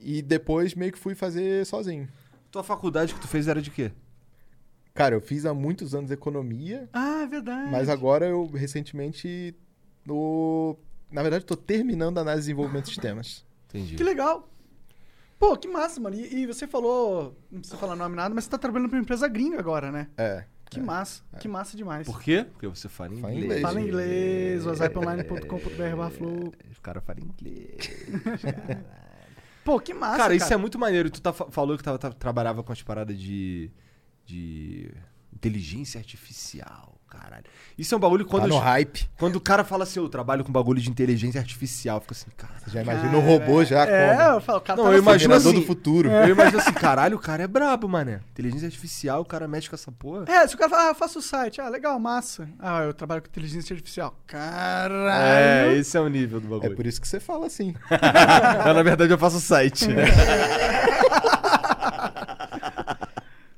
[0.00, 2.08] e depois meio que fui fazer sozinho.
[2.50, 3.92] Tua faculdade que tu fez era de quê?
[4.94, 7.70] Cara, eu fiz há muitos anos economia, Ah, é verdade.
[7.70, 9.54] mas agora eu recentemente.
[10.06, 10.76] No...
[11.10, 13.44] Na verdade, estou terminando a análise de desenvolvimento de sistemas.
[13.68, 13.94] Entendi.
[13.96, 14.48] Que legal.
[15.38, 16.16] Pô, que massa, mano.
[16.16, 19.02] E, e você falou, não precisa falar nome nada, mas você tá trabalhando pra uma
[19.02, 20.08] empresa gringa agora, né?
[20.16, 20.44] É.
[20.70, 21.22] Que massa.
[21.38, 22.06] Que massa demais.
[22.06, 22.44] Por quê?
[22.50, 23.22] Porque você fala inglês.
[23.22, 23.62] Fala inglês.
[23.62, 26.52] Fala inglês, whatsapponline.com.br barra flow.
[26.70, 27.76] Os caras falam inglês.
[29.66, 30.34] Pô, que massa, cara, cara.
[30.36, 31.10] isso é muito maneiro.
[31.10, 33.70] Tu tá fa- falou que tava, tava- trabalhava com as paradas de.
[34.24, 34.90] de.
[35.34, 36.95] inteligência artificial.
[37.20, 37.44] Caralho.
[37.78, 39.08] Isso é um bagulho quando, Tá no os- hype.
[39.18, 42.54] quando o cara fala assim, eu trabalho com bagulho de inteligência artificial, fica assim, cara.
[42.68, 45.34] Já imagina o robô já É, como eu falo, o cara Não, tá eu imagino
[45.34, 46.10] assim- do futuro.
[46.10, 48.20] Eu imagino assim, caralho, o cara é brabo, mané.
[48.30, 50.24] Inteligência artificial, o cara mexe com essa porra.
[50.26, 51.60] É, se o cara fala, ah, eu faço o site.
[51.60, 52.48] Ah, legal, massa.
[52.58, 54.14] Ah, eu trabalho com inteligência artificial.
[54.28, 55.72] É, Caralho.
[55.76, 56.76] esse é o nível do É bagulho.
[56.76, 57.74] por isso que você fala assim.
[58.64, 59.86] Não, na verdade, eu faço site.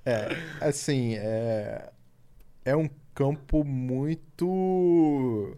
[0.04, 1.90] É, assim, é,
[2.64, 2.88] é um
[3.18, 5.56] campo muito.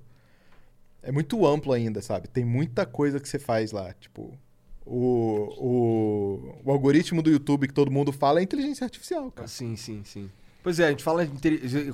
[1.03, 2.29] É muito amplo ainda, sabe?
[2.29, 3.93] Tem muita coisa que você faz lá.
[3.95, 4.33] Tipo,
[4.85, 9.49] o, o, o algoritmo do YouTube que todo mundo fala é inteligência artificial, cara.
[9.49, 10.31] Sim, sim, sim.
[10.63, 11.27] Pois é, a gente fala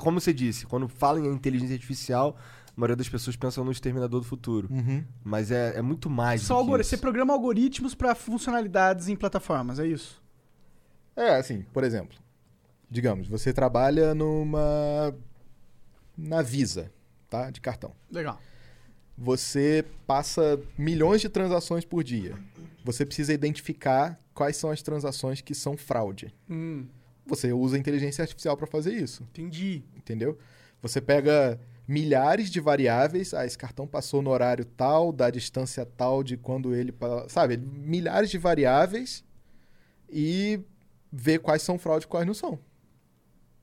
[0.01, 2.37] como você disse, quando fala em inteligência artificial,
[2.69, 4.69] a maioria das pessoas pensam no exterminador do futuro.
[4.71, 5.05] Uhum.
[5.25, 6.43] Mas é, é muito mais.
[6.43, 6.91] Só do que algori- isso.
[6.91, 10.21] Você programa algoritmos pra funcionalidades em plataformas, é isso?
[11.15, 12.17] É, assim, por exemplo,
[12.91, 15.15] digamos, você trabalha numa.
[16.17, 16.91] Na Visa,
[17.29, 17.51] tá?
[17.51, 17.93] De cartão.
[18.11, 18.41] Legal.
[19.19, 22.37] Você passa milhões de transações por dia.
[22.85, 26.35] Você precisa identificar quais são as transações que são fraude.
[26.49, 26.87] Hum,
[27.27, 29.83] Você usa inteligência artificial para fazer isso, entendi.
[29.97, 30.39] entendeu?
[30.83, 31.59] Você pega
[31.89, 36.75] milhares de variáveis, ah, esse cartão passou no horário tal, da distância tal de quando
[36.75, 36.95] ele,
[37.29, 39.25] sabe, milhares de variáveis
[40.09, 40.61] e
[41.11, 42.59] vê quais são fraude e quais não são.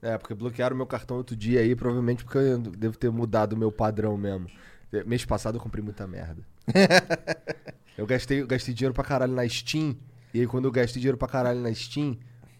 [0.03, 3.57] É, porque bloquearam meu cartão outro dia aí, provavelmente porque eu devo ter mudado o
[3.57, 4.47] meu padrão mesmo.
[4.91, 6.43] É, Mês passado eu comprei muita merda.
[7.97, 9.95] eu gastei, eu gastei dinheiro pra caralho na Steam,
[10.33, 12.17] e aí quando eu gastei dinheiro pra caralho na Steam,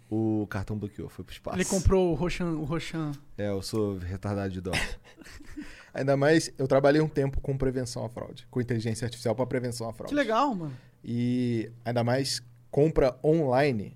[0.10, 1.58] o cartão bloqueou, foi pro espaço.
[1.58, 3.12] Ele comprou o Roshan, o Roshan.
[3.38, 4.72] É, eu sou retardado de dó.
[5.94, 9.88] Ainda mais, eu trabalhei um tempo com prevenção à fraude, com inteligência artificial para prevenção
[9.90, 10.10] à fraude.
[10.10, 10.74] Que legal, mano.
[11.04, 12.42] E ainda mais
[12.72, 13.96] compra online,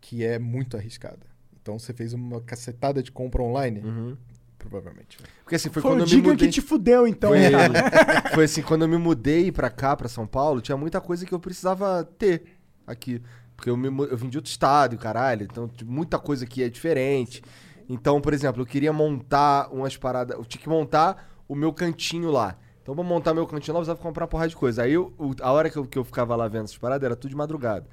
[0.00, 1.27] que é muito arriscada.
[1.68, 4.16] Então você fez uma cacetada de compra online, Uhum.
[4.58, 5.18] provavelmente.
[5.44, 6.48] Porque assim, foi, Foi, quando o eu me mudei...
[6.48, 7.30] que te fudeu, então.
[7.30, 7.38] Foi,
[8.34, 11.32] foi assim, quando eu me mudei pra cá, pra São Paulo, tinha muita coisa que
[11.34, 12.56] eu precisava ter
[12.86, 13.20] aqui.
[13.54, 16.62] Porque eu, me, eu vim de outro estado, e caralho, então tinha muita coisa aqui
[16.62, 17.42] é diferente.
[17.86, 20.38] Então, por exemplo, eu queria montar umas paradas.
[20.38, 22.56] Eu tinha que montar o meu cantinho lá.
[22.82, 24.84] Então, pra montar meu cantinho lá, eu precisava comprar uma porrada de coisa.
[24.84, 25.12] Aí, eu-
[25.42, 27.86] a hora que eu, que eu ficava lá vendo essas paradas, era tudo de madrugada.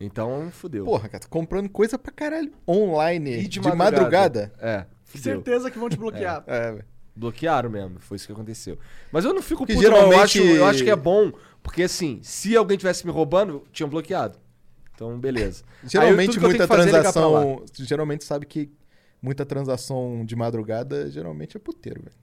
[0.00, 0.84] Então, fudeu.
[0.86, 4.50] Porra, cara, comprando coisa pra caralho online, E de, madrugada.
[4.58, 5.34] É, fudeu.
[5.34, 6.42] Certeza que vão te bloquear.
[6.46, 6.84] É, velho.
[7.14, 8.78] Bloquearam mesmo, foi isso que aconteceu.
[9.12, 9.96] Mas eu não fico Porque puto, não.
[9.96, 11.30] Eu geralmente- acho, eu acho que é bom,
[11.62, 14.38] porque assim, se alguém tivesse me roubando, tinham bloqueado.
[14.94, 15.64] Então, beleza.
[15.82, 18.72] Aí, Geralmente tenho muita é transação, geralmente sabe que
[19.20, 22.16] muita transação de madrugada geralmente é puteiro, velho.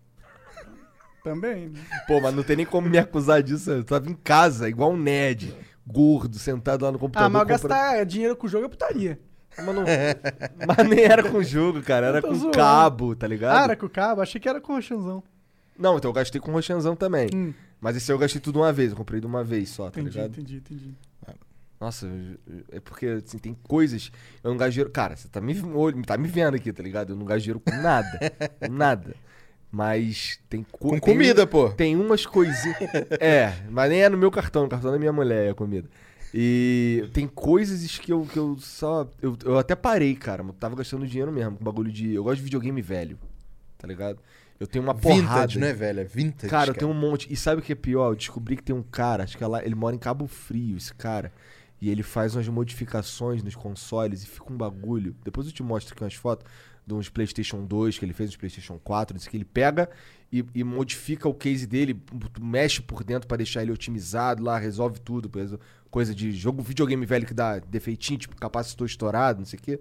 [1.23, 1.69] Também.
[1.69, 1.79] né?
[2.07, 3.69] Pô, mas não tem nem como me acusar disso.
[3.69, 5.53] Eu tava em casa, igual um nerd,
[5.87, 7.27] gordo, sentado lá no computador.
[7.27, 9.19] Ah, mas comprando- gastar dinheiro com o jogo é putaria.
[9.57, 9.83] Mas, não-
[10.67, 12.07] mas nem era com jogo, cara.
[12.07, 12.55] Era com zoando.
[12.57, 13.57] cabo, tá ligado?
[13.57, 14.21] Ah, era com o cabo?
[14.21, 15.23] Achei que era com o Roshanzão.
[15.79, 17.29] Não, então eu gastei com o Rochanzão também.
[17.33, 18.91] Hum, Mas esse eu gastei tudo uma vez.
[18.91, 20.31] Eu comprei de uma vez só, tá entendi, ligado?
[20.31, 20.93] entendi, entendi.
[21.79, 24.11] Nossa, eu- eu- é porque, assim, tem coisas.
[24.43, 24.89] Eu não gasto dinheiro.
[24.89, 25.53] Cara, você tá me,
[26.03, 27.13] tá me vendo aqui, tá ligado?
[27.13, 28.19] Eu não gasto dinheiro com nada.
[28.69, 29.15] nada.
[29.71, 31.69] Mas tem co- Com tem comida, um- pô.
[31.69, 32.77] Tem umas coisinhas.
[33.19, 35.89] é, mas nem é no meu cartão, no cartão da minha mulher é a comida.
[36.33, 39.09] E tem coisas que eu, que eu só.
[39.21, 40.43] Eu, eu até parei, cara.
[40.43, 42.13] Eu tava gastando dinheiro mesmo com bagulho de.
[42.13, 43.17] Eu gosto de videogame velho.
[43.77, 44.19] Tá ligado?
[44.59, 45.21] Eu tenho uma porrada.
[45.21, 45.99] Vintage, não é velho?
[46.01, 46.49] É vintage.
[46.49, 47.31] Cara, eu tenho um monte.
[47.31, 48.11] E sabe o que é pior?
[48.11, 50.75] Eu descobri que tem um cara, acho que é lá, ele mora em Cabo Frio,
[50.77, 51.31] esse cara.
[51.79, 55.15] E ele faz umas modificações nos consoles e fica um bagulho.
[55.23, 56.45] Depois eu te mostro aqui umas fotos
[56.87, 59.37] de uns PlayStation 2 que ele fez, uns PlayStation 4, não sei o que.
[59.37, 59.89] Ele pega
[60.31, 62.01] e, e modifica o case dele,
[62.39, 65.29] mexe por dentro pra deixar ele otimizado lá, resolve tudo.
[65.91, 69.75] Coisa de jogo, videogame velho que dá defeitinho, tipo capacitor estourado, não sei o que.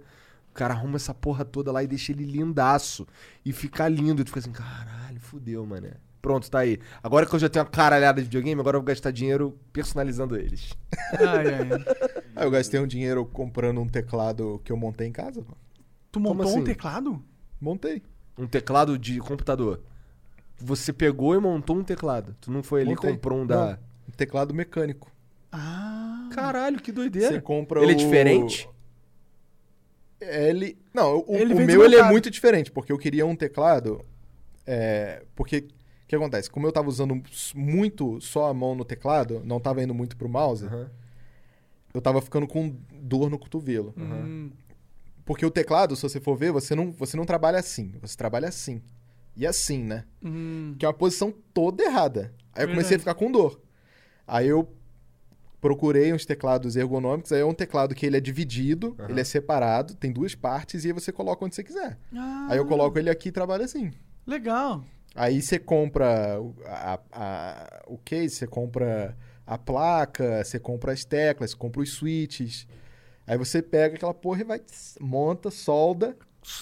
[0.50, 3.06] O cara arruma essa porra toda lá e deixa ele lindaço.
[3.44, 4.22] E fica lindo.
[4.22, 5.92] E tu fica assim, caralho, fudeu, mané.
[6.20, 6.80] Pronto, tá aí.
[7.04, 10.36] Agora que eu já tenho uma caralhada de videogame, agora eu vou gastar dinheiro personalizando
[10.36, 10.72] eles.
[11.20, 12.16] Ai, ai, ai.
[12.38, 15.40] Ah, eu gastei um dinheiro comprando um teclado que eu montei em casa.
[15.40, 15.56] pô.
[16.16, 16.60] Tu montou assim?
[16.60, 17.22] um teclado?
[17.60, 18.02] Montei.
[18.38, 19.80] Um teclado de computador.
[20.58, 22.34] Você pegou e montou um teclado.
[22.40, 23.12] Tu não foi ali e Montei.
[23.12, 23.78] comprou um da.
[24.08, 25.10] Um teclado mecânico.
[25.52, 26.28] Ah.
[26.32, 27.40] Caralho, que Você doideira.
[27.40, 28.68] compra Ele é o- diferente?
[30.20, 30.78] Ele.
[30.94, 32.12] Não, o, Ele o vem meu ele é desmontado.
[32.12, 34.04] muito diferente, porque eu queria um teclado.
[34.66, 36.50] É, porque o que acontece?
[36.50, 37.22] Como eu tava usando
[37.54, 40.90] muito só a mão no teclado, não tava indo muito pro mouse, Aham.
[41.92, 43.94] eu tava ficando com dor no cotovelo.
[43.96, 44.50] Hum.
[45.26, 48.48] Porque o teclado, se você for ver, você não, você não trabalha assim, você trabalha
[48.48, 48.80] assim.
[49.36, 50.04] E assim, né?
[50.24, 50.74] Hum.
[50.78, 52.32] Que é uma posição toda errada.
[52.54, 52.96] Aí eu comecei Verdade.
[52.96, 53.60] a ficar com dor.
[54.26, 54.72] Aí eu
[55.60, 59.10] procurei uns teclados ergonômicos, aí é um teclado que ele é dividido, Aham.
[59.10, 61.98] ele é separado, tem duas partes e aí você coloca onde você quiser.
[62.14, 63.90] Ah, Aí eu coloco ele aqui e trabalho assim.
[64.26, 64.84] Legal.
[65.14, 69.16] Aí você compra o- a- a- o case, você compra
[69.46, 72.66] a placa, você compra as teclas, você compra os switches.
[73.26, 74.60] Aí você pega aquela porra e vai,
[75.00, 76.16] monta, solda.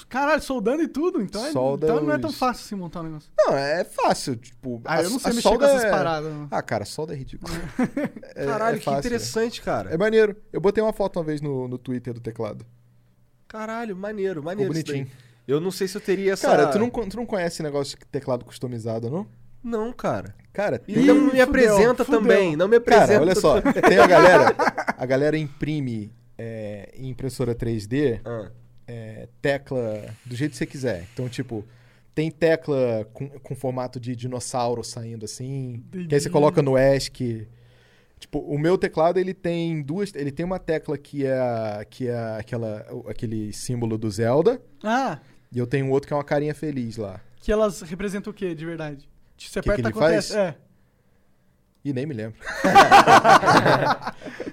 [0.08, 3.02] Caralho, soldando e tudo, então, é- Solda então não é tão fácil assim montar um
[3.02, 3.30] negócio.
[3.38, 4.80] Não, é fácil, tipo...
[4.82, 6.32] Ah, a- eu não sei mexer com solda essas é- paradas.
[6.32, 6.48] não.
[6.50, 7.52] Ah, cara, solda é ridículo.
[8.34, 8.98] É- Caralho, é que fácil.
[9.00, 9.90] interessante, cara.
[9.90, 10.34] É maneiro.
[10.50, 12.64] Eu botei uma foto uma vez no, no Twitter do teclado.
[13.46, 14.72] Caralho, maneiro, Ficou maneiro.
[14.72, 14.94] isso daí.
[15.02, 15.16] bonitinho.
[15.46, 16.48] Eu não sei se eu teria essa.
[16.48, 19.26] Cara, tu não, tu não conhece negócio de teclado customizado, não?
[19.62, 20.34] Não, cara.
[20.52, 21.04] Cara, E tem...
[21.04, 22.20] não me fudeu, apresenta fudeu.
[22.22, 22.56] também.
[22.56, 23.06] Não me apresenta.
[23.08, 23.60] Cara, olha só.
[23.60, 24.54] Tem a galera...
[24.96, 28.50] A galera imprime é, em impressora 3D Ah,
[28.86, 31.06] é, tecla do jeito que você quiser.
[31.12, 31.64] Então, tipo...
[32.14, 35.82] Tem tecla com, com formato de dinossauro saindo assim.
[35.90, 36.30] Que aí você Entendi.
[36.30, 37.48] coloca no ESC.
[38.20, 40.14] Tipo, o meu teclado, ele tem duas...
[40.14, 44.62] Ele tem uma tecla que é, que é aquela, aquele símbolo do Zelda.
[44.80, 45.18] Ah,
[45.52, 47.20] E eu tenho outro que é uma carinha feliz lá.
[47.40, 49.08] que elas representam o quê, de verdade?
[49.36, 50.32] Você Que que aperta, ele acontece.
[50.34, 50.54] faz?
[50.54, 50.56] É.
[51.84, 52.38] E nem me lembro.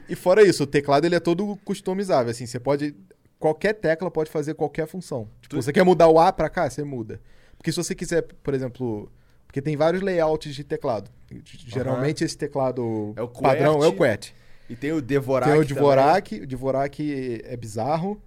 [0.09, 2.95] e fora isso, o teclado ele é todo customizável, assim, você pode
[3.39, 5.27] qualquer tecla pode fazer qualquer função.
[5.41, 7.19] Tipo, Tu- você quer mudar o A pra cá, você muda.
[7.57, 9.11] Porque se você quiser, por exemplo,
[9.47, 11.09] porque tem vários layouts de teclado.
[11.43, 13.97] Geralmente esse teclado É o padrão é o QWERTY.
[13.97, 14.33] QWERTY.
[14.69, 15.51] E tem o Devorak.
[15.51, 15.75] Tem o também.
[15.75, 18.21] Dvorak, o Dvorak é bizarro.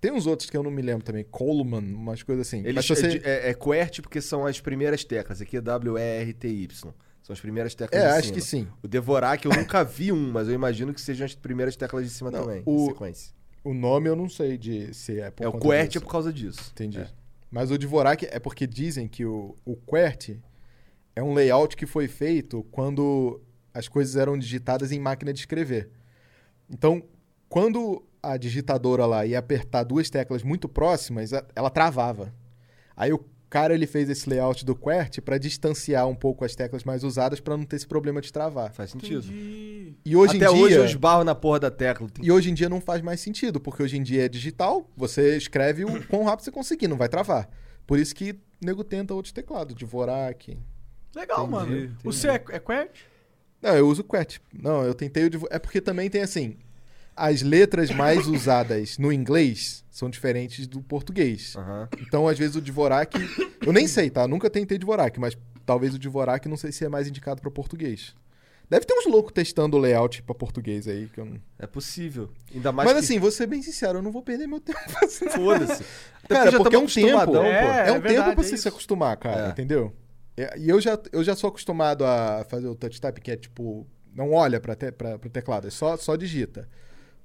[0.00, 2.60] Tem uns outros que eu não me lembro também, Coleman, umas coisas assim.
[2.60, 3.20] Ele Mas você...
[3.24, 5.40] é, é, é QWERTY porque são as primeiras teclas.
[5.40, 6.92] Aqui é W-E-R-T-Y.
[7.28, 8.34] São as primeiras teclas É, de acho cima.
[8.36, 8.66] que sim.
[8.82, 12.10] O Devorak eu nunca vi um, mas eu imagino que sejam as primeiras teclas de
[12.10, 12.62] cima Não, também.
[12.64, 13.34] o- sequência.
[13.62, 15.98] O nome eu não sei de se é por É o disso.
[15.98, 16.70] é por causa disso.
[16.72, 17.00] Entendi.
[17.00, 17.08] É.
[17.50, 20.40] Mas o Dvorak é porque dizem que o, o QWERTY
[21.14, 23.42] é um layout que foi feito quando
[23.74, 25.90] as coisas eram digitadas em máquina de escrever.
[26.70, 27.02] Então,
[27.46, 32.32] quando a digitadora lá ia apertar duas teclas muito próximas, ela travava.
[32.96, 36.84] Aí o cara ele fez esse layout do QWERTY para distanciar um pouco as teclas
[36.84, 38.72] mais usadas para não ter esse problema de travar.
[38.72, 39.26] Faz sentido.
[39.26, 39.94] Entendi.
[40.04, 42.08] E hoje Até em dia hoje eu esbarro na porra da tecla.
[42.20, 45.36] E hoje em dia não faz mais sentido, porque hoje em dia é digital, você
[45.36, 47.48] escreve o quão rápido você conseguir, não vai travar.
[47.86, 48.36] Por isso que o
[48.66, 50.58] nego tenta outros teclados, Dvorak.
[51.14, 51.76] Legal, Entendi, mano.
[51.76, 51.92] entendi.
[52.04, 53.00] O seu é, é QWERTY?
[53.62, 54.40] Não, eu uso o QWERTY.
[54.52, 55.48] Não, eu tentei o Dvo...
[55.50, 56.56] É porque também tem assim,
[57.18, 61.54] as letras mais usadas no inglês são diferentes do português.
[61.56, 61.88] Aham.
[62.00, 63.18] Então, às vezes o Dvorak,
[63.66, 64.26] eu nem sei, tá?
[64.28, 68.14] Nunca tentei Dvorak, mas talvez o Dvorak não sei se é mais indicado para português.
[68.70, 71.40] Deve ter uns loucos testando o layout para português aí que eu não...
[71.58, 72.30] É possível.
[72.54, 73.04] Ainda mais Mas que...
[73.04, 75.84] assim, vou ser bem sincero, eu não vou perder meu tempo fazendo Foda-se.
[76.28, 77.08] Cara, porque é um tempo.
[77.18, 77.36] É, pô.
[77.36, 78.62] É, um verdade, tempo pra é você isso.
[78.64, 79.50] se acostumar, cara, É.
[79.50, 79.92] entendeu?
[80.36, 83.36] É, E eu já, eu já sou acostumado a fazer o touch type, que é
[83.36, 86.68] tipo, não olha pra, te, pra, pro teclado, é só, só digita.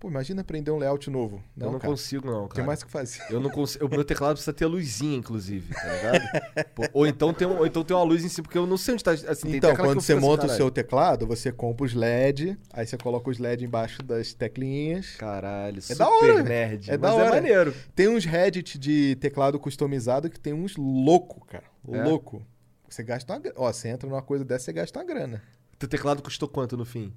[0.04, 1.42] Pô, imagina aprender um layout novo.
[1.56, 2.56] Não, eu não cara, consigo, não, cara.
[2.56, 3.22] tem mais o que fazer.
[3.30, 3.86] Eu não consigo.
[3.86, 6.66] O meu teclado precisa ter luzinha, inclusive, tá ligado?
[6.76, 8.76] Pô, ou, então tem um, ou então tem uma luz em cima, porque eu não
[8.76, 9.12] sei onde tá.
[9.12, 12.86] Assim, Então, quando você fico assim, monta o seu teclado, você compra os LED, aí
[12.86, 15.16] você coloca os LED embaixo das teclinhas.
[15.16, 16.92] Caralho, super da hora, nerd.
[16.92, 17.28] é da mas hora.
[17.28, 17.74] é maneiro.
[17.96, 21.64] Tem uns Reddit de teclado customizado que tem uns louco, cara.
[21.90, 22.04] É?
[22.04, 22.46] Louco.
[22.90, 23.42] Você gasta uma.
[23.56, 25.42] Ó, você entra numa coisa dessa, você gasta uma grana.
[25.80, 27.14] Teu teclado custou quanto no fim?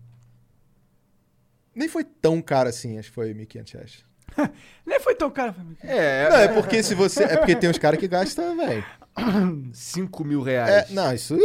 [1.76, 4.04] Nem foi tão caro assim, acho que foi 1.500 reais.
[4.84, 5.54] Nem foi tão caro.
[5.82, 7.22] É, Não, é porque se você.
[7.24, 8.84] É porque tem uns caras que gastam, velho.
[9.72, 10.90] 5 mil É, reais.
[10.90, 11.36] não, isso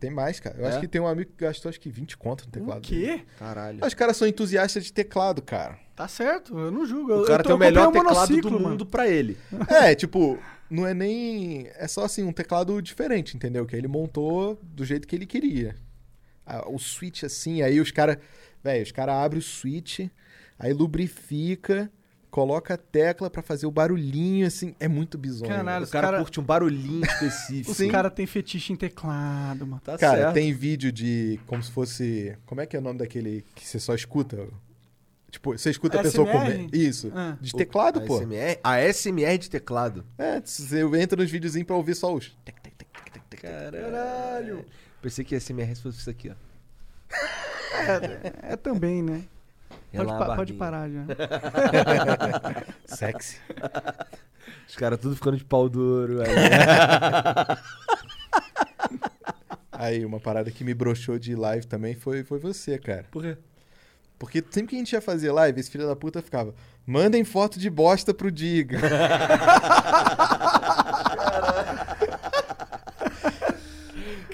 [0.00, 0.56] tem mais, cara.
[0.58, 0.68] Eu É?
[0.68, 2.80] acho que tem um amigo que gastou acho que 20 conto no O teclado.
[2.88, 3.18] dele.
[3.18, 3.24] quê?
[3.38, 3.84] Caralho.
[3.84, 5.78] Os caras são entusiastas de teclado, cara.
[5.94, 7.12] Tá certo, eu não julgo.
[7.22, 8.68] O cara eu tô- tem o melhor um teclado monociclo, do mano.
[8.70, 9.36] mundo pra ele.
[9.68, 10.38] É, tipo,
[10.70, 11.68] não é nem.
[11.76, 13.66] É só assim, um teclado diferente, entendeu?
[13.66, 15.76] Que ele montou do jeito que ele queria.
[16.46, 18.16] Ah, O switch assim, aí os caras.
[18.62, 20.00] Velho, os caras abrem o switch,
[20.58, 21.90] aí lubrifica,
[22.30, 24.74] coloca a tecla pra fazer o barulhinho, assim.
[24.78, 25.50] É muito bizonho.
[25.50, 25.80] Caralho.
[25.82, 27.72] O Os cara, cara- curte um barulhinho específico.
[27.72, 29.82] Os caras têm fetiche em teclado, mano.
[29.84, 30.34] Tá Cara, certo.
[30.34, 32.36] tem vídeo de como se fosse.
[32.46, 34.46] Como é que é o nome daquele que você só escuta?
[35.30, 36.56] Tipo, você escuta a pessoa ASMR?
[36.68, 36.68] comer.
[36.76, 37.10] Isso.
[37.14, 37.36] Ah.
[37.40, 38.18] De teclado, a pô.
[38.18, 40.04] SMR, a SMR de teclado.
[40.18, 42.36] É, você entra nos videozinhos pra ouvir só os.
[43.40, 44.64] Caralho.
[45.00, 46.34] Pensei que a SMR fosse isso aqui, ó.
[47.72, 49.24] É, é também, né?
[49.92, 51.02] Pode, Relar a pa- pode parar já.
[52.86, 53.36] Sexy.
[54.68, 56.22] Os caras tudo ficando de pau duro.
[56.22, 56.28] Aí.
[59.72, 63.04] Aí, uma parada que me broxou de live também foi, foi você, cara.
[63.10, 63.36] Por quê?
[64.18, 66.54] Porque sempre que a gente ia fazer live, esse filho da puta ficava:
[66.86, 68.78] mandem foto de bosta pro Diga.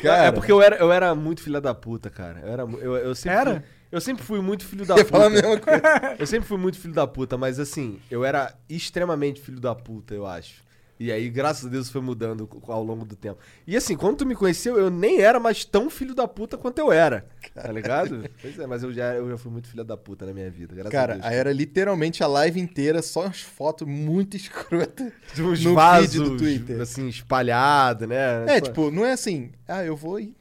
[0.07, 2.40] é porque eu era, eu era muito filha da puta, cara.
[2.40, 3.55] Eu, era, eu, eu sempre Era?
[3.55, 5.42] Fui, eu sempre fui muito filho da ia falar a puta.
[5.42, 5.82] mesma coisa.
[6.18, 10.14] Eu sempre fui muito filho da puta, mas assim, eu era extremamente filho da puta,
[10.14, 10.62] eu acho.
[11.01, 13.38] E aí, graças a Deus, foi mudando ao longo do tempo.
[13.66, 16.78] E assim, quando tu me conheceu, eu nem era mais tão filho da puta quanto
[16.80, 17.24] eu era.
[17.55, 18.28] Tá ligado?
[18.42, 20.74] Pois é, mas eu já, eu já fui muito filho da puta na minha vida,
[20.74, 21.26] graças a Cara, Deus.
[21.26, 25.12] aí era literalmente a live inteira, só umas fotos muito escrotas.
[25.34, 26.80] Tinha uns no vasos, feed do Twitter.
[26.80, 28.57] assim, espalhado, né?
[28.57, 30.34] É, Pô, tipo, não é assim, ah, eu vou e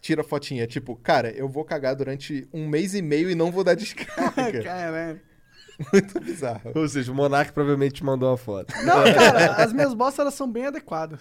[0.00, 0.66] tira a fotinha.
[0.68, 4.62] Tipo, cara, eu vou cagar durante um mês e meio e não vou dar descarga.
[4.62, 5.20] Caralho.
[5.92, 6.72] Muito bizarro.
[6.74, 8.72] Ou seja, o Monark provavelmente te mandou uma foto.
[8.84, 11.20] Não, cara, as minhas bostas elas são bem adequadas.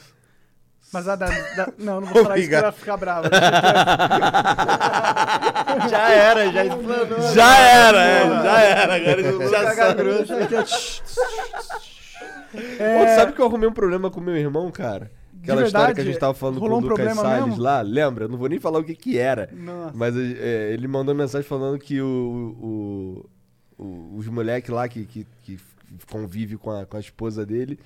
[0.94, 1.26] Mas a da.
[1.28, 2.64] da- não, não vou falar isso que Obrigado.
[2.64, 3.30] ela ficar brava.
[5.90, 7.34] já era, já explanou.
[7.34, 8.96] Já era, é, já era.
[8.96, 11.26] Agora ele já tch, tch.
[12.52, 15.12] Pô, tu sabe que eu arrumei um problema com meu irmão, cara?
[15.42, 15.96] Aquela De história verdade?
[15.96, 17.62] que a gente tava falando com o um Lucas problema Salles mesmo?
[17.62, 18.26] lá, lembra?
[18.26, 19.50] Eu não vou nem falar o que que era.
[19.54, 19.92] Nossa.
[19.96, 23.30] Mas é, ele mandou mensagem falando que o, o-
[23.78, 25.60] o- os moleques lá que, que, que
[26.10, 27.80] convive com a, com a esposa dele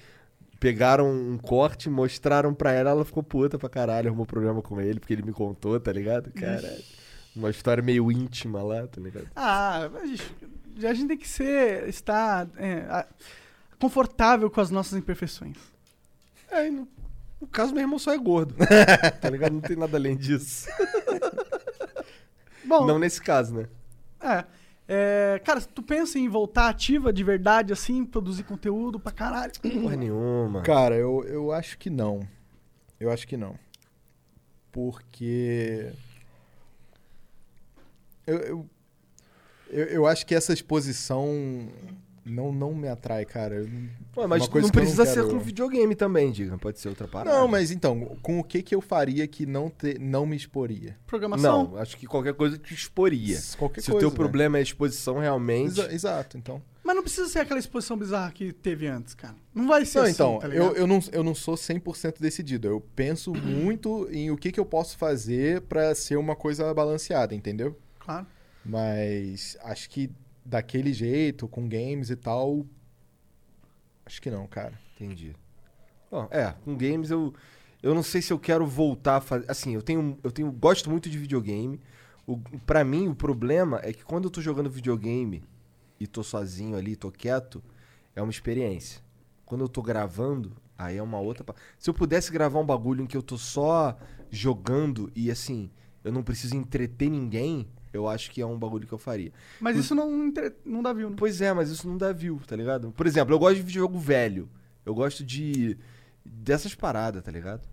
[0.59, 4.99] pegaram um corte, mostraram pra ela, ela ficou puta pra caralho, arrumou problema com ele,
[4.99, 6.31] porque ele me contou, tá ligado?
[6.33, 6.83] Caralho.
[7.35, 9.27] Uma história meio íntima lá, tá ligado?
[9.35, 11.87] Ah, mas, gente, a gente tem que ser.
[11.87, 13.07] estar é, a-
[13.79, 15.55] confortável com as nossas imperfeições.
[16.51, 16.85] É, no,
[17.39, 18.53] no caso, meu irmão só é gordo.
[19.21, 19.53] tá ligado?
[19.53, 20.67] Não tem nada além disso.
[22.65, 23.67] Bom, Não nesse caso, né?
[24.21, 24.43] é.
[24.91, 29.51] É, cara, tu pensa em voltar ativa de verdade, assim, produzir conteúdo pra caralho?
[29.61, 30.63] Porra nenhuma.
[30.63, 32.27] Cara, eu, eu acho que não.
[32.99, 33.53] Eu acho que não.
[34.71, 35.91] Porque.
[38.25, 38.69] Eu, eu,
[39.69, 41.69] eu, eu acho que essa exposição
[42.29, 43.65] não, não me atrai, cara.
[44.13, 46.57] Pô, mas não precisa quero- ser com videogame também, diga.
[46.57, 47.37] Pode ser outra parada.
[47.37, 50.97] Não, mas então, com o que que eu faria que não, te, não me exporia?
[51.07, 51.71] Programação?
[51.71, 53.37] Não, acho que qualquer coisa te exporia.
[53.57, 53.97] Qualquer Se coisa.
[53.97, 54.15] o teu né?
[54.15, 55.79] problema é a exposição realmente.
[55.79, 56.61] Exa- exato, então.
[56.83, 59.35] Mas não precisa ser aquela exposição bizarra que teve antes, cara.
[59.53, 62.67] Não vai ser Não, assim, então, tá eu, eu, não, eu não sou 100% decidido.
[62.67, 67.35] Eu penso muito em o que, que eu posso fazer pra ser uma coisa balanceada,
[67.35, 67.77] entendeu?
[67.99, 68.25] Claro.
[68.65, 70.09] Mas acho que
[70.49, 72.65] daquele jeito, com games e tal.
[74.05, 74.73] Acho que não, cara.
[74.95, 75.35] Entendi.
[76.09, 77.33] Bom, é, com games eu.
[77.81, 79.49] Eu não sei se eu quero voltar a fazer.
[79.49, 80.17] Assim, eu tenho.
[80.23, 80.51] Eu tenho.
[80.51, 81.79] Gosto muito de videogame.
[82.25, 85.43] O, pra mim, o problema é que quando eu tô jogando videogame
[85.99, 87.63] e tô sozinho ali, tô quieto,
[88.15, 89.01] é uma experiência.
[89.45, 91.45] Quando eu tô gravando, aí é uma outra.
[91.77, 93.97] Se eu pudesse gravar um bagulho em que eu tô só
[94.29, 95.71] jogando e assim,
[96.03, 99.31] eu não preciso entreter ninguém, eu acho que é um bagulho que eu faria.
[99.59, 101.15] Mas isso não, inter- não dá view, né?
[101.17, 102.91] Pois é, mas isso não dá view, tá ligado?
[102.91, 104.49] Por exemplo, eu gosto de videojogo velho.
[104.85, 105.77] Eu gosto de.
[106.25, 107.67] dessas paradas, tá ligado?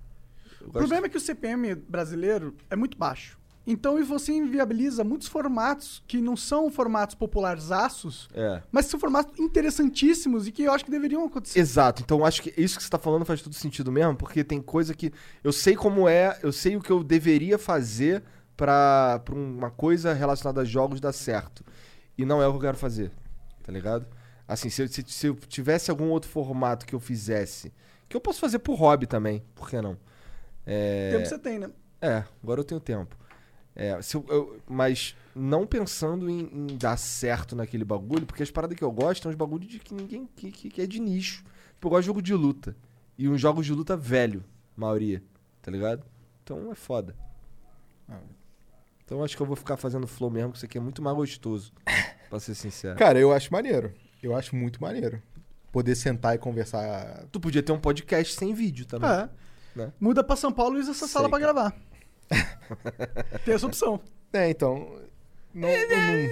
[0.63, 3.39] O problema é que o CPM brasileiro é muito baixo.
[3.69, 8.63] Então e você inviabiliza muitos formatos que não são formatos popularzaços, É.
[8.71, 11.59] mas são formatos interessantíssimos e que eu acho que deveriam acontecer.
[11.59, 14.61] Exato, então acho que isso que você tá falando faz todo sentido mesmo, porque tem
[14.63, 15.13] coisa que.
[15.43, 18.23] Eu sei como é, eu sei o que eu deveria fazer
[18.57, 21.65] pra, pra uma coisa relacionada a jogos dar certo.
[22.17, 23.11] E não é o que eu quero fazer,
[23.63, 24.07] tá ligado?
[24.49, 27.73] Assim, se eu, se, se eu tivesse algum outro formato que eu fizesse,
[28.09, 29.97] que eu posso fazer por hobby também, por que não?
[30.65, 31.11] É...
[31.13, 31.71] Tempo você tem, né?
[32.01, 33.17] É, agora eu tenho tempo.
[33.75, 38.51] É, se eu- eu- mas não pensando em, em dar certo naquele bagulho, porque as
[38.51, 40.99] paradas que eu gosto são os bagulhos de que ninguém que, que- que é de
[40.99, 41.45] nicho.
[41.75, 42.75] Tipo, eu gosto de jogo de luta.
[43.19, 44.43] E uns jogos de luta velho,
[44.77, 45.23] maioria,
[45.61, 46.05] tá ligado?
[46.43, 47.15] Então é foda.
[48.09, 48.19] Ah.
[49.07, 51.17] Então acho que eu vou ficar fazendo flow mesmo, que isso aqui é muito mais
[51.17, 51.73] gostoso,
[52.29, 52.99] pra ser sincero.
[52.99, 53.93] Cara, eu acho maneiro.
[54.23, 55.23] Eu acho muito maneiro.
[55.73, 57.25] Poder sentar e conversar.
[57.31, 59.09] Tu podia ter um podcast sem vídeo também.
[59.09, 59.29] É.
[59.77, 59.93] Né?
[60.01, 61.53] Muda pra São Paulo e usa essa Sei, sala pra cara.
[61.53, 61.77] gravar.
[63.45, 64.01] Tem essa opção.
[64.33, 64.99] É, então.
[65.55, 66.29] Não, eu não- É,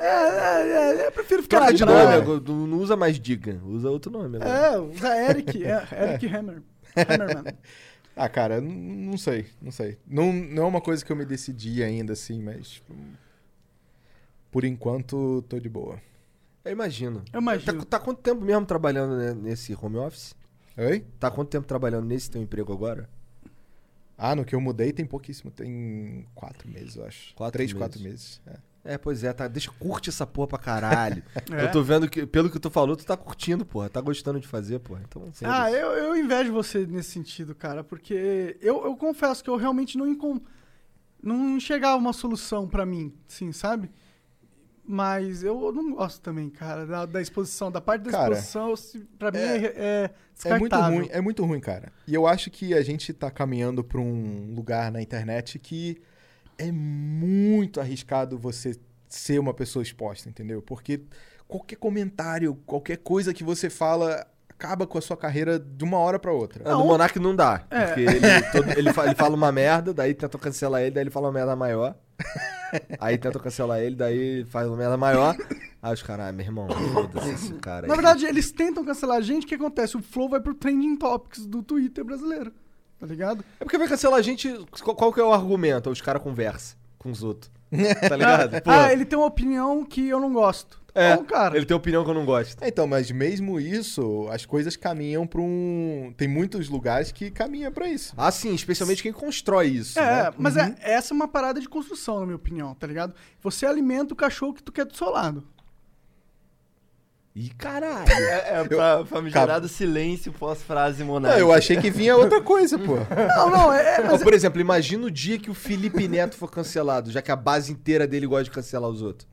[0.00, 2.04] é, é, eu prefiro ficar na de praia.
[2.04, 4.50] nome, agora, não não usa mais Diga, usa outro nome agora.
[4.50, 5.64] É, usa Eric.
[5.64, 6.62] É, Eric Hammer.
[6.96, 7.54] Hammerman.
[8.16, 9.98] Ah, cara, não sei, não sei.
[10.06, 12.80] Não, não é uma coisa que eu me decidi ainda, assim, mas.
[12.90, 13.12] hum,
[14.50, 16.00] Por enquanto, tô de boa.
[16.64, 17.24] Eu imagino.
[17.32, 17.84] Eu imagino.
[17.84, 20.34] Tá, tá quanto tempo mesmo trabalhando né, nesse home office?
[20.76, 21.04] Oi?
[21.18, 23.08] Tá quanto tempo trabalhando nesse teu emprego agora?
[24.16, 25.50] Ah, no que eu mudei tem pouquíssimo.
[25.50, 27.34] Tem quatro meses, eu acho.
[27.34, 27.78] Quatro Três, meses.
[27.78, 28.40] quatro meses.
[28.46, 28.56] é.
[28.84, 29.48] É, pois é, tá.
[29.48, 31.22] Deixa, curte essa porra pra caralho.
[31.50, 31.64] É.
[31.64, 33.88] Eu tô vendo que, pelo que tu falou, tu tá curtindo, porra.
[33.88, 35.02] Tá gostando de fazer, porra.
[35.08, 35.54] Então, sempre.
[35.54, 39.96] Ah, eu, eu invejo você nesse sentido, cara, porque eu, eu confesso que eu realmente
[39.96, 40.40] não, encon...
[41.22, 43.90] não enxergava uma solução pra mim, sim, sabe?
[44.86, 48.98] Mas eu não gosto também, cara, da, da exposição, da parte da Cara, exposição, se-
[49.18, 50.10] pra mim é- é,
[50.44, 51.90] é É muito ruim, é muito ruim, cara.
[52.06, 56.02] E eu acho que a gente tá caminhando pra um lugar na internet que
[56.58, 58.76] é muito arriscado você
[59.08, 60.60] ser uma pessoa exposta, entendeu?
[60.62, 61.02] Porque
[61.46, 66.18] qualquer comentário, qualquer coisa que você fala acaba com a sua carreira de uma hora
[66.18, 66.62] pra outra.
[66.64, 67.64] Ah, no Monark não dá.
[67.70, 67.86] É.
[67.86, 68.20] Porque ele,
[68.52, 71.32] todo- ele, fa- ele fala uma merda, daí tentam cancelar ele, daí ele fala uma
[71.34, 71.96] merda maior.
[72.98, 75.36] Aí tentam cancelar ele, daí faz uma merda maior.
[75.82, 77.88] Aí os caras, ah, meu irmão, foda-se esse cara aí.
[77.88, 79.96] Na verdade, eles tentam cancelar a gente, o que acontece?
[79.96, 82.52] O Flow vai pro Trending Topics do Twitter brasileiro,
[83.04, 83.44] tá ligado?
[83.60, 84.48] É porque vai cancelar a gente.
[84.82, 85.90] Qual, qual que é o argumento?
[85.90, 87.50] Os caras conversam com os outros.
[88.08, 88.60] Tá ligado?
[88.64, 90.80] Pô, Ah, ele tem uma opinião que eu não gosto.
[90.94, 92.62] é, Então, cara, ele tem opinião que eu não gosto.
[92.64, 96.14] É, Então, mas mesmo isso, as coisas caminham pra um.
[96.16, 98.14] Tem muitos lugares que caminham pra isso.
[98.16, 99.98] Ah, sim, especialmente quem constrói isso.
[99.98, 100.32] É, né?
[100.38, 103.12] mas é, essa é uma parada de construção, na minha opinião, tá ligado?
[103.42, 105.44] Você alimenta o cachorro que tu quer do seu lado.
[107.36, 108.08] Ih, caralho.
[108.12, 111.40] É, é pra famigerado silêncio pós-frase Não, monárquica.
[111.42, 112.94] eu achei que vinha outra coisa, pô.
[113.36, 116.48] Não, não, é, é- mas por exemplo, imagina o dia que o Felipe Neto for
[116.48, 119.28] cancelado, já que a base inteira dele gosta de cancelar os outros.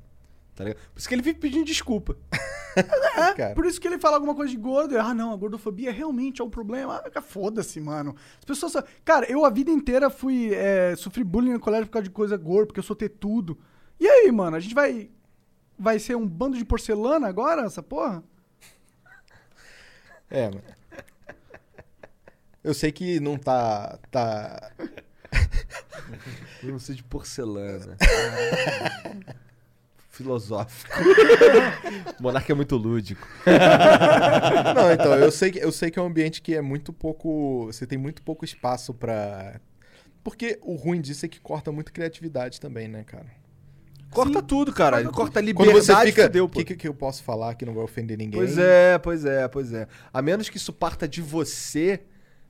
[0.56, 0.80] Tá ligado?
[0.94, 2.18] Por isso que ele vive pedindo desculpa.
[2.76, 2.82] é,
[3.38, 3.53] cara.
[3.53, 4.98] por isso que ele fala alguma coisa de gordo.
[4.99, 7.03] Ah, não, a gordofobia realmente é um problema.
[7.15, 8.15] Ah, foda-se, mano.
[8.40, 8.72] As pessoas.
[8.72, 10.53] só- Cara, eu a vida inteira fui.
[10.56, 13.57] É, sofri bullying no colégio por causa de coisa gordo, porque eu sou ter tudo.
[13.99, 15.10] E aí, mano, a gente vai.
[15.81, 18.23] Vai ser um bando de porcelana agora, essa porra?
[20.29, 20.61] É, mano.
[22.63, 23.97] Eu sei que não tá.
[24.11, 24.71] tá...
[26.61, 27.97] Eu não sei de porcelana.
[30.09, 30.93] Filosófico.
[32.19, 33.27] o Monarca é muito lúdico.
[34.75, 37.65] Não, então, eu sei, que, eu sei que é um ambiente que é muito pouco.
[37.67, 39.59] Você tem muito pouco espaço pra.
[40.23, 43.40] Porque o ruim disso é que corta muito criatividade também, né, cara?
[44.11, 44.45] Corta Sim.
[44.45, 44.97] tudo, cara.
[45.03, 46.23] Corta Corta a Quando liberdade, você fica.
[46.23, 46.59] fudeu, O pô.
[46.59, 48.39] que, que, que eu posso falar que não vai ofender ninguém?
[48.39, 49.88] Pois é, pois é, pois é.
[50.13, 52.01] A menos que isso parta de você,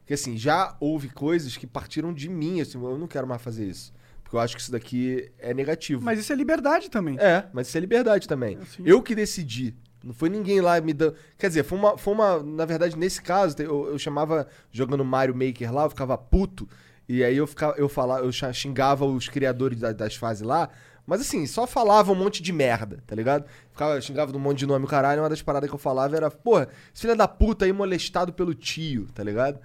[0.06, 3.66] que assim, já houve coisas que partiram de mim, assim, eu não quero mais fazer
[3.68, 3.94] isso.
[4.24, 6.02] Porque eu acho que isso daqui é negativo.
[6.04, 7.18] Mas isso é liberdade também.
[7.20, 8.58] É, mas isso é liberdade também.
[8.62, 8.82] Assim.
[8.86, 9.76] Eu que decidi.
[10.04, 11.16] Não foi ninguém lá me dando.
[11.38, 11.96] Quer dizer, foi uma.
[11.98, 16.18] Foi uma na verdade, nesse caso, eu, eu chamava, jogando Mario Maker lá, eu ficava
[16.18, 16.68] puto.
[17.08, 20.70] E aí eu ficava, eu falava, eu xingava os criadores da- das fases lá.
[21.06, 23.46] Mas assim, só falava um monte de merda, tá ligado?
[23.72, 25.22] Ficava, xingava de um monte de nome, caralho.
[25.22, 28.54] Uma das paradas que eu falava era, porra, esse filho da puta aí molestado pelo
[28.54, 29.60] tio, tá ligado?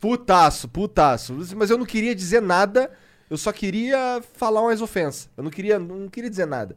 [0.00, 1.36] Putaço, putaço.
[1.56, 2.90] Mas eu não queria dizer nada,
[3.28, 5.28] eu só queria falar umas ofensas.
[5.36, 6.76] Eu não queria, não queria dizer nada.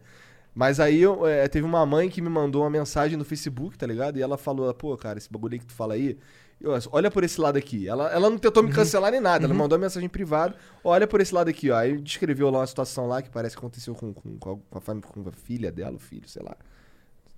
[0.54, 3.86] Mas aí eu, é, teve uma mãe que me mandou uma mensagem no Facebook, tá
[3.86, 4.18] ligado?
[4.18, 6.18] E ela falou, pô, cara, esse bagulho que tu fala aí,
[6.62, 7.88] eu- olha por esse lado aqui.
[7.88, 11.22] Ela, ela não tentou me cancelar nem nada, ela mandou uma mensagem privada, olha por
[11.22, 11.78] esse lado aqui, ó.
[11.78, 14.78] Aí descreveu lá uma situação lá que parece que aconteceu com, com, com, a, com
[14.78, 16.56] a fami- com a filha dela, o filho, sei lá.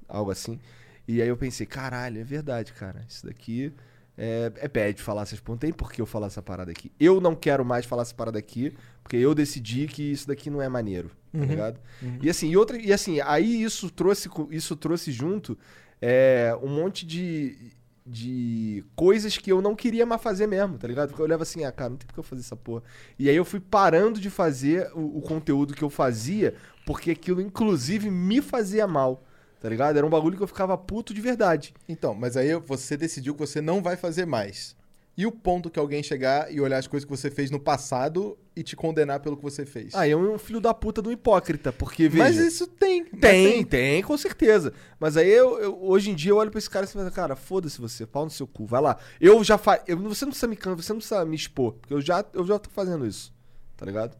[0.07, 0.60] Algo assim.
[1.07, 3.03] E aí eu pensei, caralho, é verdade, cara.
[3.07, 3.73] Isso daqui
[4.18, 5.61] é, é bad falar essas pontas.
[5.61, 6.91] Tem por que eu falar essa parada aqui.
[6.99, 10.61] Eu não quero mais falar essa parada aqui, porque eu decidi que isso daqui não
[10.61, 11.80] é maneiro, tá ligado?
[12.22, 15.57] E assim, e outra, e assim, aí isso trouxe, isso trouxe junto
[16.02, 17.72] é, um monte de,
[18.05, 21.09] de coisas que eu não queria mais fazer mesmo, tá ligado?
[21.09, 22.83] Porque eu olhava assim, ah, cara, não tem por que eu fazer essa porra.
[23.17, 26.55] E aí eu fui parando de fazer o, o conteúdo que eu fazia,
[26.85, 29.23] porque aquilo, inclusive, me fazia mal.
[29.59, 29.95] Tá ligado?
[29.95, 31.73] Era um bagulho que eu ficava puto de verdade.
[31.87, 34.75] Então, mas aí você decidiu que você não vai fazer mais.
[35.22, 38.35] E o ponto que alguém chegar e olhar as coisas que você fez no passado
[38.56, 39.93] e te condenar pelo que você fez.
[39.93, 42.23] Aí é um filho da puta do hipócrita, porque, veja...
[42.23, 43.06] Mas isso tem.
[43.11, 44.73] mas Tem, tem, com certeza.
[44.99, 47.35] Mas aí eu, eu- hoje em dia eu olho pra esse cara e falo, cara,
[47.35, 48.98] foda-se você, pau no seu cu, vai lá.
[49.19, 49.84] Eu já faço.
[49.85, 52.57] Você não precisa me can- você não precisa me expor, porque eu já, eu já
[52.57, 53.31] tô fazendo isso.
[53.77, 54.18] Tá ligado?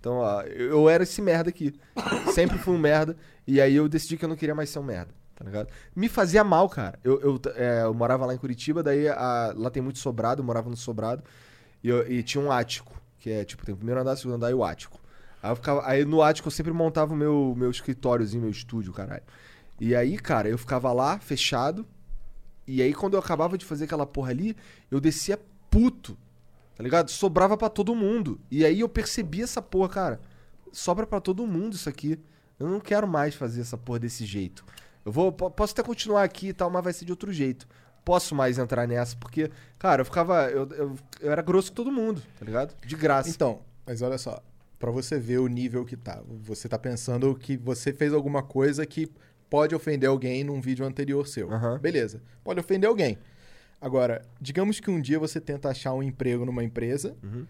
[0.00, 1.72] Então, ó, eu, eu era esse merda aqui.
[2.34, 3.16] Sempre fui um merda.
[3.46, 5.14] E aí eu decidi que eu não queria mais ser um merda.
[5.40, 5.68] Tá ligado?
[5.96, 6.98] Me fazia mal, cara.
[7.02, 10.44] Eu, eu, é, eu morava lá em Curitiba, daí a- lá tem muito sobrado, eu
[10.44, 11.24] morava no sobrado.
[11.82, 14.34] E, eu- e tinha um ático, que é tipo, tem o primeiro andar, o segundo
[14.34, 15.00] andar e o ático.
[15.42, 19.22] Aí, ficava, aí no ático eu sempre montava o meu, meu escritóriozinho, meu estúdio, caralho.
[19.80, 21.86] E aí, cara, eu ficava lá, fechado.
[22.66, 24.54] E aí, quando eu acabava de fazer aquela porra ali,
[24.90, 25.40] eu descia
[25.70, 26.18] puto.
[26.76, 27.10] Tá ligado?
[27.10, 28.38] Sobrava pra todo mundo.
[28.50, 30.20] E aí eu percebi essa porra, cara.
[30.70, 32.18] Sobra pra todo mundo isso aqui.
[32.58, 34.62] Eu não quero mais fazer essa porra desse jeito.
[35.10, 37.66] Eu vou, po- posso até continuar aqui e tal, mas vai ser de outro jeito.
[38.04, 40.48] Posso mais entrar nessa, porque, cara, eu ficava.
[40.48, 42.74] Eu, eu, eu era grosso com todo mundo, tá ligado?
[42.86, 43.28] De graça.
[43.28, 44.40] Então, mas olha só,
[44.78, 46.22] Pra você ver o nível que tá.
[46.44, 49.10] Você tá pensando que você fez alguma coisa que
[49.50, 51.52] pode ofender alguém num vídeo anterior seu.
[51.52, 51.78] Aham.
[51.78, 52.22] Beleza.
[52.42, 53.18] Pode ofender alguém.
[53.80, 57.46] Agora, digamos que um dia você tenta achar um emprego numa empresa, Uhum.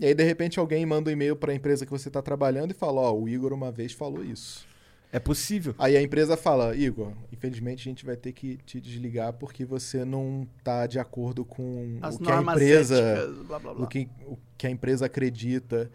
[0.00, 2.74] e aí de repente alguém manda um e-mail pra empresa que você tá trabalhando e
[2.74, 4.66] fala: Ó, o Igor uma vez falou isso.
[5.12, 5.74] É possível.
[5.78, 10.04] Aí a empresa fala, Igor, infelizmente a gente vai ter que te desligar porque você
[10.04, 13.84] não tá de acordo com As o que a empresa, éticas, blá blá blá.
[13.84, 15.90] o que, o que a empresa acredita.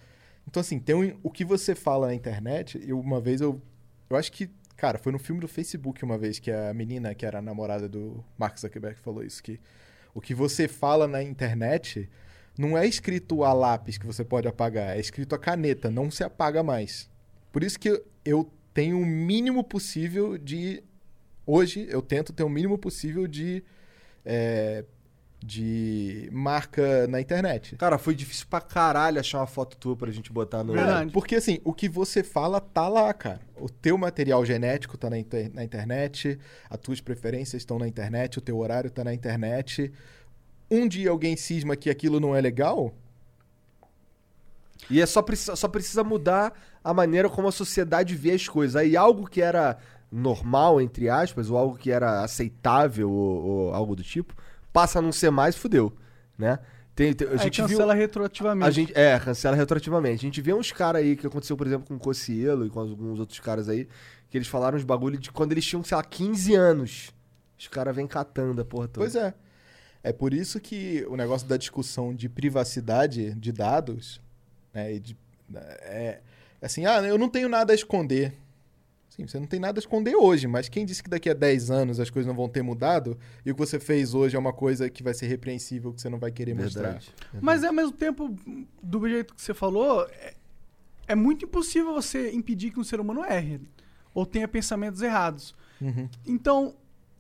[0.48, 3.62] Então assim, tem um- o que você fala na internet, eu uma vez eu
[4.10, 7.26] eu acho que, cara, foi no filme do Facebook uma vez que a menina que
[7.26, 9.60] era a namorada do Mark Zuckerberg falou isso que
[10.14, 12.10] o que você fala na internet
[12.58, 16.24] não é escrito a lápis que você pode apagar, é escrito a caneta, não se
[16.24, 17.10] apaga mais.
[17.52, 20.84] Por isso que eu tenho o mínimo possível de.
[21.46, 23.64] Hoje eu tento ter o mínimo possível de.
[24.26, 24.84] é,
[25.44, 27.76] de marca na internet.
[27.76, 30.74] Cara, foi difícil pra caralho achar uma foto tua pra gente botar no.
[30.74, 31.12] Verdade.
[31.12, 33.42] Porque assim, o que você fala tá lá, cara.
[33.60, 36.38] O teu material genético tá na, inter- na internet,
[36.70, 39.92] as tuas preferências estão na internet, o teu horário tá na internet.
[40.70, 42.94] Um dia alguém cisma que aquilo não é legal,
[44.90, 46.54] E é só precisa, só precisa mudar
[46.84, 48.76] a maneira como a sociedade vê as coisas.
[48.76, 49.78] Aí algo que era
[50.12, 54.36] normal, entre aspas, ou algo que era aceitável, ou, ou algo do tipo,
[54.74, 55.94] passa a não ser mais, fudeu,
[56.38, 56.60] né?
[56.94, 57.70] Tem, tem- a Aí gente viu...
[57.70, 58.68] cancela retroativamente.
[58.68, 60.18] A gente, é, cancela retroativamente.
[60.26, 62.82] A gente vê uns caras aí, que aconteceu, por exemplo, com o Cocielo e com
[62.82, 63.88] alguns outros caras aí,
[64.30, 67.12] que eles falaram uns bagulho de quando eles tinham, sei lá, 15 anos.
[67.58, 69.06] Os caras vêm catando a porra toda.
[69.06, 69.34] Pois é.
[70.04, 74.20] É por isso que o negócio da discussão de privacidade de dados,
[74.74, 75.18] né, e de-
[75.54, 76.20] é
[76.62, 78.34] assim, ah, eu não tenho nada a esconder.
[79.10, 81.70] Sim, você não tem nada a esconder hoje, mas quem disse que daqui a 10
[81.70, 84.54] anos as coisas não vão ter mudado e o que você fez hoje é uma
[84.54, 86.84] coisa que vai ser repreensível, que você não vai querer mostrar?
[86.84, 87.14] Verdade.
[87.42, 88.34] Mas ao mesmo tempo,
[88.82, 90.34] do jeito que você falou, é,
[91.10, 93.60] é muito impossível você impedir que um ser humano erre.
[94.14, 95.54] Ou tenha pensamentos errados.
[95.82, 96.08] Uhum.
[96.26, 96.74] Então,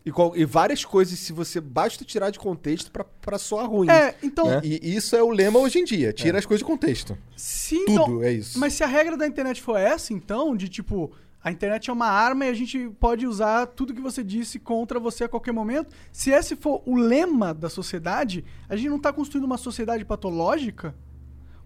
[0.03, 3.89] E, qual- e várias coisas, se você basta tirar de contexto pra, pra soar ruim.
[3.89, 4.61] é, então, Né?
[4.63, 7.15] E isso é o lema hoje em dia, tira as coisas de contexto.
[7.35, 8.57] se então, Tudo é isso.
[8.57, 11.11] Mas se a regra da internet for essa, então, de tipo,
[11.43, 14.99] a internet é uma arma e a gente pode usar tudo que você disse contra
[14.99, 19.13] você a qualquer momento, se esse for o lema da sociedade, a gente não tá
[19.13, 20.95] construindo uma sociedade patológica?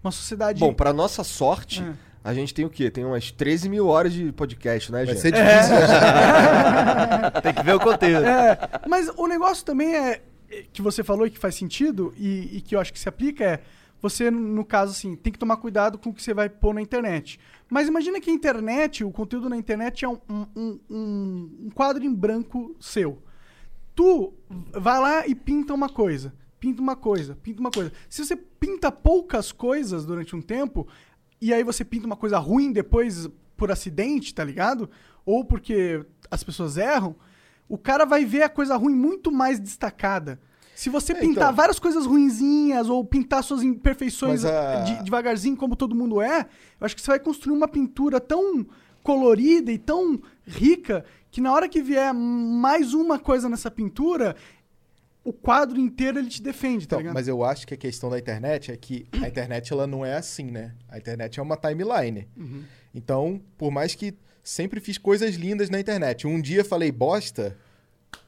[0.04, 0.60] Uma sociedade.
[0.60, 1.92] Bom, pra nossa sorte, É.
[2.28, 2.90] a gente tem o quê?
[2.90, 5.20] Tem umas 13 mil horas de podcast, né, Vai gente?
[5.20, 5.76] ser difícil.
[7.42, 8.24] Tem que ver o conteúdo.
[8.26, 8.58] É,
[8.88, 12.60] mas o negócio também é é, que você falou e que faz sentido e, e
[12.60, 13.60] que eu acho que se aplica é
[14.00, 16.82] você, no caso, assim, tem que tomar cuidado com o que você vai pôr na
[16.82, 17.40] internet.
[17.68, 21.70] Mas imagina que a internet, o conteúdo na internet é um, um- um- um- um
[21.70, 23.20] quadro em branco seu.
[23.94, 24.32] Tu
[24.72, 27.90] vai lá e pinta uma coisa, pinta uma coisa, pinta uma coisa.
[28.08, 30.86] Se você pinta poucas coisas durante um tempo,
[31.40, 34.88] e aí você pinta uma coisa ruim depois por acidente, tá ligado?
[35.24, 37.14] Ou porque as pessoas erram,
[37.68, 40.40] o cara vai ver a coisa ruim muito mais destacada.
[40.74, 41.54] Se você É, pintar então.
[41.54, 46.40] várias coisas ruinzinhas ou pintar suas imperfeições a- de- devagarzinho, como todo mundo é,
[46.80, 48.66] eu acho que você vai construir uma pintura tão
[49.02, 54.36] colorida e tão rica que na hora que vier mais uma coisa nessa pintura,
[55.28, 57.14] o quadro inteiro ele te defende, tá Então, ligado?
[57.14, 60.14] mas eu acho que a questão da internet é que a internet ela não é
[60.16, 60.74] assim, né?
[60.88, 62.28] A internet é uma timeline.
[62.36, 62.62] Uhum.
[62.94, 67.56] Então, por mais que sempre fiz coisas lindas na internet, um dia falei bosta,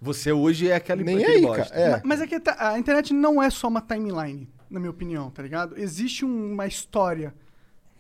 [0.03, 1.65] Você hoje é aquele, nem aquele aí, bosta.
[1.73, 1.81] cara.
[1.81, 1.91] É.
[1.91, 5.43] Ma- Mas é que a internet não é só uma timeline, na minha opinião, tá
[5.43, 5.79] ligado?
[5.79, 7.33] Existe um- uma história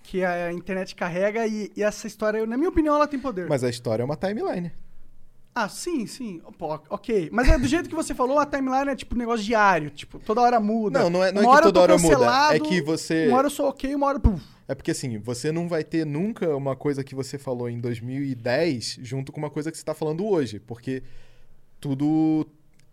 [0.03, 3.49] que a internet carrega e, e essa história, na minha opinião, ela tem poder.
[3.49, 4.73] Mas a história é uma timeline.
[5.65, 6.41] Ah, sim, sim.
[6.57, 7.29] Pô, ok.
[7.33, 9.91] Mas é do jeito que você falou, a timeline é tipo negócio diário.
[9.91, 11.01] Tipo, toda hora muda.
[11.01, 13.51] Não, não é- não é que toda hora muda, é que você- Uma hora eu
[13.51, 14.21] sou ok, uma hora.
[14.21, 14.43] Puf.
[14.69, 18.99] É porque assim, você não vai ter nunca uma coisa que você falou em 2010
[19.03, 21.03] junto com uma coisa que você tá falando hoje, porque
[21.81, 22.47] tudo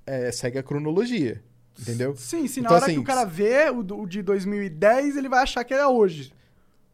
[0.08, 1.44] é, segue a cronologia,
[1.80, 2.16] entendeu?
[2.16, 2.62] Sim, sim.
[2.62, 5.64] Na Então, hora que assim, o cara vê o, o de 2010, ele vai achar
[5.64, 6.32] que era hoje.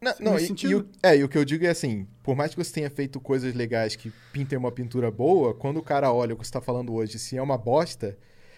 [0.04, 2.56] Não, não, e, e o, é, e o que eu digo é assim, por mais
[2.56, 6.34] que você tenha feito coisas legais que pintem uma pintura boa, quando o cara olha
[6.34, 8.18] o que você tá falando hoje, se é uma bosta,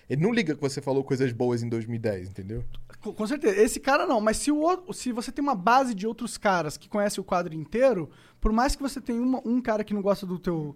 [0.09, 2.63] ele não liga que você falou coisas boas em 2010, entendeu?
[3.01, 3.59] Com, com certeza.
[3.59, 6.87] Esse cara não, mas se, o, se você tem uma base de outros caras que
[6.87, 8.09] conhecem o quadro inteiro,
[8.39, 10.75] por mais que você tenha uma- um cara que não gosta do teu.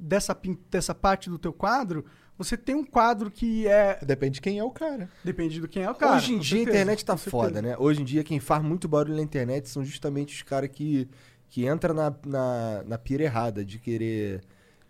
[0.00, 0.34] Dessa,
[0.70, 2.04] dessa parte do teu quadro,
[2.38, 3.98] você tem um quadro que é.
[4.02, 5.10] Depende de quem é o cara.
[5.24, 6.16] Depende do quem é o cara.
[6.16, 7.76] Hoje em dia a certeza, internet tá foda, né?
[7.78, 11.08] Hoje em dia quem faz muito barulho na internet são justamente os caras que,
[11.50, 14.40] que entram na, na, na pira errada, de querer.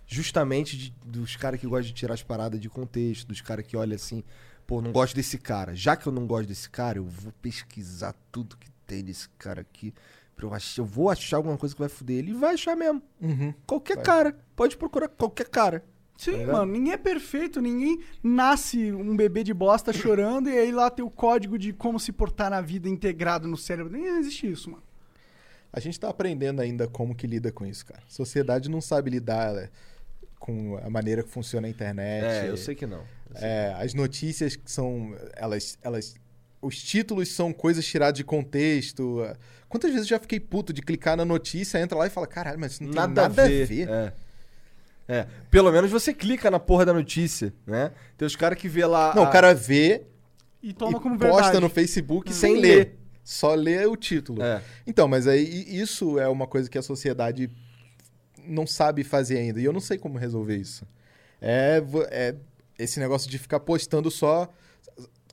[0.06, 3.76] Justamente de- dos caras que gostam de tirar as paradas de contexto, dos caras que
[3.76, 4.24] olham assim,
[4.66, 5.74] pô, não gosto desse cara.
[5.74, 9.60] Já que eu não gosto desse cara, eu vou pesquisar tudo que tem desse cara
[9.60, 9.92] aqui.
[10.40, 12.30] Eu, achar, eu vou achar alguma coisa que vai foder ele.
[12.30, 13.02] E vai achar mesmo.
[13.20, 13.52] Uhum.
[13.66, 14.04] Qualquer Vai.
[14.04, 14.38] cara.
[14.56, 15.84] Pode procurar qualquer cara.
[16.18, 16.52] Sim, ligado?
[16.52, 21.04] mano, ninguém é perfeito, ninguém nasce um bebê de bosta chorando e aí lá tem
[21.04, 23.92] o código de como se portar na vida integrado no cérebro.
[23.92, 24.82] Nem existe isso, mano.
[25.72, 28.02] A gente tá aprendendo ainda como que lida com isso, cara.
[28.04, 29.68] A sociedade não sabe lidar né,
[30.40, 32.46] com a maneira que funciona a internet.
[32.46, 33.04] É, eu sei que não.
[33.36, 35.14] Sei É, as notícias que são.
[35.36, 36.16] Elas, elas.
[36.60, 39.18] Os títulos são coisas tiradas de contexto.
[39.68, 42.58] Quantas vezes eu já fiquei puto de clicar na notícia, entra lá e fala, caralho,
[42.58, 43.88] mas isso não tem nada, a ver.
[43.88, 44.12] É.
[45.08, 45.26] É.
[45.50, 47.92] Pelo menos você clica na porra da notícia, né?
[48.16, 49.14] Tem os caras que vê lá.
[49.14, 50.02] Não, a- o cara vê
[50.62, 51.60] E toma e como posta verdade.
[51.60, 52.98] no Facebook Sem sem ler.
[53.24, 54.42] Só lê o título.
[54.42, 54.62] É.
[54.86, 57.50] Então, mas aí isso é uma coisa que a sociedade
[58.46, 59.60] não sabe fazer ainda.
[59.60, 60.86] E eu não sei como resolver isso.
[61.40, 62.34] É, é
[62.78, 64.48] esse negócio de ficar postando só.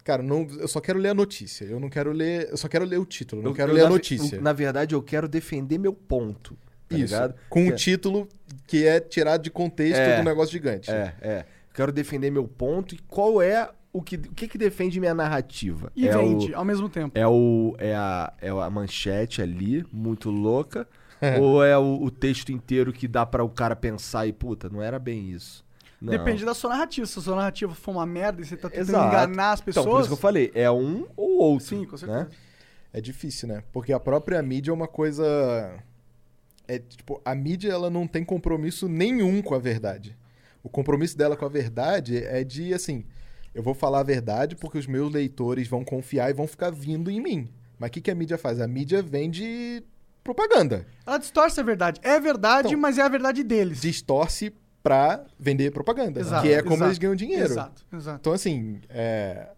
[0.03, 1.65] Cara, não, eu só quero ler a notícia.
[1.65, 2.49] Eu não quero ler.
[2.52, 3.41] Eu só quero ler o título.
[3.41, 4.35] Eu não Eu- quero eu, ler a na- notícia.
[4.35, 6.56] eu- na verdade, eu quero defender meu ponto.
[6.99, 7.13] Tá isso.
[7.13, 7.35] ligado?
[7.49, 8.27] Com Que um é- título
[8.67, 10.17] que é tirado de contexto É.
[10.17, 10.89] do negócio gigante.
[10.91, 11.45] É, é.
[11.73, 15.91] Quero defender meu ponto e qual é o que, o que, que defende minha narrativa.
[15.95, 17.17] E é vende O, ao mesmo tempo.
[17.17, 20.88] é, o, é, a, é a manchete ali, muito louca.
[21.41, 24.81] ou é o, o texto inteiro que dá pra o cara pensar e, puta, não
[24.81, 25.63] era bem isso.
[26.01, 26.11] Não.
[26.11, 27.07] Depende da sua narrativa.
[27.07, 29.07] Se a sua narrativa for uma merda e você tá tentando Exato.
[29.07, 29.85] enganar as pessoas.
[29.85, 31.65] Então, por isso que eu falei, é um ou outro.
[31.65, 32.19] Sim, com certeza.
[32.26, 32.27] né?
[32.93, 33.63] É difícil, né?
[33.72, 35.23] Porque a própria mídia é uma coisa.
[36.68, 40.18] É tipo, a mídia ela não tem compromisso nenhum com a verdade.
[40.64, 43.06] O compromisso dela com a verdade é de assim,
[43.54, 47.10] eu vou falar a verdade porque os meus leitores vão confiar e vão ficar vindo
[47.12, 47.50] em mim.
[47.78, 48.60] Mas o que, que a mídia faz?
[48.60, 49.84] A mídia vende
[50.24, 50.86] propaganda.
[51.06, 52.00] Ela distorce a verdade.
[52.04, 53.80] É verdade, Então, mas é a verdade deles.
[53.80, 54.52] Distorce
[54.82, 56.20] pra vender propaganda.
[56.20, 57.46] Exato, que é como exato, eles ganham dinheiro.
[57.46, 58.20] Exato, exato.
[58.22, 59.50] Então, assim, é,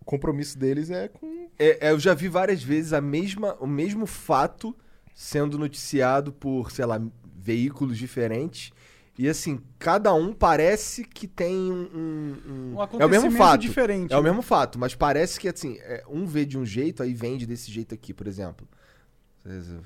[0.00, 1.48] o compromisso deles é com.
[1.58, 4.76] É, é, eu já vi várias vezes a mesma, o mesmo fato
[5.22, 6.98] sendo noticiado por, sei lá,
[7.36, 8.72] veículos diferentes.
[9.18, 11.90] E assim, cada um parece que tem um.
[11.92, 13.60] um- Um é o mesmo fato.
[13.60, 14.30] diferente, É o né?
[14.30, 17.70] mesmo fato, mas parece que assim, é, um vê de um jeito, aí vende desse
[17.70, 18.66] jeito aqui, por exemplo.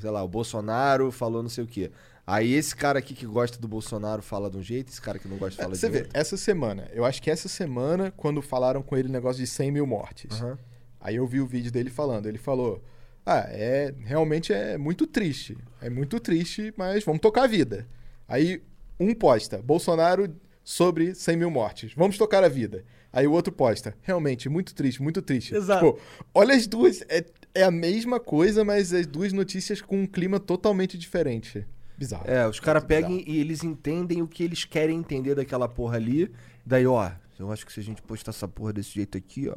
[0.01, 1.91] Sei lá, o Bolsonaro falou não sei o quê.
[2.25, 5.27] Aí esse cara aqui que gosta do Bolsonaro fala de um jeito, esse cara que
[5.27, 6.13] não gosta É, fala Você de vê, outro.
[6.15, 9.73] essa semana, eu acho que essa semana, quando falaram com ele o negócio de 100
[9.73, 10.57] mil mortes, Aham.
[11.01, 12.27] aí eu vi o vídeo dele falando.
[12.27, 12.83] Ele falou:
[13.27, 15.57] Ah, é realmente é muito triste.
[15.81, 17.87] É muito triste, mas vamos tocar a vida.
[18.29, 18.63] Aí
[18.99, 21.93] um posta: Bolsonaro sobre 100 mil mortes.
[21.95, 22.85] Vamos tocar a vida.
[23.13, 25.55] Aí o outro posta: Realmente, muito triste, muito triste.
[25.55, 25.87] Exato.
[25.87, 26.01] Tipo,
[26.35, 27.03] olha as duas.
[27.09, 27.25] É,
[27.55, 31.67] é a mesma coisa, mas as duas notícias com um clima totalmente diferente.
[31.97, 32.29] Bizarro.
[32.29, 36.31] É, os caras pegam e eles entendem o que eles querem entender daquela porra ali.
[36.67, 39.57] Daí, ó, eu acho que se a gente postar essa porra desse jeito aqui, ó,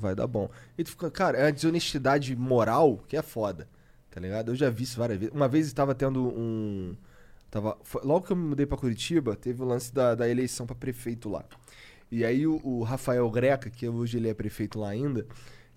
[0.00, 0.48] vai dar bom.
[0.78, 3.68] E tu fica, cara, é a desonestidade moral que é foda,
[4.10, 4.50] tá ligado?
[4.52, 5.34] Eu já vi isso várias vezes.
[5.34, 6.96] Uma vez tava tendo um.
[7.50, 10.66] Tava, foi- logo que eu me mudei pra Curitiba, teve o lance da, da eleição
[10.66, 11.44] pra prefeito lá.
[12.10, 15.26] E aí o, o Rafael Greca, que hoje ele é prefeito lá ainda,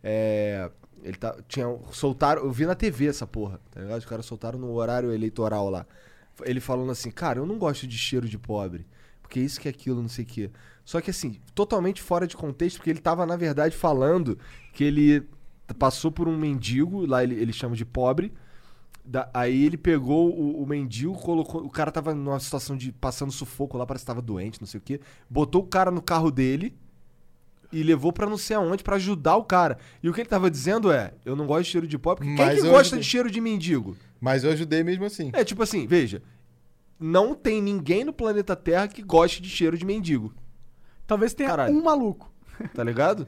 [0.04, 0.70] é,
[1.04, 4.00] ele tá, tinha, soltaram, eu vi na TV essa porra, tá ligado?
[4.00, 5.86] Os caras soltaram no horário eleitoral lá.
[6.44, 8.86] Ele falando assim, cara, eu não gosto de cheiro de pobre,
[9.22, 10.50] porque isso que é aquilo, não sei o quê.
[10.86, 14.38] Só que assim, totalmente fora de contexto, porque ele tava, na verdade, falando
[14.74, 15.24] que ele
[15.80, 18.34] passou por um mendigo, lá ele, ele chama de pobre,
[19.06, 21.64] da- aí ele pegou o, o mendigo, colocou.
[21.64, 24.78] O cara tava numa situação de passando sufoco lá, parece que tava doente, não sei
[24.80, 25.00] o quê.
[25.30, 26.76] Botou o cara no carro dele
[27.72, 29.78] e levou pra não sei aonde pra ajudar o cara.
[30.02, 32.36] E o que ele tava dizendo é: Eu não gosto de cheiro de pobre, porque
[32.36, 33.00] quem que gosta ajudei.
[33.00, 33.96] de cheiro de mendigo?
[34.20, 35.30] Mas eu ajudei mesmo assim.
[35.34, 36.22] É tipo assim, veja.
[37.00, 40.34] não tem ninguém no planeta Terra que goste de cheiro de mendigo.
[41.08, 41.74] Talvez tenha Caralho.
[41.76, 42.32] um maluco.
[42.74, 43.28] Tá ligado?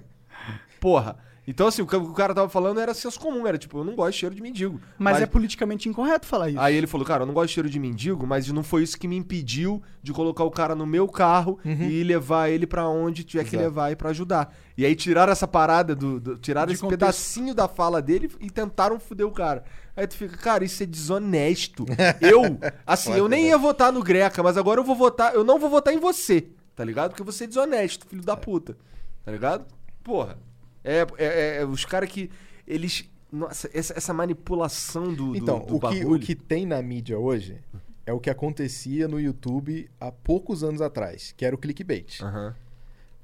[0.80, 1.18] Porra.
[1.48, 3.96] Então, assim, o que o cara tava falando era senso comum, era tipo, eu não
[3.96, 4.82] gosto de cheiro de mendigo.
[4.98, 6.60] Mas, é politicamente incorreto falar isso.
[6.60, 8.98] Aí ele falou, cara, eu não gosto de cheiro de mendigo, mas não foi isso
[8.98, 13.24] que me impediu de colocar o cara no meu carro e levar ele pra onde
[13.24, 13.64] tiver que Exato.
[13.64, 14.52] levar e pra ajudar.
[14.76, 16.20] E aí tiraram essa parada do.
[16.20, 17.00] do- tiraram De esse contexto.
[17.00, 19.64] pedacinho da fala dele e tentaram foder o cara.
[19.96, 21.86] Aí tu fica, cara, isso é desonesto.
[22.22, 22.42] eu,
[22.88, 25.36] assim, eu nem ia votar no Greca, mas agora eu vou votar.
[25.36, 27.12] Eu não vou votar em você, tá ligado?
[27.12, 28.76] Porque você é desonesto, filho da puta.
[29.24, 29.66] Tá ligado?
[30.04, 30.38] Porra.
[30.84, 32.30] É, é- é- os caras que.
[32.68, 33.10] Eles.
[33.32, 37.18] Nossa, essa, essa manipulação do, do- Então, do o, que, o que tem na mídia
[37.18, 37.58] hoje
[38.06, 42.22] é o que acontecia no YouTube há poucos anos atrás, que era o clickbait.
[42.22, 42.56] Aham.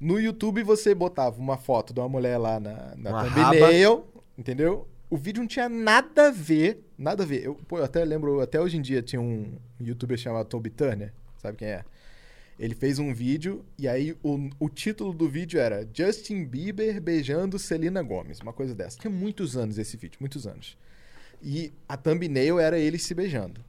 [0.00, 4.04] No YouTube você botava uma foto de uma mulher lá na, na Uma thumbnail,
[4.36, 4.88] entendeu?
[5.08, 7.44] O vídeo não tinha nada a ver, nada a ver.
[7.44, 11.12] Eu, pô, eu até lembro, até hoje em dia tinha um youtuber chamado Toby Turner,
[11.36, 11.84] sabe quem é?
[12.62, 17.58] Ele fez um vídeo e aí o, o título do vídeo era Justin Bieber beijando
[17.58, 19.00] Selena Gomez, uma coisa dessa.
[19.00, 20.78] Tinha muitos anos esse vídeo, muitos anos.
[21.42, 23.60] E a thumbnail era eles se beijando.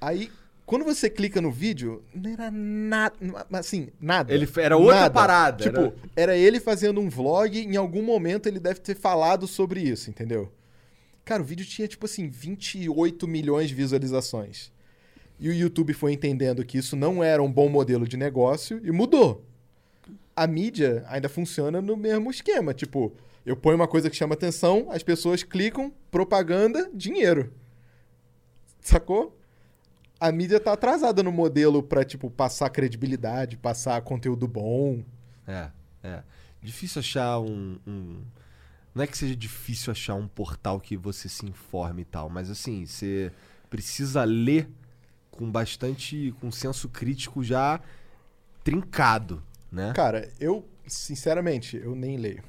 [0.00, 0.30] Aí,
[0.64, 3.14] quando você clica no vídeo, não era nada,
[3.52, 4.32] assim, nada.
[4.32, 5.14] Ele era outra Nada.
[5.14, 6.36] parada, Tipo, era- era...
[6.38, 10.50] ele fazendo um vlog, em algum momento ele deve ter falado sobre isso, entendeu?
[11.22, 14.72] Cara, o vídeo tinha, tipo assim, 28 milhões de visualizações.
[15.42, 18.92] E o YouTube foi entendendo que isso não era um bom modelo de negócio e
[18.92, 19.44] mudou.
[20.36, 22.72] A mídia ainda funciona no mesmo esquema.
[22.72, 23.12] Tipo,
[23.44, 27.52] eu ponho uma coisa que chama atenção, as pessoas clicam, propaganda, dinheiro.
[28.80, 29.36] Sacou?
[30.20, 35.02] A mídia tá atrasada no modelo pra, tipo, passar credibilidade, passar conteúdo bom.
[35.44, 35.70] É,
[36.04, 36.22] é.
[36.62, 38.22] Difícil achar um, um-
[38.94, 42.48] Não é que seja difícil achar um portal que você se informe e tal, mas
[42.48, 43.32] assim, você
[43.68, 44.68] precisa ler
[45.32, 46.32] com bastante.
[46.40, 47.80] com senso crítico já
[48.62, 49.92] trincado, né?
[49.94, 52.42] Cara, eu, sinceramente, eu nem leio.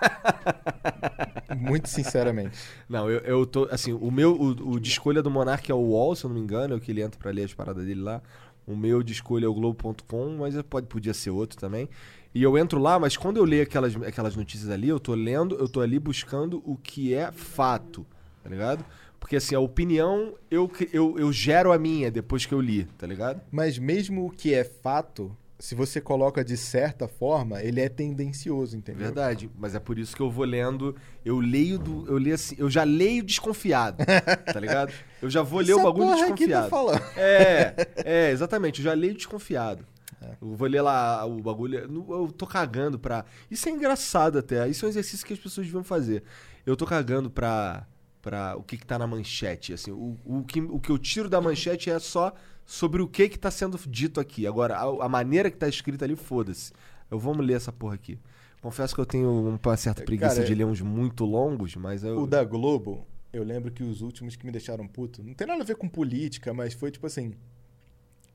[1.56, 2.58] Muito sinceramente.
[2.88, 3.68] Não, eu, eu tô.
[3.70, 4.34] Assim, o meu.
[4.34, 6.76] O, o de escolha do Monark é o UOL, se eu não me engano, é
[6.76, 8.22] o que ele entra pra ler as paradas dele lá.
[8.66, 11.88] O meu de escolha é o Globo.com, mas pode, podia ser outro também.
[12.34, 15.54] E eu entro lá, mas quando eu leio aquelas, aquelas notícias ali, eu tô lendo,
[15.56, 18.06] eu tô ali buscando o que é fato,
[18.42, 18.84] tá ligado?
[19.24, 23.06] Porque assim, a opinião, eu, eu, eu gero a minha depois que eu li, tá
[23.06, 23.40] ligado?
[23.50, 28.76] Mas mesmo o que é fato, se você coloca de certa forma, ele é tendencioso,
[28.76, 29.04] entendeu?
[29.04, 30.94] Verdade, mas é por isso que eu vou lendo,
[31.24, 34.04] eu leio do, eu leio assim, eu já leio desconfiado,
[34.44, 34.92] tá ligado?
[35.22, 36.64] Eu já vou ler o bagulho porra aqui desconfiado.
[36.64, 37.02] tá falando.
[37.16, 37.74] É,
[38.04, 38.80] é, exatamente.
[38.80, 39.86] Eu já leio desconfiado.
[40.20, 41.78] Eu vou ler lá o bagulho.
[41.78, 43.24] Eu tô cagando pra.
[43.50, 44.68] Isso é engraçado até.
[44.68, 46.22] Isso é um exercício que as pessoas deviam fazer.
[46.66, 47.86] Eu tô cagando pra.
[48.24, 49.74] Pra o que, que tá na manchete.
[49.74, 52.32] Assim, o, o, que, o que eu tiro da manchete é só
[52.64, 54.46] sobre o que, que tá sendo dito aqui.
[54.46, 56.72] Agora, a, a maneira que tá escrito ali, foda-se.
[57.10, 58.18] Eu vamos ler essa porra aqui.
[58.62, 62.18] Confesso que eu tenho uma certa preguiça Cara, de ler uns muito longos, mas eu.
[62.18, 65.62] O da Globo, eu lembro que os últimos que me deixaram puto, não tem nada
[65.62, 67.34] a ver com política, mas foi tipo assim.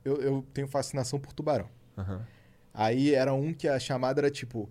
[0.06, 1.68] Eu, eu tenho fascinação por tubarão.
[1.98, 2.22] Aham.
[2.72, 4.70] Aí era um que a chamada era tipo.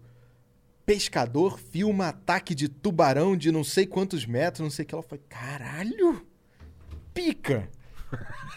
[0.89, 4.95] Pescador filma ataque de tubarão de não sei quantos metros, não sei o que.
[4.95, 6.27] Ela foi, caralho!
[7.13, 7.69] Pica!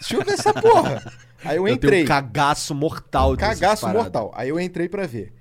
[0.00, 1.12] Deixa eu ver essa porra!
[1.44, 2.04] Aí eu Eu entrei.
[2.04, 4.32] um cagaço mortal dessas Cagaço mortal.
[4.34, 5.34] Aí eu entrei pra ver.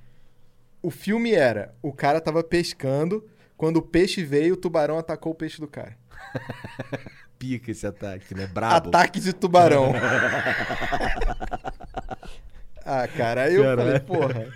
[0.81, 5.35] O filme era: o cara tava pescando, quando o peixe veio, o tubarão atacou o
[5.35, 5.95] peixe do cara.
[7.39, 8.47] Pica esse ataque, né?
[8.47, 8.89] Brabo.
[8.89, 9.93] Ataque de tubarão.
[12.83, 14.03] ah, cara, aí eu falei, Caralho.
[14.03, 14.51] porra.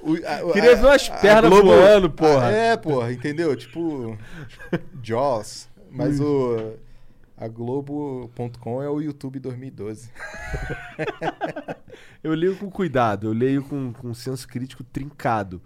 [0.00, 2.50] O- a- a- Queria ver umas pernas Globo- voando, porra.
[2.50, 3.54] É, porra, entendeu?
[3.56, 4.16] Tipo,
[5.02, 5.68] Jaws.
[5.90, 6.74] Mas o.
[7.36, 10.10] A Globo.com é o YouTube 2012.
[12.22, 15.62] Eu leio com cuidado, eu leio com, com senso crítico trincado.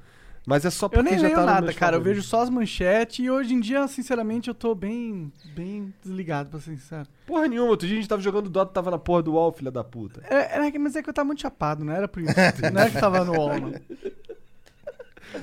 [0.46, 1.96] Mas é só porque Eu nem já leio tá nada, cara.
[1.96, 6.50] Eu vejo só as manchetes e hoje em dia, sinceramente, eu tô bem, bem desligado,
[6.50, 7.08] pra ser sincero.
[7.26, 9.70] Porra nenhuma, outro dia a gente tava jogando Dota, tava na porra do UOL, filha
[9.70, 10.22] da puta.
[10.28, 12.32] É, é, mas é que eu tava muito chapado, não era por isso.
[12.72, 13.72] não era que tava no UOL, não.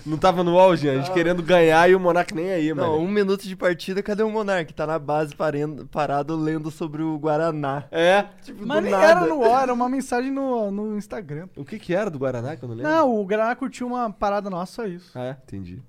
[0.06, 2.98] Não tava no gente, a gente querendo ganhar e o Monark nem aí, Não, mano.
[3.03, 4.74] um minuto de partida, cadê o Monark?
[4.74, 7.86] Tá na base parendo- parado lendo sobre o Guaraná.
[7.91, 8.26] É.
[8.44, 9.06] Tipo, Mas nem nada.
[9.06, 11.48] era no UOL, era uma mensagem no, no Instagram.
[11.56, 12.91] O que que era do Guaraná que eu não lembro?
[12.91, 15.11] Não, o Graná curtiu uma parada nossa, só isso.
[15.16, 15.38] Ah, é?
[15.44, 15.82] Entendi.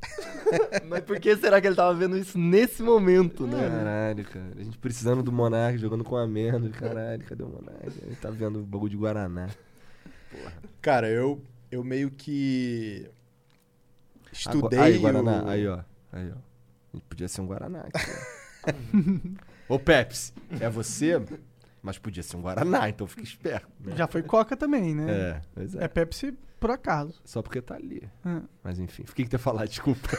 [0.88, 3.58] Mas por que será que ele tava vendo isso nesse momento, né?
[3.68, 4.46] Caralho, cara.
[4.58, 6.70] A gente precisando do Monark, jogando com a menos.
[6.76, 7.92] Caralho, cadê o Monark?
[8.02, 9.48] Ele tá vendo o bagulho de Guaraná.
[10.80, 11.40] Cara, eu,
[11.70, 13.08] eu meio que.
[14.32, 14.78] Estudei.
[14.78, 15.44] Aí, Guaraná.
[15.44, 15.80] o- Aí, ó.
[16.12, 16.98] Aí, ó.
[17.08, 18.10] Podia ser um Guaraná aqui,
[19.68, 19.74] ó.
[19.74, 21.20] Ô, Peps, é você?
[21.82, 23.68] Mas podia ser um Guaraná, então fica esperto.
[23.80, 23.94] né?
[23.96, 25.10] Já foi Coca também, né?
[25.10, 25.84] É, pois é.
[25.84, 27.20] É Pepsi por acaso.
[27.24, 28.02] Só porque tá ali.
[28.24, 28.40] É.
[28.64, 29.66] Mas enfim, o que ia falar?
[29.66, 30.08] Desculpa.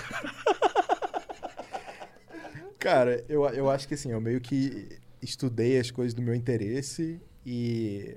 [2.80, 4.88] Cara, eu, eu acho que assim, eu meio que
[5.22, 8.16] estudei as coisas do meu interesse e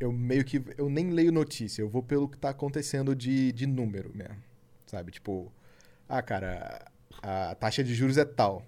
[0.00, 0.62] eu meio que.
[0.76, 4.36] Eu nem leio notícia, eu vou pelo que tá acontecendo de, de número mesmo.
[4.86, 5.12] Sabe?
[5.12, 5.52] Tipo,
[6.08, 6.86] ah, cara,
[7.22, 8.64] a taxa de juros é tal.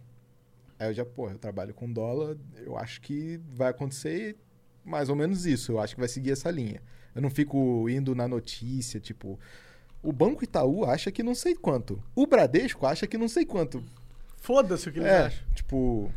[0.78, 4.36] Aí eu já, pô, eu trabalho com dólar, eu acho que vai acontecer
[4.85, 5.73] mais ou menos isso.
[5.73, 6.82] Eu acho que vai seguir essa linha.
[7.15, 9.39] Eu não fico indo na notícia, tipo.
[10.02, 12.02] O Banco Itaú acha que não sei quanto.
[12.15, 13.85] O Bradesco acha que não sei quanto.
[14.39, 15.44] Foda-se o que eles É, acham.
[15.55, 16.11] tipo,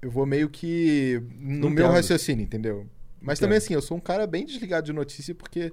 [0.00, 1.96] eu vou meio que no Não meu entendo.
[1.96, 2.86] raciocínio, entendeu?
[3.24, 5.72] Mas também assim, eu sou um cara bem desligado de notícia porque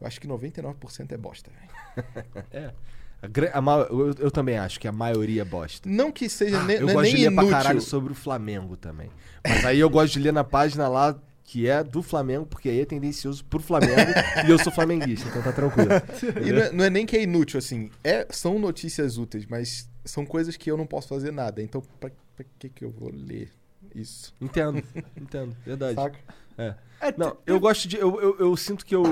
[0.00, 2.72] eu acho que 99% é bosta, velho.
[3.22, 5.88] A a eu, eu também acho que a maioria é bosta.
[5.88, 7.48] Não que seja Ah, ne- eu não é gosto nem de ler inútil.
[7.48, 9.08] pra caralho sobre o Flamengo também.
[9.42, 12.80] Mas aí eu gosto de ler na página lá que é do Flamengo, porque aí
[12.80, 14.10] é tendencioso pro Flamengo
[14.46, 15.88] e eu sou flamenguista, então tá tranquilo.
[16.46, 17.90] E não é, não é nem que é inútil, assim.
[18.02, 21.62] É, são notícias úteis, mas são coisas que eu não posso fazer nada.
[21.62, 23.50] Então, pra, pra que que eu vou ler
[23.94, 24.34] isso?
[24.40, 24.82] Entendo,
[25.16, 25.94] entendo, verdade.
[25.94, 26.18] Saca?
[26.56, 26.74] É.
[27.00, 27.96] É, Não, te- eu gosto de.
[27.96, 29.02] Eu, eu, eu sinto que eu.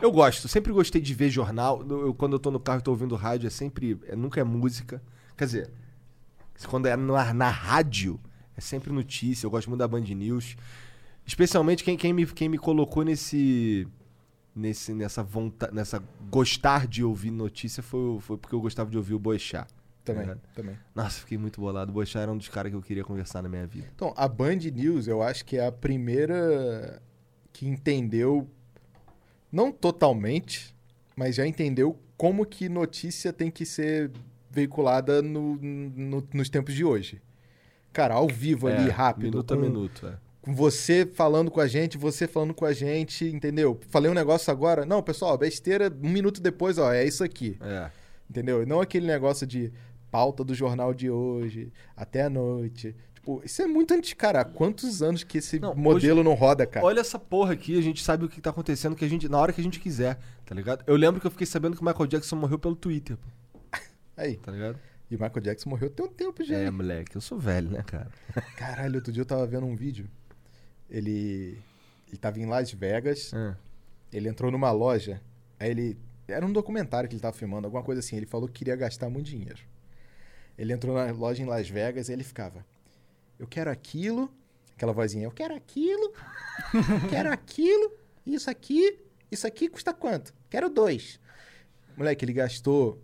[0.00, 0.46] Eu gosto.
[0.46, 1.84] Sempre gostei de ver jornal.
[1.88, 3.98] Eu- quando eu tô no carro e tô ouvindo rádio, é sempre.
[4.06, 5.02] é- nunca é música.
[5.36, 5.70] Quer dizer,
[6.68, 8.20] quando é na, na rádio,
[8.56, 9.46] é sempre notícia.
[9.46, 10.56] Eu gosto muito da Band News.
[11.26, 13.88] Especialmente quem, quem, me, quem me colocou nesse.
[14.54, 15.74] Nesse, nessa vontade.
[15.74, 19.66] Nessa gostar de ouvir notícia foi, foi porque eu gostava de ouvir o Boechat.
[20.06, 20.36] Também, Uhum.
[20.54, 20.78] também.
[20.94, 21.92] Nossa, fiquei muito bolado.
[21.92, 23.86] O era um dos caras que eu queria conversar na minha vida.
[23.94, 27.02] Então, a Band News, eu acho que é a primeira
[27.52, 28.48] que entendeu,
[29.50, 30.74] não totalmente,
[31.16, 34.10] mas já entendeu como que notícia tem que ser
[34.50, 37.20] veiculada no, no- nos tempos de hoje.
[37.92, 39.24] Cara, ao vivo ali, É, rápido.
[39.24, 40.16] Minuto a minuto, é.
[40.42, 43.80] com você falando com a gente, você falando com a gente, entendeu?
[43.88, 47.90] Falei um negócio agora, não, pessoal, besteira, um minuto depois, ó, é isso aqui, É.
[48.30, 48.66] entendeu?
[48.66, 49.72] Não aquele negócio de
[50.10, 52.94] pauta do jornal de hoje, até a noite.
[53.14, 54.40] Tipo, isso é muito antes, cara.
[54.40, 56.86] Há quantos anos que esse Não, modelo não roda, cara?
[56.86, 59.38] Olha essa porra aqui, a gente sabe o que tá acontecendo que a gente, na
[59.38, 60.84] hora que a gente quiser, tá ligado?
[60.86, 63.58] Eu lembro que eu fiquei sabendo que o Michael Jackson morreu pelo Twitter, pô,
[64.16, 64.36] Aí.
[64.36, 64.78] tá ligado?
[65.10, 66.56] E o Michael Jackson morreu tem um tempo já.
[66.56, 68.10] É, moleque, eu sou velho, né, cara?
[68.56, 70.08] Caralho, outro dia eu tava vendo um vídeo.
[70.90, 71.58] Ele.
[72.08, 73.32] Ele tava em Las Vegas.
[73.32, 73.54] É.
[74.12, 75.20] Ele entrou numa loja.
[75.58, 75.98] Aí ele.
[76.28, 78.16] Era um documentário que ele tava filmando, alguma coisa assim.
[78.16, 79.58] Ele falou que queria gastar muito dinheiro.
[80.58, 82.64] Ele entrou na loja em Las Vegas e ele ficava.
[83.38, 84.32] Eu quero aquilo.
[84.74, 86.12] Aquela vozinha, eu quero aquilo.
[87.10, 87.92] quero aquilo.
[88.26, 88.98] Isso aqui.
[89.30, 90.32] Isso aqui custa quanto?
[90.48, 91.18] Quero dois.
[91.96, 93.02] Moleque, ele gastou.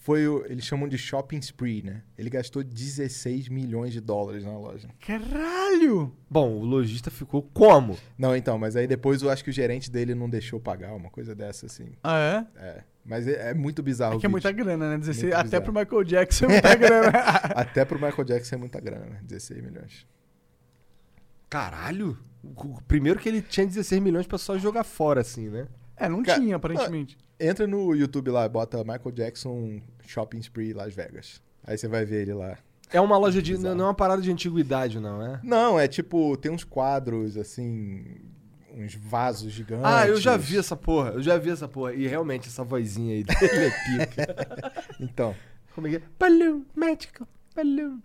[0.00, 0.44] Foi o.
[0.46, 2.02] Eles chamam de shopping spree, né?
[2.16, 4.88] Ele gastou 16 milhões de dólares na loja.
[5.00, 6.16] Caralho!
[6.30, 7.98] Bom, o lojista ficou como?
[8.16, 11.10] Não, então, mas aí depois eu acho que o gerente dele não deixou pagar, uma
[11.10, 11.92] coisa dessa, assim.
[12.02, 12.60] Ah, é?
[12.60, 12.84] É.
[13.08, 14.16] Mas é, é muito bizarro.
[14.16, 14.98] É que é muita grana, né?
[14.98, 15.64] 16, Muito até bizarro.
[15.64, 17.08] pro Michael Jackson é muita grana.
[17.56, 19.20] Até pro Michael Jackson é muita grana, né?
[19.22, 20.06] 16 milhões.
[21.48, 22.18] Caralho!
[22.44, 25.66] O- Primeiro que ele tinha 16 milhões pra só jogar fora, assim, né?
[25.96, 27.16] é, não Cara, tinha, aparentemente.
[27.40, 31.40] Entra no YouTube lá, bota Michael Jackson Shopping Spree Las Vegas.
[31.64, 32.58] Aí você vai ver ele lá.
[32.92, 33.56] É uma loja de.
[33.58, 35.40] Não é uma parada de antiguidade, não, é?
[35.42, 38.04] Não, é tipo, tem uns quadros, assim,
[38.78, 39.84] uns vasos gigantes.
[39.84, 41.92] Ah, eu já vi essa porra, eu já vi essa porra.
[41.94, 43.70] E realmente, essa vozinha aí dele é
[44.06, 44.82] pica.
[45.00, 45.34] Então,
[45.74, 46.02] Como é que é?
[46.18, 47.98] Balloon, magical, balloon.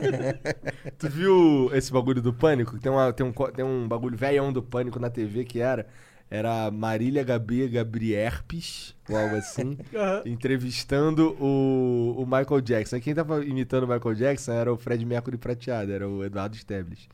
[0.98, 2.78] tu viu esse bagulho do pânico?
[2.78, 5.86] Tem, uma, tem, um, tem um bagulho velhão do pânico na TV que era.
[6.30, 10.22] Era Marília Gabi Gabrierpes, ou algo assim, Aham.
[10.24, 12.96] entrevistando o, o Michael Jackson.
[12.96, 16.56] Aí quem tava imitando o Michael Jackson era o Fred Mercury prateado, era o Eduardo
[16.56, 17.06] Stebles.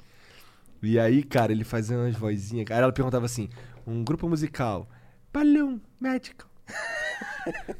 [0.82, 2.66] E aí, cara, ele fazia umas vozinhas.
[2.70, 3.48] Aí ela perguntava assim:
[3.86, 4.88] um grupo musical,
[5.32, 6.48] Balloon, Magical.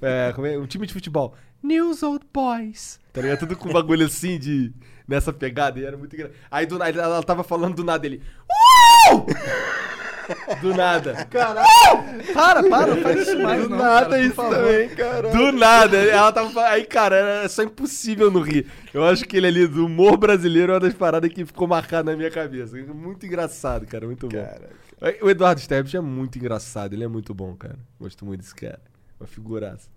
[0.01, 0.59] É, é?
[0.59, 1.35] Um time de futebol.
[1.63, 2.99] News Old Boys.
[3.13, 3.41] Tá ligado?
[3.41, 4.73] Tudo com bagulho assim de.
[5.07, 5.79] Nessa pegada.
[5.79, 6.39] E era muito engraçado.
[6.51, 8.23] Aí do ela tava falando do nada ele.
[9.13, 9.27] Uh!
[10.61, 11.27] Do nada.
[12.33, 13.79] Para, para, não faz isso mais, Do não.
[13.79, 14.55] nada cara, isso favor.
[14.55, 15.31] também, cara.
[15.31, 15.97] Do nada.
[15.97, 16.71] Ela tava falando.
[16.73, 18.67] Aí, cara, era só impossível não rir.
[18.93, 22.11] Eu acho que ele ali, do humor brasileiro, é uma das paradas que ficou marcada
[22.11, 22.77] na minha cabeça.
[22.77, 24.07] Muito engraçado, cara.
[24.07, 24.37] Muito bom.
[24.37, 24.71] cara.
[25.23, 27.79] O Eduardo Stebbs é muito engraçado, ele é muito bom, cara.
[28.01, 28.81] Gosto muito desse cara.
[29.21, 29.89] Uma figuraça.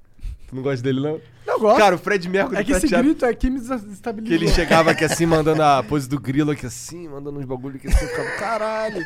[0.48, 1.20] Tu não gosta dele, não?
[1.48, 1.80] Eu gosto.
[1.80, 4.36] Cara, o Fred Mercury é que esse prateado, grito aqui me que desestabilizou.
[4.36, 7.88] ele chegava aqui assim, mandando a pose do grilo aqui assim, mandando uns bagulho aqui
[7.88, 9.04] assim, eu ficava, caralho.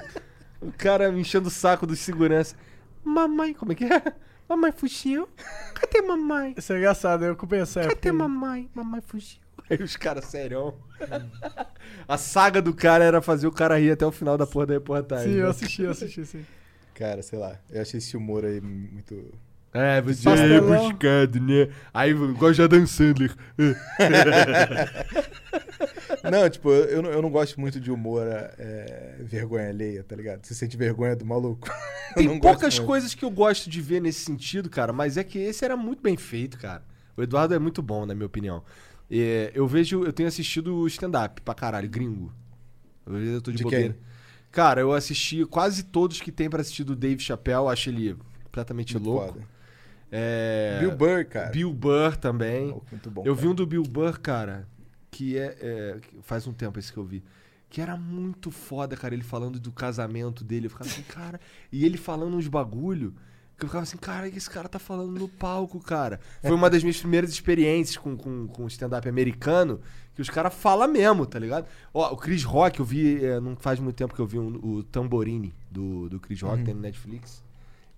[0.65, 2.55] O cara me enchendo o saco dos segurança.
[3.03, 4.01] Mamãe, como é que é?
[4.49, 5.29] Mamãe fugiu?
[5.75, 6.55] Cadê mamãe?
[6.57, 7.95] Isso é engraçado, eu ocupei essa época.
[7.95, 8.67] Cadê mamãe?
[8.73, 9.39] Mamãe fugiu.
[9.69, 10.73] Aí os caras, sério.
[12.07, 14.73] A saga do cara era fazer o cara rir até o final da porra da
[14.73, 15.33] reportagem.
[15.33, 15.49] Sim, eu né?
[15.49, 16.45] assisti, eu assisti, sim.
[16.95, 17.59] Cara, sei lá.
[17.69, 19.33] Eu achei esse humor aí muito.
[19.73, 21.67] É, você é buscado, né?
[21.93, 23.35] Aí, igual já Dan Sandler.
[26.31, 30.45] Não, tipo, eu, eu não, gosto muito de humor é, vergonha alheia, tá ligado?
[30.45, 31.69] Você sente vergonha do maluco.
[32.15, 35.63] Tem poucas coisas que eu gosto de ver nesse sentido, cara, mas é que esse
[35.63, 36.83] era muito bem feito, cara.
[37.17, 38.63] O Eduardo é muito bom, na minha opinião.
[39.09, 42.33] É, eu vejo, eu tenho assistido o stand-up pra caralho, gringo.
[43.05, 43.93] Às vezes eu tô de, De bobeira.
[43.93, 44.01] quem?
[44.51, 48.93] Cara, eu assisti quase todos que tem pra assistir do Dave Chappelle, acho ele completamente
[48.93, 49.33] Muito louco.
[49.33, 49.55] foda.
[50.11, 51.49] É, Bill Burr, cara.
[51.49, 52.71] Bill Burr também.
[53.09, 53.23] Bom.
[53.25, 53.51] eu vi cara.
[53.51, 54.67] um do Bill Burr, cara,
[55.15, 57.23] que é, é, faz um tempo esse que eu vi.
[57.69, 60.65] Que era muito foda, cara, ele falando do casamento dele.
[60.67, 61.39] Eu ficava assim, cara.
[61.71, 63.13] E ele falando uns bagulho.
[63.57, 66.19] Que eu ficava assim, cara, o que esse cara tá falando no palco, cara?
[66.41, 69.79] Foi uma das minhas primeiras experiências com, com, com stand-up americano.
[70.13, 71.65] Que os caras falam mesmo, tá ligado?
[71.93, 73.23] Ó, o Chris Rock, eu vi.
[73.23, 76.63] é, não faz muito tempo que eu vi um- o Tamborini do, do Chris Rock,
[76.65, 77.41] tem no Netflix.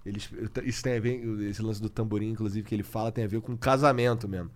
[0.06, 0.30] Eles,
[0.64, 1.16] isso tem a ver,
[1.50, 4.50] esse lance do tamborim, inclusive, que ele fala, tem a ver com casamento mesmo.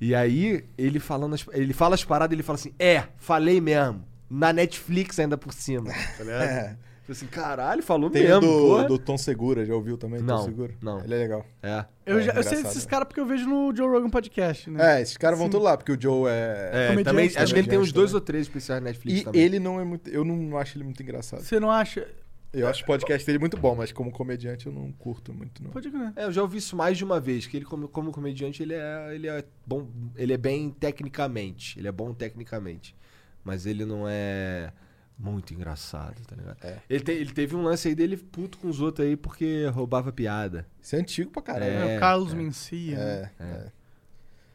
[0.00, 4.04] E aí, ele falando, as- ele fala as paradas, ele fala assim: É, falei mesmo.
[4.28, 5.90] Na Netflix ainda por cima.
[6.18, 6.42] Tá ligado?
[6.42, 6.76] É.
[7.06, 8.40] Falei assim, caralho, falou Tem mesmo.
[8.40, 8.84] do, porra.
[8.84, 10.22] do Tom Segura, já ouviu também?
[10.22, 10.72] Não, Tom Segura?
[10.80, 11.04] não.
[11.04, 11.44] Ele é legal.
[11.62, 11.84] É.
[12.06, 12.90] Eu, É, já, eu sei desses né?
[12.90, 14.96] caras porque eu vejo no Joe Rogan Podcast, né?
[14.98, 16.94] É, esses caras vão todos lá, porque o Joe é.
[16.98, 18.20] É, também, acho que ele tem uns dois também.
[18.22, 19.38] ou três especiais na Netflix E também.
[19.42, 20.08] ele não é muito.
[20.08, 21.42] Eu não acho ele muito engraçado.
[21.42, 22.08] Você não acha?
[22.54, 25.70] Eu acho o podcast dele muito bom, mas como comediante eu não curto muito, não.
[25.70, 26.12] Pode crer.
[26.16, 28.74] É, eu já ouvi isso mais de uma vez, que ele como, como comediante, ele
[28.74, 32.94] é, ele é bom, ele é bem tecnicamente, ele é bom tecnicamente,
[33.42, 34.72] mas ele não é
[35.18, 36.56] muito engraçado, tá ligado?
[36.64, 36.78] É.
[36.90, 40.12] Ele, te- ele teve um lance aí dele puto com os outros aí porque roubava
[40.12, 40.66] piada.
[40.80, 41.72] Isso é antigo pra caralho.
[41.72, 42.36] É, É, o Carlos é.
[42.36, 42.96] Mencia.
[42.96, 43.30] né?
[43.38, 43.72] É, é.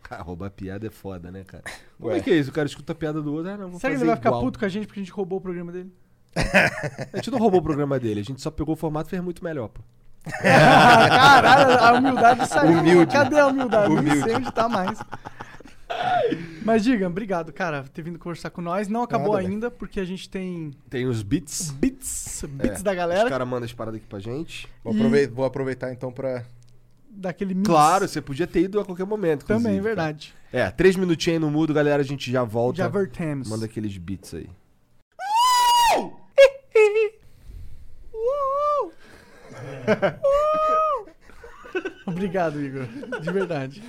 [0.04, 1.64] Cara, roubar piada é foda, né, cara?
[1.98, 2.18] Como Ué.
[2.18, 2.50] é que é isso?
[2.50, 4.30] O cara escuta a piada do outro, ah, não, vou Será que ele vai ficar
[4.30, 4.42] igual.
[4.44, 5.92] puto com a gente porque a gente roubou o programa dele?
[6.36, 9.22] A gente não roubou o programa dele, a gente só pegou o formato e fez
[9.24, 9.82] muito melhor, pô.
[10.42, 12.80] Caralho, a humildade saiu.
[12.80, 13.12] Humilde.
[13.12, 13.90] Cadê a humildade?
[13.94, 14.24] Não Humilde.
[14.24, 15.00] sei onde tá mais.
[16.64, 18.88] Mas diga, obrigado, cara, por ter vindo conversar com nós.
[18.88, 19.54] Não acabou Nada, velho.
[19.54, 21.72] ainda, porque a gente tem Tem os beats.
[21.72, 24.68] bits, bits É, da Os galera, caras mandam as paradas aqui pra gente.
[24.84, 26.44] Vou, E- aproveitar, vou aproveitar então pra.
[27.10, 27.68] daquele mix.
[27.68, 29.82] Claro, você podia ter ido a qualquer momento, Também, cara.
[29.84, 30.34] verdade.
[30.54, 32.78] É, três minutinhos aí no mudo, galera, a gente já volta.
[32.78, 33.50] Já vertemos.
[33.50, 34.50] Manda aqueles beats aí.
[42.06, 42.86] Obrigado, Igor.
[43.22, 43.84] De verdade.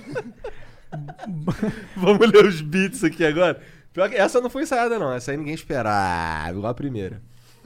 [1.95, 3.61] Vamos ler os beats aqui agora.
[3.93, 5.13] Pior que essa não foi ensaiada, não.
[5.13, 6.49] Essa aí ninguém esperava.
[6.49, 7.21] Igual a primeira.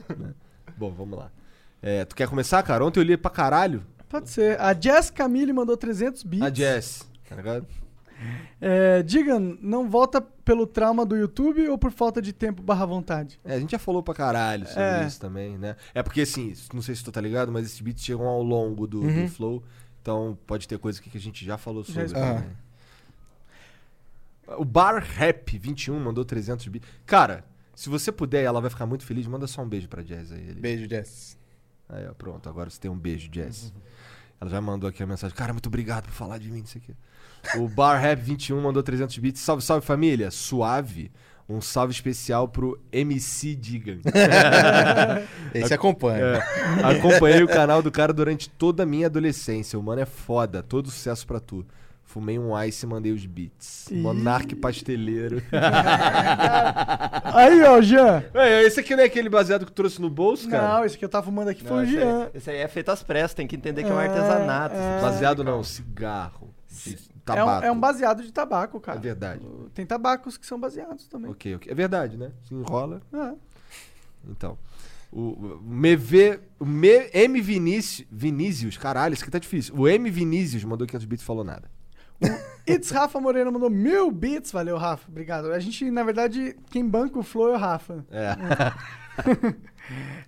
[0.08, 0.34] Né?
[0.76, 1.30] Bom, vamos lá.
[1.82, 2.84] É, tu quer começar, cara?
[2.84, 3.84] Ontem eu li pra caralho.
[4.08, 4.60] Pode ser.
[4.60, 6.46] A Jess Camille mandou 300 bits.
[6.46, 7.66] A Jess, tá ligado?
[8.60, 13.38] É, diga, não volta pelo trauma do YouTube ou por falta de tempo barra vontade?
[13.44, 15.06] É, a gente já falou pra caralho sobre É.
[15.06, 15.76] isso também, né?
[15.94, 18.86] É porque, assim, não sei se tu tá ligado, mas esses beats chegam ao longo
[18.86, 19.28] do, do Uhum.
[19.28, 19.62] flow.
[20.00, 22.06] Então pode ter coisa aqui que a gente já falou sobre.
[22.08, 22.56] também.
[24.58, 26.88] O Bar Rap 21 mandou 300 bits.
[27.04, 27.44] Cara,
[27.74, 30.40] se você puder ela vai ficar muito feliz, manda só um beijo pra Jazz aí.
[30.40, 31.36] Ele- Beijo, Jess.
[31.88, 33.72] Aí, ó, pronto, agora você tem um beijo, Jazz.
[34.40, 35.36] Ela já mandou aqui a mensagem.
[35.36, 36.92] Cara, muito obrigado por falar de mim, isso aqui.
[36.92, 36.96] O
[37.74, 39.40] Bar Rap 21 mandou 300 bits.
[39.40, 40.30] Salve, salve família.
[40.30, 41.10] Suave.
[41.48, 43.98] Um salve especial pro MC Digan.
[45.54, 46.18] Esse acompanha.
[46.24, 46.42] É,
[46.82, 49.78] acompanhei o canal do cara durante toda a minha adolescência.
[49.78, 50.60] O mano é foda.
[50.62, 51.64] Todo sucesso pra tu.
[52.02, 53.86] Fumei um ice e mandei os beats.
[53.90, 53.96] Ih.
[53.96, 55.40] Monarque pasteleiro.
[57.32, 58.24] Aí, ó, Jean.
[58.34, 60.78] Ué, esse aqui não é aquele baseado que tu trouxe no bolso, cara?
[60.78, 62.22] Não, esse que eu tava fumando aqui Não, foi o esse, Jean.
[62.22, 64.74] aí, esse aí é feito às pressas, tem que entender que é um É, artesanato.
[64.76, 65.00] é.
[65.00, 66.54] Baseado não, cigarro.
[67.28, 67.66] É um, Tabaco.
[67.66, 68.98] é um baseado de tabaco, cara.
[68.98, 69.42] É verdade.
[69.74, 71.30] Tem tabacos que são baseados também.
[71.30, 71.72] Ok, ok.
[71.72, 72.30] É verdade, né?
[72.46, 73.00] Se enrola.
[73.12, 73.34] É.
[74.28, 74.56] Então.
[75.12, 79.74] O, o MV, o Me- M Vinícius, Vinícius, caralho, isso aqui tá difícil.
[79.76, 81.70] O M Vinícius mandou 500 bits e falou nada.
[82.68, 84.50] It's Rafa Moreno mandou mil bits.
[84.50, 85.08] Valeu, Rafa.
[85.08, 85.52] Obrigado.
[85.52, 88.04] A gente, na verdade, quem banca o Flow é o Rafa.
[88.10, 88.36] É.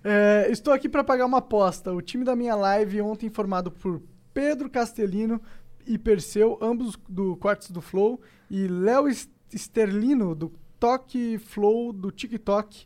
[0.03, 1.91] É, estou aqui para pagar uma aposta.
[1.93, 4.01] O time da minha live, ontem formado por
[4.33, 5.41] Pedro Castelino
[5.85, 9.05] e Perseu, ambos do Quartos do Flow, e Léo
[9.53, 12.85] Sterlino, do Toque Flow do TikTok,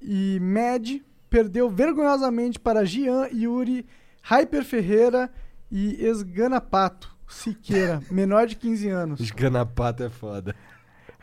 [0.00, 3.86] e Med, perdeu vergonhosamente para Gian, Yuri,
[4.22, 5.30] Hyper Ferreira
[5.70, 9.20] e Esganapato Siqueira, menor de 15 anos.
[9.20, 10.54] Esganapato é foda.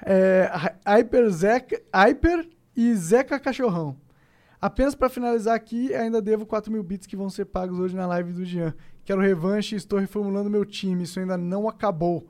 [0.06, 3.96] É, Hy- Hyper, Zeca, Hyper e Zeca Cachorrão.
[4.64, 8.08] Apenas para finalizar aqui, ainda devo 4 mil bits que vão ser pagos hoje na
[8.08, 8.74] live do Jean.
[9.04, 11.04] Quero revanche e estou reformulando meu time.
[11.04, 12.26] Isso ainda não acabou.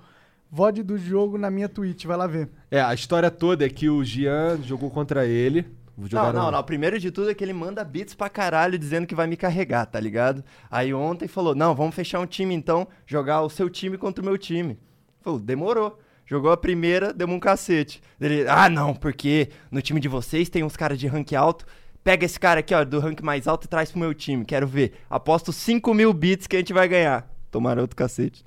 [0.49, 2.49] VOD do jogo na minha Twitch, vai lá ver.
[2.71, 5.67] É, a história toda é que o Gian jogou contra ele.
[5.95, 6.63] Não, não, não.
[6.63, 9.85] Primeiro de tudo é que ele manda bits pra caralho dizendo que vai me carregar,
[9.85, 10.43] tá ligado?
[10.71, 14.25] Aí ontem falou: não, vamos fechar um time então, jogar o seu time contra o
[14.25, 14.79] meu time.
[15.21, 15.99] Falou, demorou.
[16.25, 18.01] Jogou a primeira, deu um cacete.
[18.19, 21.65] Ele, ah, não, porque no time de vocês tem uns caras de rank alto.
[22.03, 24.43] Pega esse cara aqui, ó, do rank mais alto e traz pro meu time.
[24.43, 24.93] Quero ver.
[25.09, 27.29] Aposto 5 mil bits que a gente vai ganhar.
[27.49, 28.43] Tomaram outro cacete.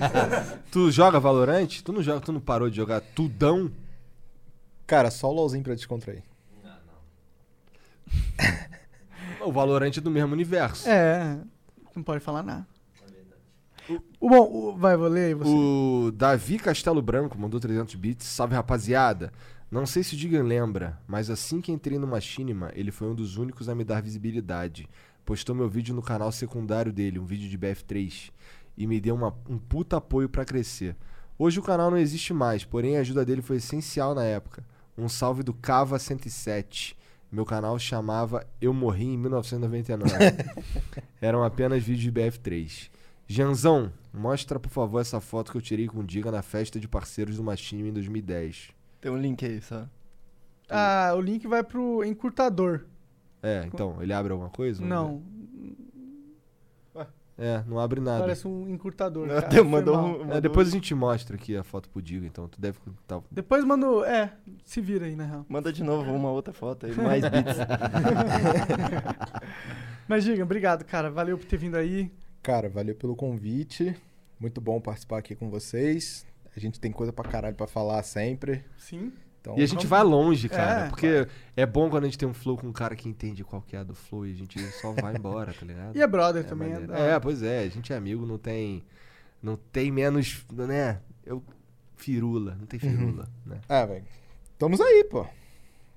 [0.72, 1.68] Tu joga Valorant?
[1.84, 3.70] Tu não joga, tu não parou de jogar tudão?
[4.86, 6.22] Cara, só o LOLzinho pra descontrair.
[9.44, 10.88] O Valorant é do mesmo universo.
[10.88, 11.38] É,
[11.96, 12.66] não pode falar nada.
[14.20, 15.50] O, bom, o- vai, vou ler aí você.
[15.50, 18.26] O Davi Castelo Branco mandou 300 bits.
[18.26, 19.32] Salve, rapaziada.
[19.70, 23.14] Não sei se o Digan lembra, mas assim que entrei no Machinima, ele foi um
[23.14, 24.88] dos únicos a me dar visibilidade.
[25.24, 28.32] Postou meu vídeo no canal secundário dele, um vídeo de BF3,
[28.76, 30.96] e me deu uma- um puta apoio pra crescer.
[31.38, 34.64] Hoje o canal não existe mais, porém a ajuda dele foi essencial na época.
[34.98, 36.96] Um salve do Cava107.
[37.30, 40.10] Meu canal chamava Eu Morri em 1999.
[41.22, 42.90] Eram apenas vídeos de BF3.
[43.28, 46.88] Janzão, mostra por favor essa foto que eu tirei com o Diga na festa de
[46.88, 48.70] parceiros do Machinima em 2010.
[49.00, 49.86] Tem um link aí, só.
[50.68, 52.84] Ah, o link vai pro encurtador.
[53.42, 54.84] É, então, ele abre alguma coisa?
[54.84, 55.22] Não,
[56.94, 57.06] ver.
[57.42, 58.20] É, não abre nada.
[58.20, 59.26] parece um encurtador.
[59.26, 62.26] Não, cara, mandou um- É, mandou- depois a gente mostra aqui a foto pro Diga,
[62.26, 64.04] então tu deve tá- Depois mando.
[64.04, 65.46] É, se vira aí, na real.
[65.48, 67.56] Manda de novo uma outra foto aí, mais bits.
[70.06, 71.10] Mas diga, obrigado, cara.
[71.10, 72.10] Valeu por ter vindo aí.
[72.42, 73.96] Cara, valeu pelo convite.
[74.38, 76.26] Muito bom participar aqui com vocês.
[76.56, 78.64] A gente tem coisa pra caralho pra falar sempre.
[78.78, 79.12] Sim.
[79.40, 80.86] Então, E a gente vai longe, cara.
[80.86, 83.42] É, porque é bom quando a gente tem um flow com um cara que entende
[83.42, 85.96] qual que é a do flow e a gente só vai embora, tá ligado?
[85.96, 86.72] E é brother É, também.
[86.74, 88.82] É, da- é, pois é, a gente é amigo, não tem.
[89.42, 90.44] Não tem menos.
[90.52, 91.00] né?
[91.24, 91.42] Eu.
[91.96, 93.60] Firula, não tem firula, né?
[93.68, 94.04] Ah, velho.
[94.52, 95.26] Estamos aí, pô.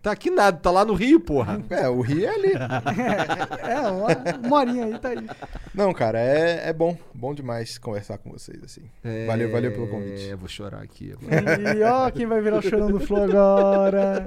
[0.03, 1.63] Tá aqui nada, tá lá no Rio, porra.
[1.71, 2.51] É, o Rio é ali.
[3.63, 4.07] É, uma,
[4.45, 5.25] uma horinha aí, tá aí.
[5.73, 6.97] Não, cara, é, é bom.
[7.13, 8.81] Bom demais conversar com vocês, assim.
[9.25, 10.29] Valeu, valeu pelo convite.
[10.29, 11.73] É, vou chorar aqui agora.
[11.73, 14.25] E ó, quem vai virar o chorão do Flow agora.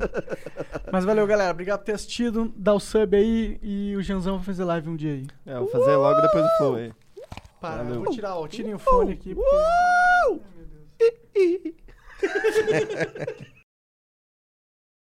[0.91, 1.51] Mas valeu, galera.
[1.51, 2.51] Obrigado por ter assistido.
[2.57, 5.27] Dá o sub aí e o Janzão vai fazer live um dia aí.
[5.45, 6.91] É, vou fazer logo depois do flow aí.
[7.61, 8.03] Para, Valeu.
[8.03, 9.35] vou tirar, ó, tirem o fone aqui.
[9.35, 9.55] Porque...
[9.55, 10.73] Ai, meu
[11.35, 11.75] Deus.